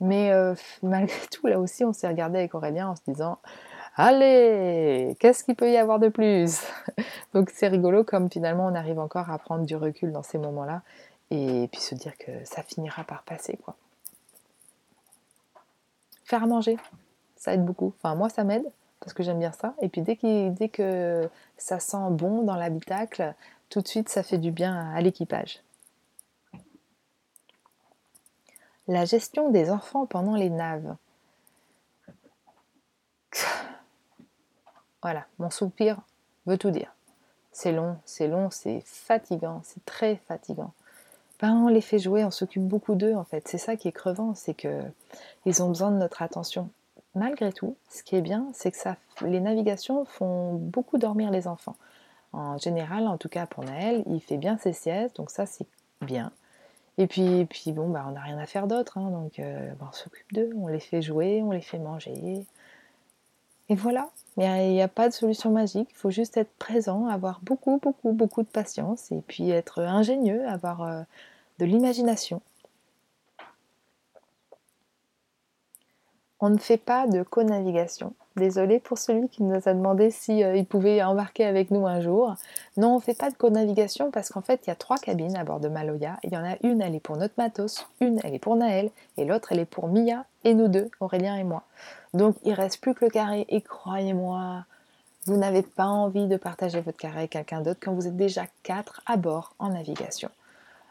Mais 0.00 0.32
euh, 0.32 0.54
malgré 0.82 1.26
tout, 1.30 1.46
là 1.46 1.60
aussi, 1.60 1.84
on 1.84 1.92
s'est 1.92 2.08
regardé 2.08 2.38
avec 2.38 2.54
Aurélien 2.54 2.88
en 2.88 2.96
se 2.96 3.02
disant 3.06 3.38
Allez, 3.96 5.16
qu'est-ce 5.18 5.44
qu'il 5.44 5.56
peut 5.56 5.70
y 5.70 5.76
avoir 5.76 5.98
de 5.98 6.08
plus? 6.08 6.62
Donc 7.34 7.50
c'est 7.50 7.68
rigolo 7.68 8.04
comme 8.04 8.30
finalement 8.30 8.66
on 8.66 8.74
arrive 8.74 8.98
encore 8.98 9.30
à 9.30 9.38
prendre 9.38 9.66
du 9.66 9.76
recul 9.76 10.12
dans 10.12 10.22
ces 10.22 10.38
moments-là 10.38 10.82
et 11.30 11.68
puis 11.70 11.80
se 11.80 11.94
dire 11.94 12.16
que 12.16 12.30
ça 12.44 12.62
finira 12.62 13.04
par 13.04 13.24
passer 13.24 13.58
quoi. 13.64 13.76
Faire 16.24 16.44
à 16.44 16.46
manger, 16.46 16.78
ça 17.36 17.52
aide 17.52 17.64
beaucoup. 17.64 17.92
Enfin 17.98 18.14
moi 18.14 18.28
ça 18.28 18.44
m'aide 18.44 18.64
parce 19.00 19.12
que 19.12 19.22
j'aime 19.22 19.38
bien 19.38 19.52
ça. 19.52 19.74
Et 19.82 19.88
puis 19.88 20.02
dès, 20.02 20.16
dès 20.50 20.68
que 20.68 21.28
ça 21.56 21.80
sent 21.80 22.10
bon 22.10 22.42
dans 22.42 22.56
l'habitacle, 22.56 23.34
tout 23.70 23.80
de 23.80 23.88
suite, 23.88 24.08
ça 24.08 24.22
fait 24.22 24.38
du 24.38 24.50
bien 24.50 24.92
à 24.92 25.00
l'équipage. 25.00 25.62
La 28.88 29.04
gestion 29.04 29.50
des 29.50 29.70
enfants 29.70 30.06
pendant 30.06 30.34
les 30.34 30.50
naves. 30.50 30.96
Voilà, 35.02 35.26
mon 35.38 35.48
soupir 35.48 35.98
veut 36.46 36.58
tout 36.58 36.70
dire. 36.70 36.92
C'est 37.52 37.72
long, 37.72 37.96
c'est 38.04 38.28
long, 38.28 38.50
c'est 38.50 38.82
fatigant, 38.84 39.62
c'est 39.64 39.84
très 39.84 40.16
fatigant. 40.16 40.72
Ben, 41.40 41.54
on 41.54 41.68
les 41.68 41.80
fait 41.80 41.98
jouer, 41.98 42.24
on 42.24 42.30
s'occupe 42.30 42.66
beaucoup 42.66 42.94
d'eux 42.94 43.14
en 43.14 43.24
fait. 43.24 43.48
C'est 43.48 43.58
ça 43.58 43.76
qui 43.76 43.88
est 43.88 43.92
crevant, 43.92 44.34
c'est 44.34 44.54
que 44.54 44.82
ils 45.46 45.62
ont 45.62 45.68
besoin 45.68 45.90
de 45.90 45.96
notre 45.96 46.20
attention. 46.22 46.68
Malgré 47.14 47.52
tout, 47.52 47.76
ce 47.88 48.02
qui 48.02 48.16
est 48.16 48.20
bien, 48.20 48.48
c'est 48.52 48.70
que 48.70 48.78
les 49.24 49.40
navigations 49.40 50.04
font 50.04 50.54
beaucoup 50.54 50.98
dormir 50.98 51.30
les 51.30 51.46
enfants. 51.48 51.76
En 52.32 52.58
général, 52.58 53.08
en 53.08 53.18
tout 53.18 53.28
cas 53.28 53.46
pour 53.46 53.64
Naël, 53.64 54.04
il 54.06 54.20
fait 54.20 54.36
bien 54.36 54.56
ses 54.58 54.72
siestes, 54.72 55.16
donc 55.16 55.30
ça 55.30 55.46
c'est 55.46 55.66
bien. 56.00 56.32
Et 56.98 57.06
puis, 57.06 57.46
puis 57.46 57.72
bon, 57.72 57.88
bah, 57.88 58.04
on 58.08 58.12
n'a 58.12 58.20
rien 58.20 58.38
à 58.38 58.46
faire 58.46 58.66
d'autre, 58.66 58.98
hein, 58.98 59.10
donc 59.10 59.38
euh, 59.38 59.72
bah, 59.80 59.86
on 59.88 59.92
s'occupe 59.92 60.32
d'eux, 60.32 60.50
on 60.56 60.68
les 60.68 60.80
fait 60.80 61.02
jouer, 61.02 61.42
on 61.42 61.50
les 61.50 61.60
fait 61.60 61.78
manger. 61.78 62.44
Et 63.68 63.74
voilà, 63.74 64.10
il 64.36 64.42
n'y 64.42 64.82
a, 64.82 64.88
pas 64.88 65.08
de 65.08 65.14
solution 65.14 65.50
magique, 65.50 65.88
il 65.90 65.96
faut 65.96 66.10
juste 66.10 66.36
être 66.36 66.52
présent, 66.58 67.06
avoir 67.06 67.40
beaucoup, 67.42 67.78
beaucoup, 67.80 68.12
beaucoup 68.12 68.42
de 68.42 68.48
patience, 68.48 69.10
et 69.12 69.22
puis 69.26 69.50
être 69.50 69.80
ingénieux, 69.80 70.46
avoir 70.46 70.82
euh, 70.82 71.02
de 71.58 71.64
l'imagination. 71.64 72.42
On 76.42 76.48
ne 76.48 76.58
fait 76.58 76.78
pas 76.78 77.06
de 77.06 77.22
co-navigation. 77.22 78.14
Désolée 78.36 78.80
pour 78.80 78.96
celui 78.96 79.28
qui 79.28 79.42
nous 79.42 79.60
a 79.68 79.74
demandé 79.74 80.10
si 80.10 80.42
euh, 80.42 80.56
il 80.56 80.64
pouvait 80.64 81.02
embarquer 81.02 81.44
avec 81.44 81.70
nous 81.70 81.86
un 81.86 82.00
jour. 82.00 82.34
Non, 82.78 82.92
on 82.92 82.96
ne 82.96 83.00
fait 83.00 83.18
pas 83.18 83.30
de 83.30 83.36
co-navigation 83.36 84.10
parce 84.10 84.30
qu'en 84.30 84.40
fait, 84.40 84.62
il 84.64 84.68
y 84.68 84.72
a 84.72 84.76
trois 84.76 84.96
cabines 84.96 85.36
à 85.36 85.44
bord 85.44 85.60
de 85.60 85.68
Maloya. 85.68 86.18
Il 86.22 86.32
y 86.32 86.36
en 86.38 86.44
a 86.44 86.56
une, 86.62 86.80
elle 86.80 86.94
est 86.94 87.00
pour 87.00 87.18
notre 87.18 87.34
matos, 87.36 87.86
une, 88.00 88.20
elle 88.24 88.34
est 88.34 88.38
pour 88.38 88.56
Naël, 88.56 88.90
et 89.18 89.26
l'autre, 89.26 89.52
elle 89.52 89.58
est 89.58 89.66
pour 89.66 89.88
Mia 89.88 90.24
et 90.44 90.54
nous 90.54 90.68
deux, 90.68 90.90
Aurélien 91.00 91.36
et 91.36 91.44
moi. 91.44 91.64
Donc, 92.14 92.36
il 92.44 92.54
reste 92.54 92.80
plus 92.80 92.94
que 92.94 93.04
le 93.04 93.10
carré. 93.10 93.44
Et 93.50 93.60
croyez-moi, 93.60 94.64
vous 95.26 95.36
n'avez 95.36 95.62
pas 95.62 95.86
envie 95.86 96.26
de 96.26 96.38
partager 96.38 96.80
votre 96.80 96.96
carré 96.96 97.18
avec 97.18 97.30
quelqu'un 97.32 97.60
d'autre 97.60 97.80
quand 97.82 97.92
vous 97.92 98.06
êtes 98.06 98.16
déjà 98.16 98.46
quatre 98.62 99.02
à 99.04 99.18
bord 99.18 99.54
en 99.58 99.70
navigation. 99.70 100.30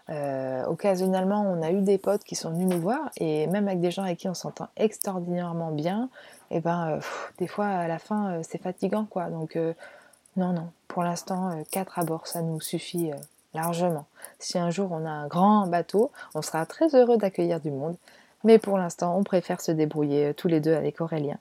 Euh, 0.10 0.66
occasionnellement, 0.66 1.42
on 1.42 1.62
a 1.62 1.72
eu 1.72 1.82
des 1.82 2.00
potes 2.00 2.24
qui 2.24 2.36
sont 2.36 2.50
venus 2.50 2.68
nous 2.68 2.82
voir 2.82 3.12
et 3.18 3.46
même 3.48 3.68
avec 3.68 3.80
des 3.80 3.92
gens 3.92 4.04
avec 4.04 4.18
qui 4.18 4.28
on 4.28 4.34
s'entend 4.34 4.68
extraordinairement 4.76 5.72
bien, 5.72 6.10
et 6.50 6.58
eh 6.58 6.60
ben 6.62 6.90
euh, 6.90 7.00
des 7.38 7.48
fois 7.48 7.68
à 7.68 7.88
la 7.88 8.00
fin 8.00 8.32
euh, 8.32 8.42
c'est 8.42 8.60
fatigant 8.60 9.06
quoi. 9.06 9.30
Donc 9.30 9.56
non 10.36 10.54
non, 10.54 10.70
pour 10.88 11.04
l'instant 11.04 11.64
4 11.72 12.00
à 12.00 12.04
bord 12.06 12.26
ça 12.26 12.42
nous 12.42 12.60
suffit 12.60 13.12
largement. 13.54 14.06
Si 14.40 14.58
un 14.58 14.72
jour 14.72 14.92
on 14.92 15.06
a 15.06 15.12
un 15.12 15.28
grand 15.28 15.68
bateau, 15.68 16.12
on 16.34 16.42
sera 16.42 16.66
très 16.66 16.96
heureux 16.96 17.18
d'accueillir 17.18 17.60
du 17.60 17.72
monde, 17.72 17.96
Mais 18.44 18.58
pour 18.58 18.78
l'instant, 18.78 19.18
on 19.18 19.24
préfère 19.24 19.62
se 19.62 19.72
débrouiller 19.72 20.34
tous 20.34 20.48
les 20.48 20.62
deux 20.62 20.74
avec 20.74 21.02
Aurélien. 21.02 21.38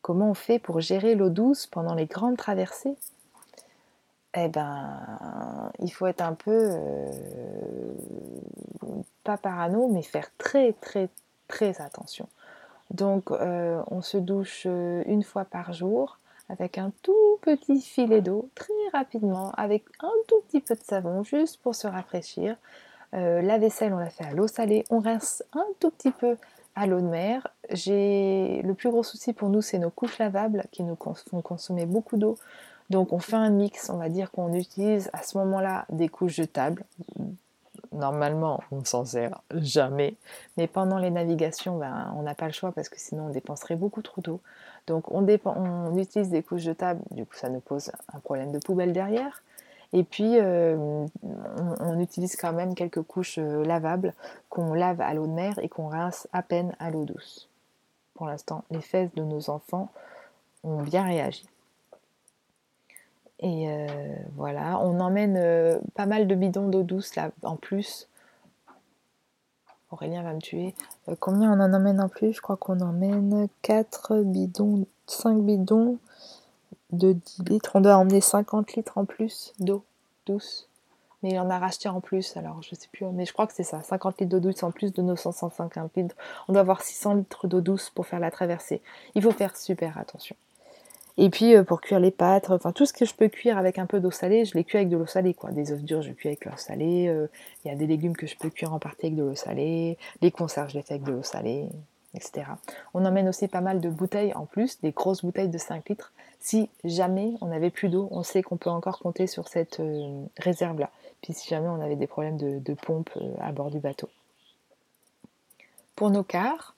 Comment 0.00 0.30
on 0.30 0.34
fait 0.34 0.58
pour 0.58 0.80
gérer 0.80 1.14
l'eau 1.14 1.28
douce 1.28 1.66
pendant 1.66 1.94
les 1.94 2.06
grandes 2.06 2.36
traversées? 2.36 2.96
Eh 4.34 4.48
ben, 4.48 5.70
il 5.78 5.92
faut 5.92 6.06
être 6.06 6.22
un 6.22 6.32
peu, 6.34 6.70
euh, 6.72 7.12
pas 9.24 9.36
parano, 9.36 9.88
mais 9.88 10.02
faire 10.02 10.30
très 10.38 10.72
très 10.74 11.08
très 11.48 11.80
attention. 11.82 12.28
Donc, 12.90 13.30
euh, 13.30 13.82
on 13.90 14.00
se 14.02 14.16
douche 14.18 14.64
une 14.64 15.22
fois 15.22 15.44
par 15.44 15.72
jour 15.72 16.18
avec 16.48 16.78
un 16.78 16.92
tout 17.02 17.38
petit 17.40 17.80
filet 17.80 18.20
d'eau, 18.20 18.48
très 18.54 18.72
rapidement, 18.92 19.52
avec 19.52 19.84
un 20.00 20.12
tout 20.28 20.40
petit 20.48 20.60
peu 20.60 20.74
de 20.74 20.82
savon, 20.82 21.22
juste 21.22 21.60
pour 21.62 21.74
se 21.74 21.86
rafraîchir. 21.86 22.56
Euh, 23.14 23.42
la 23.42 23.58
vaisselle, 23.58 23.92
on 23.92 23.98
la 23.98 24.10
fait 24.10 24.24
à 24.24 24.32
l'eau 24.32 24.46
salée. 24.46 24.84
On 24.90 25.00
rince 25.00 25.44
un 25.52 25.66
tout 25.80 25.90
petit 25.90 26.10
peu 26.10 26.36
à 26.74 26.86
l'eau 26.86 27.00
de 27.00 27.06
mer. 27.06 27.48
J'ai 27.70 28.62
le 28.64 28.74
plus 28.74 28.90
gros 28.90 29.02
souci 29.02 29.32
pour 29.32 29.48
nous, 29.50 29.62
c'est 29.62 29.78
nos 29.78 29.90
couches 29.90 30.18
lavables 30.18 30.64
qui 30.72 30.82
nous 30.82 30.96
font 30.96 31.40
consommer 31.42 31.86
beaucoup 31.86 32.16
d'eau. 32.16 32.38
Donc 32.92 33.14
on 33.14 33.18
fait 33.18 33.36
un 33.36 33.48
mix, 33.48 33.88
on 33.88 33.96
va 33.96 34.10
dire 34.10 34.30
qu'on 34.30 34.52
utilise 34.52 35.08
à 35.14 35.22
ce 35.22 35.38
moment-là 35.38 35.86
des 35.88 36.10
couches 36.10 36.34
jetables. 36.34 36.84
Normalement, 37.90 38.62
on 38.70 38.80
ne 38.80 38.84
s'en 38.84 39.06
sert 39.06 39.40
jamais. 39.54 40.14
Mais 40.58 40.66
pendant 40.66 40.98
les 40.98 41.10
navigations, 41.10 41.78
ben, 41.78 42.12
on 42.18 42.22
n'a 42.22 42.34
pas 42.34 42.44
le 42.46 42.52
choix 42.52 42.70
parce 42.70 42.90
que 42.90 43.00
sinon 43.00 43.28
on 43.28 43.30
dépenserait 43.30 43.76
beaucoup 43.76 44.02
trop 44.02 44.20
d'eau. 44.20 44.40
Donc 44.86 45.10
on, 45.10 45.26
utilise 45.96 46.28
des 46.28 46.42
couches 46.42 46.60
jetables, 46.60 47.00
du 47.12 47.24
coup 47.24 47.34
ça 47.34 47.48
nous 47.48 47.60
pose 47.60 47.90
un 48.12 48.18
problème 48.18 48.52
de 48.52 48.58
poubelle 48.58 48.92
derrière. 48.92 49.42
Et 49.94 50.04
puis, 50.04 50.38
euh, 50.38 51.06
on, 51.22 51.98
utilise 51.98 52.36
quand 52.36 52.52
même 52.52 52.74
quelques 52.74 53.02
couches 53.02 53.38
euh, 53.38 53.64
lavables 53.64 54.12
qu'on 54.50 54.74
lave 54.74 55.00
à 55.00 55.14
l'eau 55.14 55.26
de 55.26 55.32
mer 55.32 55.58
et 55.62 55.68
qu'on 55.68 55.88
rince 55.88 56.28
à 56.32 56.42
peine 56.42 56.74
à 56.78 56.90
l'eau 56.90 57.04
douce. 57.04 57.48
Pour 58.14 58.26
l'instant, 58.26 58.64
les 58.70 58.80
fesses 58.82 59.12
de 59.14 59.22
nos 59.22 59.48
enfants 59.48 59.90
ont 60.64 60.82
bien 60.82 61.04
réagi. 61.04 61.46
Et 63.42 63.68
euh, 63.68 63.86
voilà, 64.36 64.78
on 64.78 65.00
emmène 65.00 65.80
pas 65.94 66.06
mal 66.06 66.26
de 66.26 66.34
bidons 66.34 66.68
d'eau 66.68 66.82
douce 66.82 67.16
là 67.16 67.30
en 67.42 67.56
plus. 67.56 68.08
Aurélien 69.90 70.22
va 70.22 70.32
me 70.32 70.40
tuer. 70.40 70.74
combien 71.20 71.52
on 71.52 71.60
en 71.60 71.74
emmène 71.74 72.00
en 72.00 72.08
plus? 72.08 72.32
Je 72.32 72.40
crois 72.40 72.56
qu'on 72.56 72.80
emmène 72.80 73.48
4 73.60 74.22
bidons, 74.22 74.86
5 75.06 75.42
bidons 75.42 75.98
de 76.92 77.12
10 77.12 77.44
litres. 77.48 77.72
On 77.74 77.80
doit 77.80 77.96
emmener 77.96 78.22
50 78.22 78.72
litres 78.74 78.96
en 78.96 79.04
plus 79.04 79.52
d'eau 79.58 79.84
douce. 80.24 80.68
Mais 81.22 81.30
il 81.30 81.38
en 81.38 81.50
a 81.50 81.58
racheté 81.58 81.88
en 81.88 82.00
plus, 82.00 82.36
alors 82.36 82.62
je 82.62 82.74
sais 82.74 82.88
plus, 82.90 83.06
mais 83.06 83.26
je 83.26 83.32
crois 83.32 83.46
que 83.46 83.52
c'est 83.52 83.62
ça, 83.62 83.80
50 83.80 84.20
litres 84.20 84.30
d'eau 84.30 84.40
douce 84.40 84.62
en 84.64 84.72
plus 84.72 84.92
de 84.92 85.02
nos 85.02 85.14
150 85.14 85.96
litres. 85.96 86.16
On 86.48 86.52
doit 86.52 86.62
avoir 86.62 86.82
600 86.82 87.14
litres 87.14 87.46
d'eau 87.46 87.60
douce 87.60 87.90
pour 87.90 88.06
faire 88.06 88.18
la 88.18 88.30
traversée. 88.30 88.82
Il 89.14 89.22
faut 89.22 89.30
faire 89.30 89.56
super 89.56 89.98
attention. 89.98 90.34
Et 91.18 91.28
puis 91.30 91.54
euh, 91.54 91.62
pour 91.62 91.80
cuire 91.80 92.00
les 92.00 92.10
pâtes, 92.10 92.50
enfin 92.50 92.72
tout 92.72 92.86
ce 92.86 92.92
que 92.92 93.04
je 93.04 93.14
peux 93.14 93.28
cuire 93.28 93.58
avec 93.58 93.78
un 93.78 93.86
peu 93.86 94.00
d'eau 94.00 94.10
salée, 94.10 94.44
je 94.44 94.54
les 94.54 94.64
cuis 94.64 94.78
avec 94.78 94.88
de 94.88 94.96
l'eau 94.96 95.06
salée 95.06 95.34
quoi. 95.34 95.50
Des 95.50 95.72
œufs 95.72 95.82
durs, 95.82 96.02
je 96.02 96.12
cuis 96.12 96.28
avec 96.28 96.44
l'eau 96.44 96.56
salée. 96.56 97.08
Euh, 97.08 97.28
il 97.64 97.68
y 97.68 97.70
a 97.70 97.76
des 97.76 97.86
légumes 97.86 98.16
que 98.16 98.26
je 98.26 98.36
peux 98.36 98.50
cuire 98.50 98.72
en 98.72 98.78
partie 98.78 99.06
avec 99.06 99.16
de 99.16 99.22
l'eau 99.22 99.34
salée. 99.34 99.98
Les 100.22 100.30
conserves, 100.30 100.70
je 100.70 100.76
les 100.76 100.82
fais 100.82 100.94
avec 100.94 101.04
de 101.04 101.12
l'eau 101.12 101.22
salée 101.22 101.68
etc. 102.14 102.44
On 102.94 103.04
emmène 103.04 103.28
aussi 103.28 103.48
pas 103.48 103.60
mal 103.60 103.80
de 103.80 103.88
bouteilles 103.88 104.34
en 104.34 104.46
plus, 104.46 104.80
des 104.80 104.92
grosses 104.92 105.24
bouteilles 105.24 105.48
de 105.48 105.58
5 105.58 105.88
litres. 105.88 106.12
Si 106.40 106.68
jamais 106.84 107.34
on 107.40 107.46
n'avait 107.46 107.70
plus 107.70 107.88
d'eau, 107.88 108.08
on 108.10 108.22
sait 108.22 108.42
qu'on 108.42 108.56
peut 108.56 108.70
encore 108.70 108.98
compter 108.98 109.26
sur 109.26 109.48
cette 109.48 109.80
euh, 109.80 110.24
réserve-là. 110.38 110.90
Puis 111.22 111.32
si 111.32 111.48
jamais 111.48 111.68
on 111.68 111.80
avait 111.80 111.96
des 111.96 112.06
problèmes 112.06 112.36
de, 112.36 112.74
pompe 112.74 113.10
à 113.40 113.52
bord 113.52 113.70
du 113.70 113.78
bateau. 113.78 114.08
Pour 115.94 116.10
nos 116.10 116.24
quarts, 116.24 116.74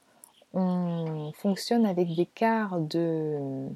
on 0.52 1.32
fonctionne 1.34 1.86
avec 1.86 2.14
des 2.14 2.26
quarts 2.26 2.78
de... 2.78 3.68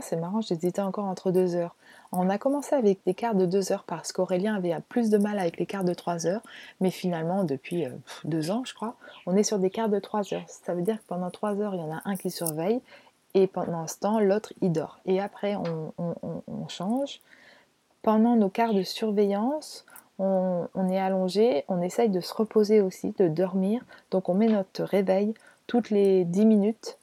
C'est 0.00 0.16
marrant, 0.16 0.40
j'hésitais 0.40 0.82
encore 0.82 1.06
entre 1.06 1.32
deux 1.32 1.56
heures. 1.56 1.74
On 2.12 2.28
a 2.28 2.38
commencé 2.38 2.74
avec 2.74 3.00
des 3.06 3.14
quarts 3.14 3.34
de 3.34 3.46
2 3.46 3.72
heures 3.72 3.84
parce 3.84 4.12
qu'Aurélien 4.12 4.54
avait 4.56 4.74
plus 4.88 5.10
de 5.10 5.18
mal 5.18 5.38
avec 5.38 5.58
les 5.58 5.66
quarts 5.66 5.84
de 5.84 5.94
3 5.94 6.26
heures, 6.26 6.42
mais 6.80 6.90
finalement, 6.90 7.44
depuis 7.44 7.86
2 8.24 8.50
euh, 8.50 8.52
ans, 8.52 8.62
je 8.64 8.74
crois, 8.74 8.96
on 9.26 9.36
est 9.36 9.42
sur 9.42 9.58
des 9.58 9.70
quarts 9.70 9.88
de 9.88 9.98
3 9.98 10.34
heures. 10.34 10.44
Ça 10.48 10.74
veut 10.74 10.82
dire 10.82 10.98
que 10.98 11.06
pendant 11.06 11.30
3 11.30 11.60
heures, 11.60 11.74
il 11.74 11.80
y 11.80 11.84
en 11.84 11.92
a 11.92 12.02
un 12.04 12.16
qui 12.16 12.30
surveille, 12.30 12.80
et 13.34 13.46
pendant 13.46 13.86
ce 13.86 13.98
temps, 13.98 14.18
l'autre, 14.20 14.52
il 14.60 14.72
dort. 14.72 14.98
Et 15.06 15.20
après, 15.20 15.56
on, 15.56 16.68
change. 16.68 17.20
Pendant 18.02 18.36
nos 18.36 18.48
quarts 18.48 18.74
de 18.74 18.82
surveillance, 18.82 19.84
on, 20.18 20.68
est 20.88 20.98
allongé, 20.98 21.64
on 21.68 21.80
essaye 21.80 22.08
de 22.08 22.20
se 22.20 22.34
reposer 22.34 22.80
aussi, 22.80 23.14
de 23.18 23.28
dormir. 23.28 23.82
Donc 24.10 24.28
on 24.28 24.34
met 24.34 24.48
notre 24.48 24.84
réveil 24.84 25.34
toutes 25.66 25.90
les 25.90 26.24
10 26.24 26.44
minutes 26.44 26.98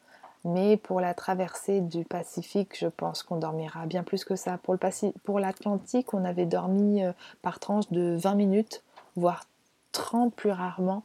mais 0.47 0.77
pour 0.77 1.01
la 1.01 1.13
traversée 1.13 1.81
du 1.81 2.05
Pacifique, 2.05 2.77
je 2.79 2.87
pense 2.87 3.21
qu'on 3.21 3.35
dormira 3.35 3.85
bien 3.85 4.03
plus 4.03 4.23
que 4.23 4.35
ça. 4.35 4.57
Pour 4.57 5.39
l'Atlantique, 5.39 6.13
on 6.13 6.23
avait 6.23 6.45
dormi 6.45 7.03
euh, 7.03 7.11
par 7.41 7.59
tranche 7.59 7.89
de 7.91 8.15
20 8.15 8.35
minutes, 8.35 8.83
voire 9.17 9.43
30 9.91 10.33
plus 10.33 10.51
rarement. 10.51 11.03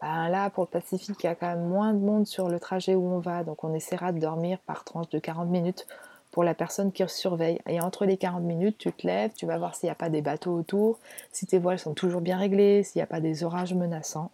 Ben 0.00 0.28
là, 0.28 0.48
pour 0.48 0.64
le 0.64 0.68
Pacifique, 0.68 1.18
il 1.22 1.26
y 1.26 1.28
a 1.28 1.34
quand 1.34 1.48
même 1.48 1.68
moins 1.68 1.92
de 1.92 1.98
monde 1.98 2.26
sur 2.26 2.48
le 2.48 2.58
trajet 2.58 2.94
où 2.94 3.04
on 3.04 3.18
va, 3.18 3.44
donc 3.44 3.62
on 3.62 3.74
essaiera 3.74 4.12
de 4.12 4.20
dormir 4.20 4.58
par 4.60 4.84
tranche 4.84 5.10
de 5.10 5.18
40 5.18 5.48
minutes 5.48 5.86
pour 6.30 6.42
la 6.42 6.54
personne 6.54 6.90
qui 6.90 7.02
surveille. 7.08 7.60
Et 7.66 7.80
entre 7.80 8.06
les 8.06 8.16
40 8.16 8.42
minutes, 8.42 8.78
tu 8.78 8.92
te 8.92 9.06
lèves, 9.06 9.32
tu 9.34 9.44
vas 9.44 9.58
voir 9.58 9.74
s'il 9.74 9.88
n'y 9.88 9.92
a 9.92 9.96
pas 9.96 10.08
des 10.08 10.22
bateaux 10.22 10.54
autour, 10.54 10.98
si 11.30 11.46
tes 11.46 11.58
voiles 11.58 11.78
sont 11.78 11.94
toujours 11.94 12.20
bien 12.20 12.38
réglées, 12.38 12.84
s'il 12.84 13.00
n'y 13.00 13.04
a 13.04 13.06
pas 13.06 13.20
des 13.20 13.44
orages 13.44 13.74
menaçants. 13.74 14.30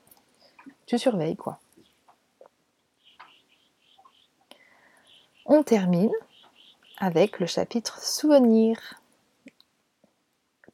Tu 0.86 0.98
surveilles 0.98 1.36
quoi. 1.36 1.58
On 5.46 5.62
termine 5.62 6.12
avec 6.96 7.38
le 7.38 7.44
chapitre 7.44 8.02
Souvenir. 8.02 9.00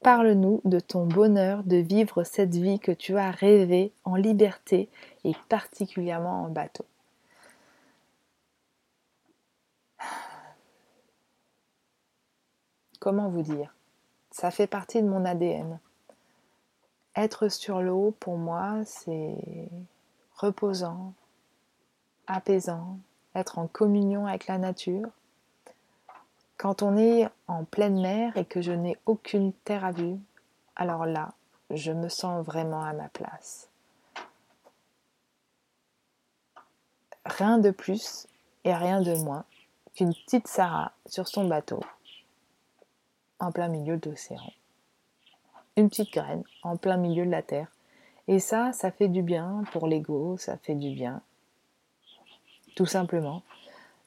Parle-nous 0.00 0.60
de 0.64 0.78
ton 0.78 1.06
bonheur 1.06 1.64
de 1.64 1.76
vivre 1.76 2.22
cette 2.22 2.54
vie 2.54 2.78
que 2.78 2.92
tu 2.92 3.18
as 3.18 3.32
rêvée 3.32 3.92
en 4.04 4.14
liberté 4.14 4.88
et 5.24 5.34
particulièrement 5.48 6.44
en 6.44 6.48
bateau. 6.50 6.84
Comment 13.00 13.28
vous 13.28 13.42
dire? 13.42 13.74
Ça 14.30 14.52
fait 14.52 14.68
partie 14.68 15.02
de 15.02 15.08
mon 15.08 15.24
ADN. 15.24 15.80
Être 17.16 17.48
sur 17.48 17.82
l'eau, 17.82 18.14
pour 18.20 18.38
moi, 18.38 18.84
c'est 18.84 19.68
reposant, 20.36 21.12
apaisant, 22.28 22.98
être 23.34 23.58
en 23.58 23.66
communion 23.66 24.26
avec 24.26 24.46
la 24.46 24.58
nature. 24.58 25.08
Quand 26.56 26.82
on 26.82 26.96
est 26.96 27.28
en 27.46 27.64
pleine 27.64 28.00
mer 28.00 28.36
et 28.36 28.44
que 28.44 28.60
je 28.60 28.72
n'ai 28.72 28.98
aucune 29.06 29.52
terre 29.52 29.84
à 29.84 29.92
vue, 29.92 30.18
alors 30.76 31.06
là, 31.06 31.32
je 31.70 31.92
me 31.92 32.08
sens 32.08 32.44
vraiment 32.44 32.82
à 32.82 32.92
ma 32.92 33.08
place. 33.08 33.68
Rien 37.24 37.58
de 37.58 37.70
plus 37.70 38.26
et 38.64 38.74
rien 38.74 39.00
de 39.00 39.14
moins 39.14 39.44
qu'une 39.94 40.12
petite 40.12 40.48
Sarah 40.48 40.92
sur 41.06 41.28
son 41.28 41.46
bateau, 41.46 41.80
en 43.38 43.52
plein 43.52 43.68
milieu 43.68 43.96
de 43.96 44.10
l'océan. 44.10 44.52
Une 45.76 45.88
petite 45.88 46.12
graine 46.12 46.42
en 46.62 46.76
plein 46.76 46.96
milieu 46.96 47.24
de 47.24 47.30
la 47.30 47.42
terre. 47.42 47.68
Et 48.28 48.38
ça, 48.38 48.72
ça 48.72 48.90
fait 48.90 49.08
du 49.08 49.22
bien 49.22 49.64
pour 49.72 49.86
l'ego, 49.86 50.36
ça 50.36 50.56
fait 50.56 50.74
du 50.74 50.90
bien 50.90 51.22
tout 52.74 52.86
simplement. 52.86 53.42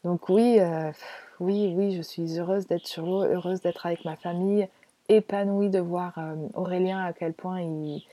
Donc 0.03 0.29
oui, 0.29 0.57
euh, 0.59 0.91
oui, 1.39 1.73
oui, 1.75 1.95
je 1.95 2.01
suis 2.01 2.39
heureuse 2.39 2.67
d'être 2.67 2.87
sur 2.87 3.05
l'eau, 3.05 3.23
heureuse 3.23 3.61
d'être 3.61 3.85
avec 3.85 4.05
ma 4.05 4.15
famille, 4.15 4.67
épanouie 5.09 5.69
de 5.69 5.79
voir 5.79 6.13
euh, 6.17 6.35
Aurélien 6.53 7.03
à 7.03 7.13
quel 7.13 7.33
point 7.33 7.61
il, 7.61 8.03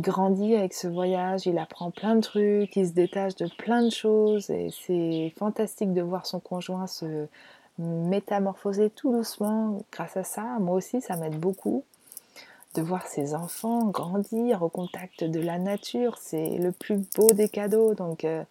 grandit 0.00 0.56
avec 0.56 0.74
ce 0.74 0.88
voyage, 0.88 1.46
il 1.46 1.58
apprend 1.58 1.90
plein 1.90 2.16
de 2.16 2.20
trucs, 2.20 2.74
il 2.74 2.88
se 2.88 2.92
détache 2.92 3.36
de 3.36 3.48
plein 3.56 3.82
de 3.82 3.90
choses 3.90 4.50
et 4.50 4.70
c'est 4.70 5.32
fantastique 5.38 5.92
de 5.92 6.02
voir 6.02 6.26
son 6.26 6.40
conjoint 6.40 6.88
se 6.88 7.28
métamorphoser 7.78 8.90
tout 8.90 9.12
doucement 9.12 9.78
grâce 9.92 10.16
à 10.16 10.24
ça. 10.24 10.42
Moi 10.60 10.74
aussi, 10.74 11.00
ça 11.00 11.16
m'aide 11.16 11.38
beaucoup 11.38 11.84
de 12.74 12.82
voir 12.82 13.06
ses 13.06 13.34
enfants 13.34 13.86
grandir 13.86 14.62
au 14.62 14.68
contact 14.68 15.24
de 15.24 15.40
la 15.40 15.58
nature, 15.58 16.18
c'est 16.18 16.58
le 16.58 16.72
plus 16.72 16.98
beau 17.16 17.32
des 17.32 17.48
cadeaux. 17.48 17.94
Donc 17.94 18.24
euh, 18.24 18.42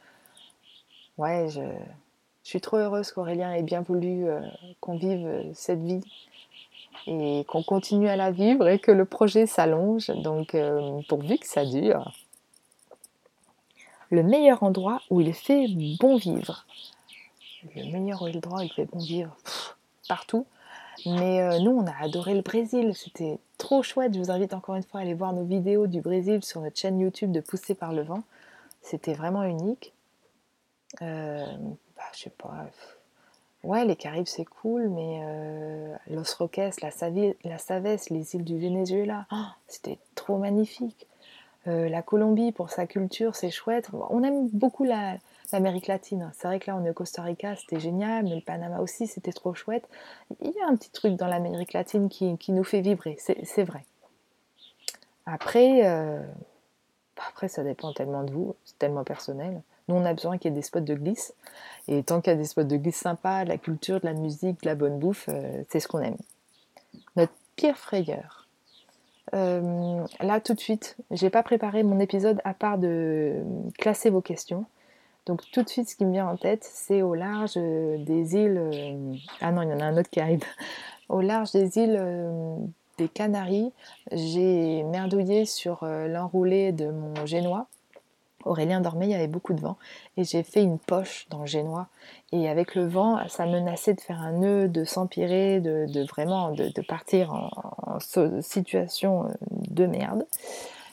ouais, 1.18 1.48
je, 1.50 1.62
suis 2.44 2.62
trop 2.62 2.78
heureuse 2.78 3.12
qu'Aurélien 3.12 3.54
ait 3.54 3.64
bien 3.64 3.82
voulu 3.82 4.28
euh, 4.28 4.40
qu'on 4.80 4.98
vive 4.98 5.26
euh, 5.26 5.44
cette 5.54 5.82
vie 5.82 6.02
et 7.08 7.44
qu'on 7.48 7.64
continue 7.64 8.08
à 8.08 8.16
la 8.16 8.32
vivre 8.32 8.68
et 8.68 8.80
que 8.80 8.92
le 8.92 9.06
projet 9.06 9.48
s'allonge. 9.48 10.08
Donc, 10.10 10.56
euh, 10.56 11.02
pourvu 11.08 11.38
que 11.38 11.48
ça 11.48 11.66
dure. 11.66 12.12
Le 14.12 14.24
meilleur 14.24 14.64
endroit 14.64 15.02
où 15.10 15.22
il 15.22 15.34
fait 15.34 15.68
bon 16.00 16.18
vivre. 16.18 16.66
Le 17.76 17.92
meilleur 17.92 18.22
endroit 18.22 18.60
où 18.60 18.64
il 18.64 18.72
fait 18.72 18.86
bon 18.86 19.00
vivre. 19.00 19.36
partout. 20.08 20.46
Mais 21.06 21.60
nous, 21.60 21.72
on 21.72 21.86
a 21.88 21.96
adoré 22.00 22.36
le 22.36 22.42
Brésil. 22.42 22.94
C'était 22.96 23.40
trop 23.58 23.84
chouette. 23.84 24.14
Je 24.14 24.20
vous 24.20 24.32
invite 24.32 24.54
encore 24.54 24.76
une 24.76 24.84
fois 24.84 25.00
à 25.00 25.04
aller 25.04 25.14
voir 25.14 25.34
nos 25.34 25.44
vidéos 25.44 25.88
du 25.88 26.00
Brésil 26.00 26.44
sur 26.44 26.62
notre 26.62 26.80
chaîne 26.80 27.00
YouTube 27.00 27.32
de 27.32 27.42
Pousser 27.42 27.76
par 27.76 27.92
le 27.92 28.04
vent 28.04 28.24
C'était 28.82 29.14
vraiment 29.14 29.44
unique. 29.44 29.95
Euh, 31.02 31.46
bah, 31.96 32.04
je 32.14 32.20
sais 32.20 32.30
pas. 32.30 32.68
Ouais, 33.64 33.84
les 33.84 33.96
Caraïbes 33.96 34.28
c'est 34.28 34.46
cool, 34.46 34.90
mais 34.90 35.22
euh, 35.24 35.96
Los 36.12 36.36
Roques, 36.38 36.58
la, 36.58 36.90
la 37.44 37.58
Savès, 37.58 38.10
les 38.10 38.36
îles 38.36 38.44
du 38.44 38.60
Venezuela, 38.60 39.26
oh, 39.32 39.46
c'était 39.68 39.98
trop 40.14 40.38
magnifique. 40.38 41.08
Euh, 41.68 41.90
la 41.90 42.04
Colombie 42.04 42.52
pour 42.52 42.70
sa 42.70 42.86
culture, 42.86 43.36
c'est 43.36 43.50
chouette. 43.50 43.90
On 44.12 44.24
aime 44.24 44.50
beaucoup 44.50 44.84
l'Amérique 44.84 45.88
latine. 45.88 46.32
C'est 46.36 46.48
vrai 46.48 46.60
que 46.60 46.70
là 46.70 46.78
on 46.78 46.86
est 46.86 46.92
au 46.92 46.94
Costa 46.94 47.24
Rica, 47.24 47.56
c'était 47.56 47.80
génial, 47.80 48.26
mais 48.26 48.36
le 48.36 48.42
Panama 48.42 48.82
aussi, 48.82 49.08
c'était 49.08 49.34
trop 49.34 49.56
chouette. 49.56 49.90
Il 50.42 50.52
y 50.52 50.60
a 50.60 50.68
un 50.68 50.76
petit 50.76 50.92
truc 50.92 51.16
dans 51.16 51.28
l'Amérique 51.28 51.74
latine 51.74 52.08
qui, 52.08 52.38
qui, 52.38 52.52
nous 52.52 52.64
fait 52.64 52.82
vibrer, 52.82 53.18
c'est 53.20 53.64
vrai. 53.64 53.84
Après, 55.26 55.88
euh, 55.88 56.22
après, 57.18 57.48
ça 57.48 57.64
dépend 57.64 57.94
tellement 57.94 58.24
de 58.24 58.32
vous, 58.32 58.56
c'est 58.64 58.78
tellement 58.78 59.04
personnel. 59.04 59.64
Nous, 59.88 59.96
on 59.96 60.06
a 60.06 60.14
besoin 60.14 60.38
qu'il 60.38 60.52
y 60.52 60.54
ait 60.54 60.56
des 60.56 60.64
spots 60.64 60.80
de 60.80 60.96
glisse. 60.96 61.34
Et 61.88 62.04
tant 62.04 62.22
qu'il 62.22 62.32
y 62.32 62.36
a 62.36 62.38
des 62.38 62.46
spots 62.46 62.64
de 62.64 62.78
glisse 62.78 62.98
sympas, 62.98 63.44
la 63.46 63.58
culture, 63.58 64.00
de 64.00 64.06
la 64.06 64.14
musique, 64.14 64.62
de 64.62 64.68
la 64.68 64.76
bonne 64.76 64.98
bouffe, 64.98 65.30
euh, 65.30 65.64
c'est 65.70 65.80
ce 65.80 65.88
qu'on 65.88 66.02
aime. 66.02 66.18
Notre 67.16 67.34
pire 67.56 67.78
frayeur. 67.78 68.48
Euh, 69.34 70.06
là, 70.20 70.40
tout 70.40 70.54
de 70.54 70.60
suite, 70.60 70.98
j'ai 71.12 71.30
pas 71.30 71.44
préparé 71.44 71.84
mon 71.84 72.00
épisode 72.00 72.42
à 72.44 72.54
part 72.54 72.78
de 72.78 73.44
classer 73.78 74.10
vos 74.10 74.22
questions. 74.22 74.66
Donc, 75.26 75.42
tout 75.52 75.64
de 75.64 75.70
suite, 75.70 75.90
ce 75.90 75.96
qui 75.96 76.06
me 76.06 76.12
vient 76.12 76.28
en 76.28 76.38
tête, 76.38 76.64
c'est 76.64 77.02
au 77.02 77.16
large 77.16 77.56
des 77.56 78.36
îles. 78.36 79.20
Ah 79.42 79.52
non, 79.52 79.64
il 79.64 79.70
y 79.70 79.74
en 79.74 79.80
a 79.80 79.86
un 79.86 79.98
autre 79.98 80.10
qui 80.10 80.20
arrive. 80.20 80.44
Au 81.10 81.22
large 81.22 81.52
des 81.52 81.78
îles 81.78 82.00
des 82.98 83.08
Canaries, 83.10 83.72
j'ai 84.12 84.84
merdouillé 84.84 85.46
sur 85.46 85.84
euh, 85.84 86.08
l'enroulé 86.08 86.72
de 86.72 86.90
mon 86.90 87.26
génois. 87.26 87.68
Aurélien 88.46 88.80
dormait, 88.80 89.08
il 89.08 89.12
y 89.12 89.16
avait 89.16 89.28
beaucoup 89.28 89.54
de 89.54 89.62
vent, 89.62 89.78
et 90.18 90.24
j'ai 90.24 90.44
fait 90.44 90.64
une 90.64 90.80
poche 90.80 91.28
dans 91.30 91.42
le 91.42 91.46
génois. 91.46 91.88
Et 92.32 92.48
avec 92.48 92.76
le 92.76 92.88
vent, 92.88 93.20
ça 93.28 93.46
menaçait 93.46 93.94
de 93.94 94.02
faire 94.02 94.22
un 94.22 94.34
nœud, 94.34 94.68
de 94.68 94.84
s'empirer, 94.84 95.60
de, 95.60 96.06
vraiment 96.08 96.52
de, 96.52 96.82
partir 96.82 97.34
en, 97.34 98.00
situation 98.42 99.26
euh, 99.26 99.34
de 99.50 99.86
merde. 99.86 100.26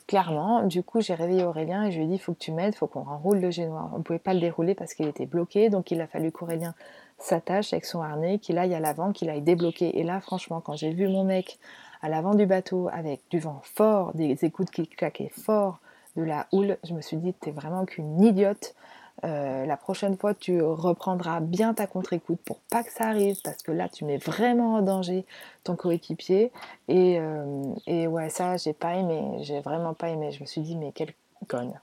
Clairement, 0.06 0.64
du 0.64 0.82
coup, 0.82 1.00
j'ai 1.00 1.14
réveillé 1.14 1.44
Aurélien 1.44 1.84
et 1.84 1.92
je 1.92 1.98
lui 1.98 2.04
ai 2.04 2.08
dit 2.08 2.18
faut 2.18 2.34
que 2.34 2.38
tu 2.38 2.52
m'aides, 2.52 2.74
faut 2.74 2.86
qu'on 2.86 3.06
enroule 3.06 3.38
le 3.38 3.50
génois. 3.50 3.88
On 3.94 3.98
ne 3.98 4.02
pouvait 4.02 4.18
pas 4.18 4.34
le 4.34 4.40
dérouler 4.40 4.74
parce 4.74 4.94
qu'il 4.94 5.06
était 5.06 5.26
bloqué, 5.26 5.70
donc 5.70 5.90
il 5.90 6.00
a 6.00 6.06
fallu 6.06 6.32
qu'Aurélien 6.32 6.74
s'attache 7.18 7.72
avec 7.72 7.84
son 7.84 8.02
harnais, 8.02 8.38
qu'il 8.38 8.58
aille 8.58 8.74
à 8.74 8.80
l'avant, 8.80 9.12
qu'il 9.12 9.30
aille 9.30 9.42
débloquer. 9.42 9.98
Et 9.98 10.02
là, 10.02 10.20
franchement, 10.20 10.60
quand 10.60 10.74
j'ai 10.74 10.90
vu 10.90 11.08
mon 11.08 11.24
mec 11.24 11.58
à 12.02 12.08
l'avant 12.08 12.34
du 12.34 12.46
bateau 12.46 12.88
avec 12.92 13.22
du 13.30 13.38
vent 13.38 13.60
fort, 13.62 14.12
des 14.14 14.44
écoutes 14.44 14.70
qui 14.70 14.86
claquaient 14.86 15.30
fort, 15.30 15.78
de 16.16 16.22
la 16.22 16.46
houle, 16.52 16.78
je 16.84 16.94
me 16.94 17.00
suis 17.00 17.16
dit, 17.16 17.34
t'es 17.34 17.50
vraiment 17.50 17.84
qu'une 17.84 18.22
idiote. 18.22 18.74
Euh, 19.24 19.66
la 19.66 19.76
prochaine 19.76 20.16
fois, 20.16 20.34
tu 20.34 20.62
reprendras 20.62 21.40
bien 21.40 21.74
ta 21.74 21.86
contre-écoute 21.86 22.40
pour 22.44 22.58
pas 22.70 22.82
que 22.82 22.90
ça 22.90 23.04
arrive, 23.04 23.36
parce 23.42 23.62
que 23.62 23.70
là, 23.70 23.88
tu 23.88 24.04
mets 24.04 24.18
vraiment 24.18 24.74
en 24.74 24.82
danger 24.82 25.24
ton 25.64 25.76
coéquipier. 25.76 26.50
Et, 26.88 27.18
euh, 27.18 27.62
et 27.86 28.06
ouais, 28.06 28.30
ça, 28.30 28.56
j'ai 28.56 28.72
pas 28.72 28.94
aimé, 28.94 29.38
j'ai 29.42 29.60
vraiment 29.60 29.94
pas 29.94 30.08
aimé. 30.08 30.32
Je 30.32 30.40
me 30.40 30.46
suis 30.46 30.62
dit, 30.62 30.76
mais 30.76 30.92
quelle 30.92 31.12
conne. 31.48 31.74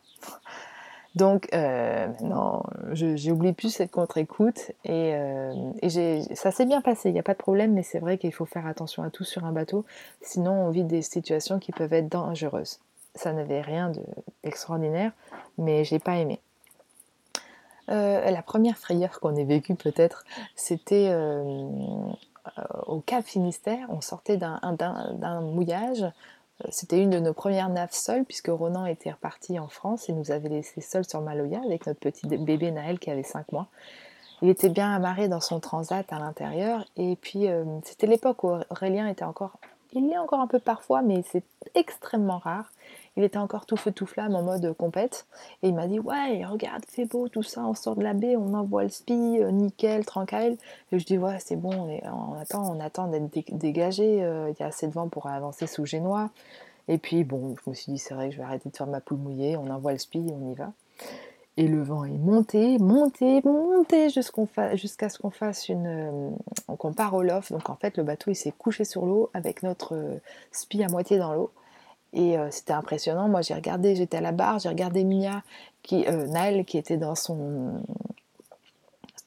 Donc 1.16 1.50
euh, 1.54 2.08
j'ai 2.94 3.32
oublié 3.32 3.54
plus 3.54 3.70
cette 3.70 3.92
contre-écoute 3.92 4.72
et, 4.86 5.14
euh, 5.16 5.54
ça 6.36 6.52
s'est 6.52 6.66
bien 6.66 6.82
passé, 6.82 7.10
il 7.10 7.14
n'y 7.14 7.20
a 7.20 7.24
pas 7.24 7.34
de 7.34 7.40
problème, 7.40 7.74
mais 7.74 7.84
c'est 7.84 8.00
vrai 8.00 8.18
qu'il 8.18 8.32
faut 8.32 8.46
faire 8.46 8.68
attention 8.68 9.02
à 9.02 9.10
tout 9.10 9.24
sur 9.24 9.44
un 9.44 9.52
bateau, 9.52 9.86
sinon 10.22 10.52
on 10.52 10.70
vit 10.70 10.84
des 10.84 11.02
situations 11.02 11.58
qui 11.58 11.72
peuvent 11.72 11.94
être 11.94 12.10
dangereuses. 12.10 12.80
Ça 13.16 13.34
n'avait 13.34 13.62
rien 13.62 13.92
d'extraordinaire, 14.44 15.12
mais 15.58 15.84
j'ai 15.84 16.00
pas 16.00 16.18
aimé. 16.18 16.40
Euh, 17.90 18.30
la 18.30 18.42
première 18.44 18.78
frayeur 18.78 19.20
qu'on 19.20 19.36
ait 19.36 19.44
vécue 19.44 19.76
peut-être, 19.76 20.24
c'était 20.56 21.14
au 22.86 23.00
Cap 23.02 23.26
Finistère. 23.26 23.88
On 23.90 24.02
sortait 24.02 24.38
d'un 24.38 25.42
mouillage 25.42 26.06
c'était 26.70 27.02
une 27.02 27.10
de 27.10 27.20
nos 27.20 27.34
premières 27.34 27.70
naves 27.70 27.94
seules, 27.94 28.26
puisque 28.26 28.50
Ronan 28.50 28.86
était 28.86 29.12
reparti 29.12 29.58
en 29.60 29.70
France 29.70 30.10
et 30.10 30.14
nous 30.14 30.32
avait 30.32 30.50
laissé 30.50 30.82
seuls 30.82 31.06
sur 31.06 31.22
Maloya 31.22 31.62
avec 31.64 31.88
notre 31.88 32.00
petit 32.00 32.28
bébé 32.28 32.72
Naël 32.72 33.00
qui 33.00 33.10
avait 33.10 33.24
5 33.24 33.52
mois. 33.54 33.68
Il 34.42 34.50
était 34.50 34.70
bien 34.70 34.94
amarré 34.94 35.28
dans 35.30 35.40
son 35.40 35.60
transat 35.60 36.12
à 36.12 36.20
l'intérieur, 36.20 36.86
et 36.98 37.16
puis 37.16 37.48
euh, 37.48 37.64
c'était 37.84 38.08
l'époque 38.08 38.44
où 38.44 38.52
Aurélien 38.70 39.08
était 39.08 39.26
encore. 39.26 39.58
Il 39.94 40.14
a 40.14 40.22
encore 40.22 40.40
un 40.40 40.48
peu 40.48 40.60
parfois, 40.60 41.02
mais 41.02 41.24
c'est 41.30 41.44
extrêmement 41.76 42.38
rare. 42.38 42.72
Il 43.20 43.26
était 43.26 43.38
encore 43.38 43.66
tout 43.66 43.76
feu 43.76 43.92
tout 43.92 44.06
flamme 44.06 44.34
en 44.34 44.44
mode 44.44 44.72
compète. 44.78 45.28
Et 45.62 45.68
il 45.68 45.76
m'a 45.76 45.88
dit 45.88 46.00
Ouais, 46.00 46.46
regarde, 46.46 46.86
fait 46.88 47.04
beau, 47.04 47.28
tout 47.28 47.44
ça, 47.44 47.66
on 47.66 47.74
sort 47.74 47.98
de 47.98 48.02
la 48.02 48.14
baie, 48.14 48.38
on 48.38 48.54
envoie 48.54 48.84
le 48.84 48.90
spi, 48.90 49.12
euh, 49.42 49.52
nickel, 49.52 50.06
tranquille. 50.06 50.56
Et 50.94 51.00
je 51.00 51.06
dis 51.06 51.18
Ouais, 51.18 51.36
c'est 51.40 51.58
bon, 51.58 52.00
on, 52.06 52.40
attend, 52.40 52.74
on 52.74 52.80
attend 52.80 53.08
d'être 53.08 53.58
dégagé. 53.58 54.24
Euh, 54.24 54.50
il 54.52 54.56
y 54.58 54.64
a 54.64 54.68
assez 54.68 54.88
de 54.88 54.94
vent 54.94 55.10
pour 55.10 55.28
avancer 55.28 55.68
sous 55.68 55.86
Génois. 55.86 56.30
Et 56.88 56.98
puis 56.98 57.26
bon, 57.26 57.56
je 57.62 57.70
me 57.70 57.76
suis 57.76 57.92
dit 57.92 58.00
C'est 58.00 58.14
vrai 58.14 58.30
que 58.30 58.36
je 58.36 58.40
vais 58.40 58.46
arrêter 58.46 58.70
de 58.70 58.78
faire 58.78 58.88
ma 58.88 59.02
poule 59.02 59.18
mouillée, 59.18 59.58
on 59.58 59.70
envoie 59.70 59.92
le 59.92 59.98
spi, 59.98 60.24
on 60.34 60.52
y 60.52 60.56
va. 60.56 60.72
Et 61.58 61.68
le 61.68 61.84
vent 61.84 62.06
est 62.06 62.12
monté, 62.12 62.78
monté, 62.78 63.42
monté 63.44 64.08
jusqu'à 64.10 65.10
ce 65.10 65.20
qu'on 65.20 65.30
fasse 65.30 65.68
une. 65.68 65.88
Euh, 65.88 66.30
qu'on 66.78 66.94
part 66.94 67.14
au 67.16 67.22
loft. 67.22 67.52
Donc 67.52 67.70
en 67.70 67.76
fait, 67.76 67.98
le 67.98 68.04
bateau 68.04 68.32
il 68.32 68.36
s'est 68.36 68.54
couché 68.58 68.86
sur 68.86 69.06
l'eau 69.06 69.30
avec 69.34 69.62
notre 69.62 70.20
spi 70.54 70.82
à 70.84 70.88
moitié 70.88 71.18
dans 71.18 71.34
l'eau. 71.34 71.52
Et 72.14 72.38
euh, 72.38 72.50
c'était 72.52 72.74
impressionnant. 72.74 73.28
Moi, 73.28 73.42
j'ai 73.42 73.54
regardé, 73.54 73.96
j'étais 73.96 74.18
à 74.18 74.22
la 74.22 74.32
barre, 74.32 74.60
j'ai 74.60 74.70
regardé 74.70 75.04
Mia, 75.04 75.44
qui, 75.84 76.08
euh, 76.08 76.28
Naël, 76.28 76.66
qui 76.66 76.78
était 76.78 76.98
dans 76.98 77.16
son 77.16 77.84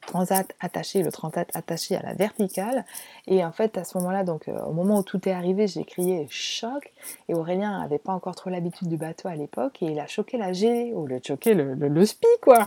transat 0.06 0.46
attaché, 0.60 1.02
le 1.02 1.12
transat 1.12 1.48
attaché 1.54 1.96
à 1.96 2.02
la 2.02 2.14
verticale. 2.14 2.84
Et 3.26 3.44
en 3.44 3.52
fait, 3.52 3.78
à 3.78 3.84
ce 3.84 3.96
moment-là, 3.98 4.24
donc 4.24 4.48
euh, 4.48 4.60
au 4.64 4.72
moment 4.72 4.98
où 4.98 5.02
tout 5.02 5.28
est 5.28 5.32
arrivé, 5.32 5.66
j'ai 5.66 5.84
crié 5.84 6.26
choc. 6.28 6.92
Et 7.28 7.34
Aurélien 7.34 7.80
n'avait 7.80 7.98
pas 7.98 8.12
encore 8.12 8.34
trop 8.34 8.50
l'habitude 8.50 8.88
du 8.88 8.96
bateau 8.96 9.28
à 9.28 9.36
l'époque, 9.36 9.82
et 9.82 9.86
il 9.86 10.00
a 10.00 10.06
choqué 10.06 10.36
la 10.36 10.52
G, 10.52 10.92
ou 10.94 11.06
le 11.06 11.20
choqué 11.24 11.54
le, 11.54 11.74
le, 11.74 12.06
spi, 12.06 12.26
quoi. 12.42 12.64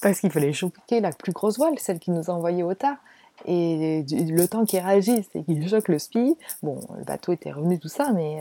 Parce 0.00 0.20
qu'il 0.20 0.30
fallait 0.30 0.52
choquer 0.52 1.00
la 1.00 1.10
plus 1.10 1.32
grosse 1.32 1.58
voile, 1.58 1.78
celle 1.78 1.98
qui 1.98 2.10
nous 2.10 2.30
envoyait 2.30 2.62
au 2.62 2.74
tas. 2.74 2.98
Et 3.46 4.04
le 4.08 4.46
temps 4.46 4.64
qu'il 4.64 4.78
réagisse 4.78 5.28
et 5.34 5.42
qu'il 5.42 5.68
choque 5.68 5.88
le 5.88 5.98
spi, 5.98 6.36
bon, 6.62 6.78
le 6.96 7.02
bateau 7.02 7.32
était 7.32 7.50
revenu 7.50 7.78
tout 7.80 7.88
ça, 7.88 8.12
mais 8.12 8.40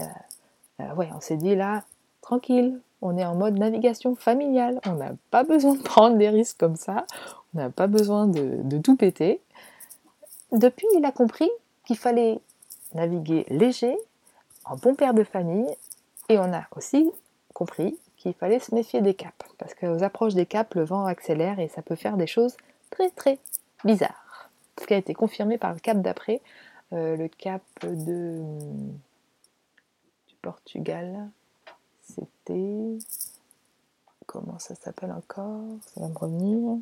euh, 0.82 0.96
ouais, 0.96 1.10
on 1.16 1.22
s'est 1.22 1.38
dit 1.38 1.56
là, 1.56 1.84
tranquille, 2.22 2.80
on 3.02 3.18
est 3.18 3.26
en 3.26 3.36
mode 3.36 3.58
navigation 3.58 4.16
familiale, 4.16 4.80
on 4.86 4.94
n'a 4.94 5.12
pas 5.32 5.44
besoin 5.44 5.76
de 5.76 5.82
prendre 5.82 6.18
des 6.18 6.30
risques 6.30 6.60
comme 6.60 6.76
ça, 6.76 7.06
on 7.54 7.60
n'a 7.60 7.70
pas 7.70 7.88
besoin 7.88 8.28
de, 8.28 8.78
tout 8.80 8.96
péter. 8.96 9.42
Depuis, 10.52 10.88
il 10.96 11.06
a 11.06 11.12
compris 11.12 11.50
qu'il 11.86 11.98
fallait 11.98 12.40
naviguer 12.94 13.46
léger, 13.50 13.98
en 14.66 14.76
bon 14.76 14.96
père 14.96 15.14
de 15.14 15.24
famille, 15.24 15.68
et 16.30 16.38
on 16.38 16.54
a 16.54 16.64
aussi 16.76 17.12
compris 17.54 17.98
qu'il 18.18 18.34
fallait 18.34 18.60
se 18.60 18.76
méfier 18.76 19.02
des 19.02 19.14
caps, 19.14 19.34
parce 19.58 19.74
qu'aux 19.74 20.04
approches 20.04 20.36
des 20.36 20.46
caps, 20.46 20.76
le 20.76 20.84
vent 20.84 21.06
accélère 21.06 21.60
et 21.60 21.68
ça 21.70 21.82
peut 21.82 21.96
faire 21.96 22.18
des 22.18 22.28
choses 22.28 22.56
très 22.92 23.10
très 23.10 23.40
bizarres. 23.84 24.50
Ce 24.80 24.86
qui 24.86 24.94
a 24.94 24.98
été 24.98 25.14
confirmé 25.14 25.58
par 25.58 25.74
le 25.74 25.80
cap 25.80 26.02
d'après, 26.02 26.42
euh, 26.94 27.16
le 27.16 27.28
cap 27.28 27.62
de 27.84 28.42
Portugal, 30.42 31.30
c'était. 32.02 32.98
Comment 34.26 34.60
ça 34.60 34.76
s'appelle 34.76 35.12
encore? 35.12 35.62
Ça 35.88 36.02
va 36.02 36.08
me 36.08 36.18
revenir. 36.18 36.80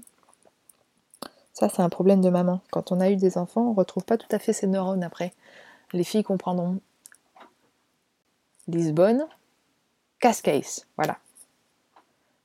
Ça, 1.53 1.67
c'est 1.67 1.81
un 1.81 1.89
problème 1.89 2.21
de 2.21 2.29
maman. 2.29 2.61
Quand 2.71 2.91
on 2.91 2.99
a 2.99 3.09
eu 3.09 3.15
des 3.15 3.37
enfants, 3.37 3.61
on 3.61 3.71
ne 3.71 3.75
retrouve 3.75 4.05
pas 4.05 4.17
tout 4.17 4.27
à 4.31 4.39
fait 4.39 4.53
ses 4.53 4.67
neurones 4.67 5.03
après. 5.03 5.33
Les 5.93 6.03
filles 6.03 6.23
comprendront. 6.23 6.79
Lisbonne, 8.67 9.27
Cascais, 10.19 10.61
voilà. 10.95 11.17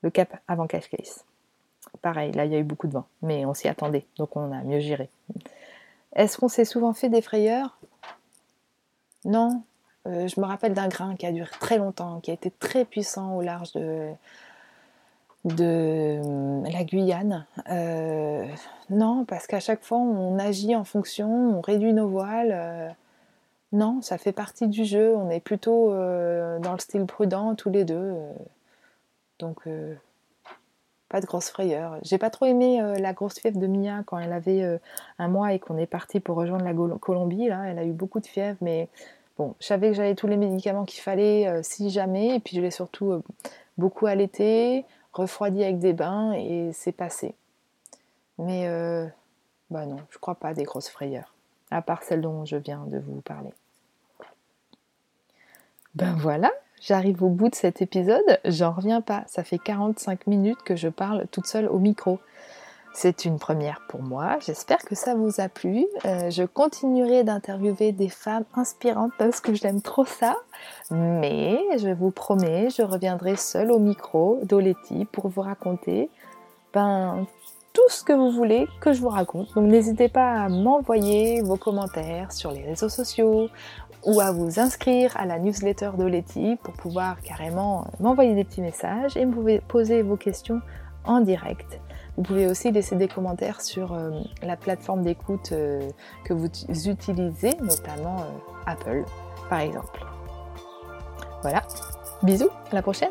Le 0.01 0.11
cap 0.11 0.41
avant 0.49 0.67
Cascais. 0.67 1.23
Pareil, 2.01 2.33
là, 2.33 2.47
il 2.47 2.53
y 2.53 2.57
a 2.57 2.59
eu 2.59 2.65
beaucoup 2.65 2.87
de 2.87 2.95
vent, 2.95 3.07
mais 3.21 3.45
on 3.45 3.55
s'y 3.55 3.69
attendait, 3.69 4.07
donc 4.17 4.37
on 4.37 4.51
a 4.53 4.63
mieux 4.63 4.81
géré. 4.81 5.11
Est-ce 6.15 6.39
qu'on 6.39 6.49
s'est 6.49 6.65
souvent 6.65 6.93
fait 6.93 7.09
des 7.09 7.21
frayeurs? 7.21 7.79
Non, 9.25 9.63
euh, 10.07 10.29
je 10.29 10.39
me 10.39 10.45
rappelle 10.45 10.75
d'un 10.75 10.89
grain 10.89 11.17
qui 11.17 11.27
a 11.27 11.33
duré 11.33 11.51
très 11.61 11.79
longtemps, 11.79 12.21
qui 12.21 12.31
a 12.31 12.35
été 12.35 12.51
très 12.51 12.85
puissant 12.85 13.37
au 13.37 13.41
large 13.43 13.73
de, 13.73 14.13
euh, 15.61 16.63
la 16.71 16.85
Guyane. 16.85 17.47
Euh, 17.71 18.47
non, 18.91 19.25
parce 19.25 19.47
qu'à 19.47 19.61
chaque 19.61 19.83
fois, 19.83 19.99
on 19.99 20.39
agit 20.39 20.77
en 20.77 20.85
fonction, 20.85 21.57
on 21.57 21.61
réduit 21.63 21.95
nos 21.95 22.09
voiles. 22.09 22.95
non, 23.73 24.03
ça 24.03 24.19
fait 24.19 24.33
partie 24.33 24.69
du 24.69 24.85
jeu. 24.85 25.15
On 25.17 25.31
est 25.31 25.41
plutôt 25.41 25.91
dans 25.91 26.73
le 26.73 26.79
style 26.79 27.07
prudent 27.07 27.55
tous 27.55 27.71
les 27.71 27.85
deux. 27.85 28.15
donc, 29.39 29.67
pas 31.09 31.21
de 31.21 31.27
grosse 31.27 31.49
frayeur. 31.49 31.99
J'ai 32.03 32.19
pas 32.19 32.31
trop 32.31 32.45
aimé 32.47 32.81
la 32.99 33.13
grosse 33.13 33.39
fièvre 33.39 33.59
de 33.59 33.67
Mia 33.67 34.03
quand 34.05 34.19
elle 34.19 34.33
avait 34.33 34.81
un 35.19 35.29
mois 35.29 35.53
et 35.55 35.59
qu'on 35.59 35.79
est 35.79 35.87
parti 35.87 36.21
pour 36.21 36.37
rejoindre 36.37 36.65
la 36.65 36.75
Colombie. 36.99 37.49
Là, 37.49 37.65
elle 37.69 37.79
a 37.79 37.85
eu 37.85 37.93
beaucoup 37.93 38.21
de 38.21 38.27
fièvre, 38.27 38.59
mais 38.61 38.89
Bon, 39.37 39.55
je 39.61 39.67
savais 39.67 39.89
que 39.89 39.95
j'avais 39.95 40.15
tous 40.15 40.29
les 40.29 40.37
médicaments 40.37 40.85
qu'il 40.85 41.03
fallait 41.03 41.49
euh, 41.49 41.61
si 41.63 41.91
jamais, 41.91 42.37
et 42.37 42.41
puis 42.41 42.57
je 42.57 42.61
l'ai 42.61 42.71
surtout 42.71 43.11
euh, 43.11 43.23
beaucoup 43.79 44.07
allaité. 44.07 44.85
refroidi 45.13 45.63
avec 45.65 45.79
des 45.79 45.93
bains 45.93 46.33
et 46.33 46.71
c'est 46.73 46.93
passé. 46.93 47.35
Mais 48.39 48.69
euh, 48.69 49.07
bah 49.71 49.87
non, 49.87 49.99
je 50.11 50.19
crois 50.19 50.37
pas 50.37 50.55
des 50.55 50.65
grosses 50.65 50.89
frayeurs, 50.89 51.35
à 51.71 51.83
part 51.83 52.03
celle 52.03 52.21
dont 52.21 52.45
je 52.45 52.57
viens 52.57 52.85
de 52.87 52.99
vous 52.99 53.21
parler. 53.23 53.51
Ben 55.97 56.15
voilà, 56.15 56.53
j'arrive 56.81 57.23
au 57.23 57.29
bout 57.29 57.49
de 57.49 57.55
cet 57.55 57.81
épisode, 57.83 58.41
j'en 58.45 58.73
reviens 58.73 59.01
pas, 59.01 59.25
ça 59.27 59.45
fait 59.45 59.59
45 59.59 60.27
minutes 60.27 60.63
que 60.65 60.75
je 60.77 60.89
parle 60.89 61.27
toute 61.31 61.47
seule 61.47 61.67
au 61.67 61.79
micro. 61.79 62.19
C'est 62.97 63.25
une 63.25 63.41
première 63.41 63.81
pour 63.89 64.03
moi, 64.03 64.39
j'espère 64.39 64.79
que 64.79 64.95
ça 64.95 65.17
vous 65.17 65.41
a 65.41 65.49
plu. 65.49 65.85
Euh, 66.05 66.31
je 66.31 66.45
continuerai 66.45 67.25
d'interviewer 67.25 67.91
des 67.91 68.09
femmes 68.09 68.45
inspirantes 68.55 69.11
parce 69.19 69.41
que 69.41 69.53
j'aime 69.53 69.83
trop 69.83 70.05
ça. 70.05 70.37
Mais 70.93 71.59
je 71.77 71.89
vous 71.89 72.13
promets, 72.13 72.71
je 72.71 72.83
reviendrai 72.83 73.35
seule 73.35 73.73
au 73.73 73.81
micro 73.81 74.39
d'Oleti 74.45 75.07
pour 75.07 75.27
vous 75.27 75.41
raconter 75.41 76.09
ben, 76.73 77.27
tout 77.73 77.89
ce 77.89 78.05
que 78.05 78.13
vous 78.13 78.31
voulez 78.31 78.69
que 78.81 78.93
je 78.93 79.01
vous 79.01 79.09
raconte. 79.09 79.53
Donc 79.55 79.65
n'hésitez 79.65 80.09
pas 80.09 80.45
à 80.45 80.49
m'envoyer 80.49 81.43
vos 81.43 81.57
commentaires 81.57 82.31
sur 82.31 82.53
les 82.53 82.63
réseaux 82.63 82.89
sociaux 82.89 83.49
ou 84.05 84.21
à 84.21 84.31
vous 84.31 84.61
inscrire 84.61 85.17
à 85.17 85.27
la 85.27 85.41
newsletter 85.41 85.91
d'Oleti 85.99 86.57
pour 86.63 86.75
pouvoir 86.75 87.21
carrément 87.23 87.89
m'envoyer 87.99 88.37
des 88.37 88.45
petits 88.45 88.61
messages 88.61 89.17
et 89.17 89.27
me 89.27 89.59
poser 89.59 90.03
vos 90.03 90.17
questions 90.17 90.61
en 91.05 91.21
direct. 91.21 91.81
Vous 92.17 92.23
pouvez 92.23 92.47
aussi 92.47 92.71
laisser 92.71 92.95
des 92.95 93.09
commentaires 93.09 93.61
sur 93.61 93.93
euh, 93.93 94.21
la 94.43 94.57
plateforme 94.57 95.03
d'écoute 95.03 95.51
euh, 95.53 95.89
que 96.25 96.33
vous 96.33 96.47
utilisez, 96.89 97.57
notamment 97.61 98.21
euh, 98.21 98.63
Apple 98.67 99.05
par 99.51 99.61
exemple. 99.61 100.05
Voilà, 101.43 101.63
bisous, 102.23 102.51
à 102.71 102.75
la 102.75 102.83
prochaine 102.83 103.11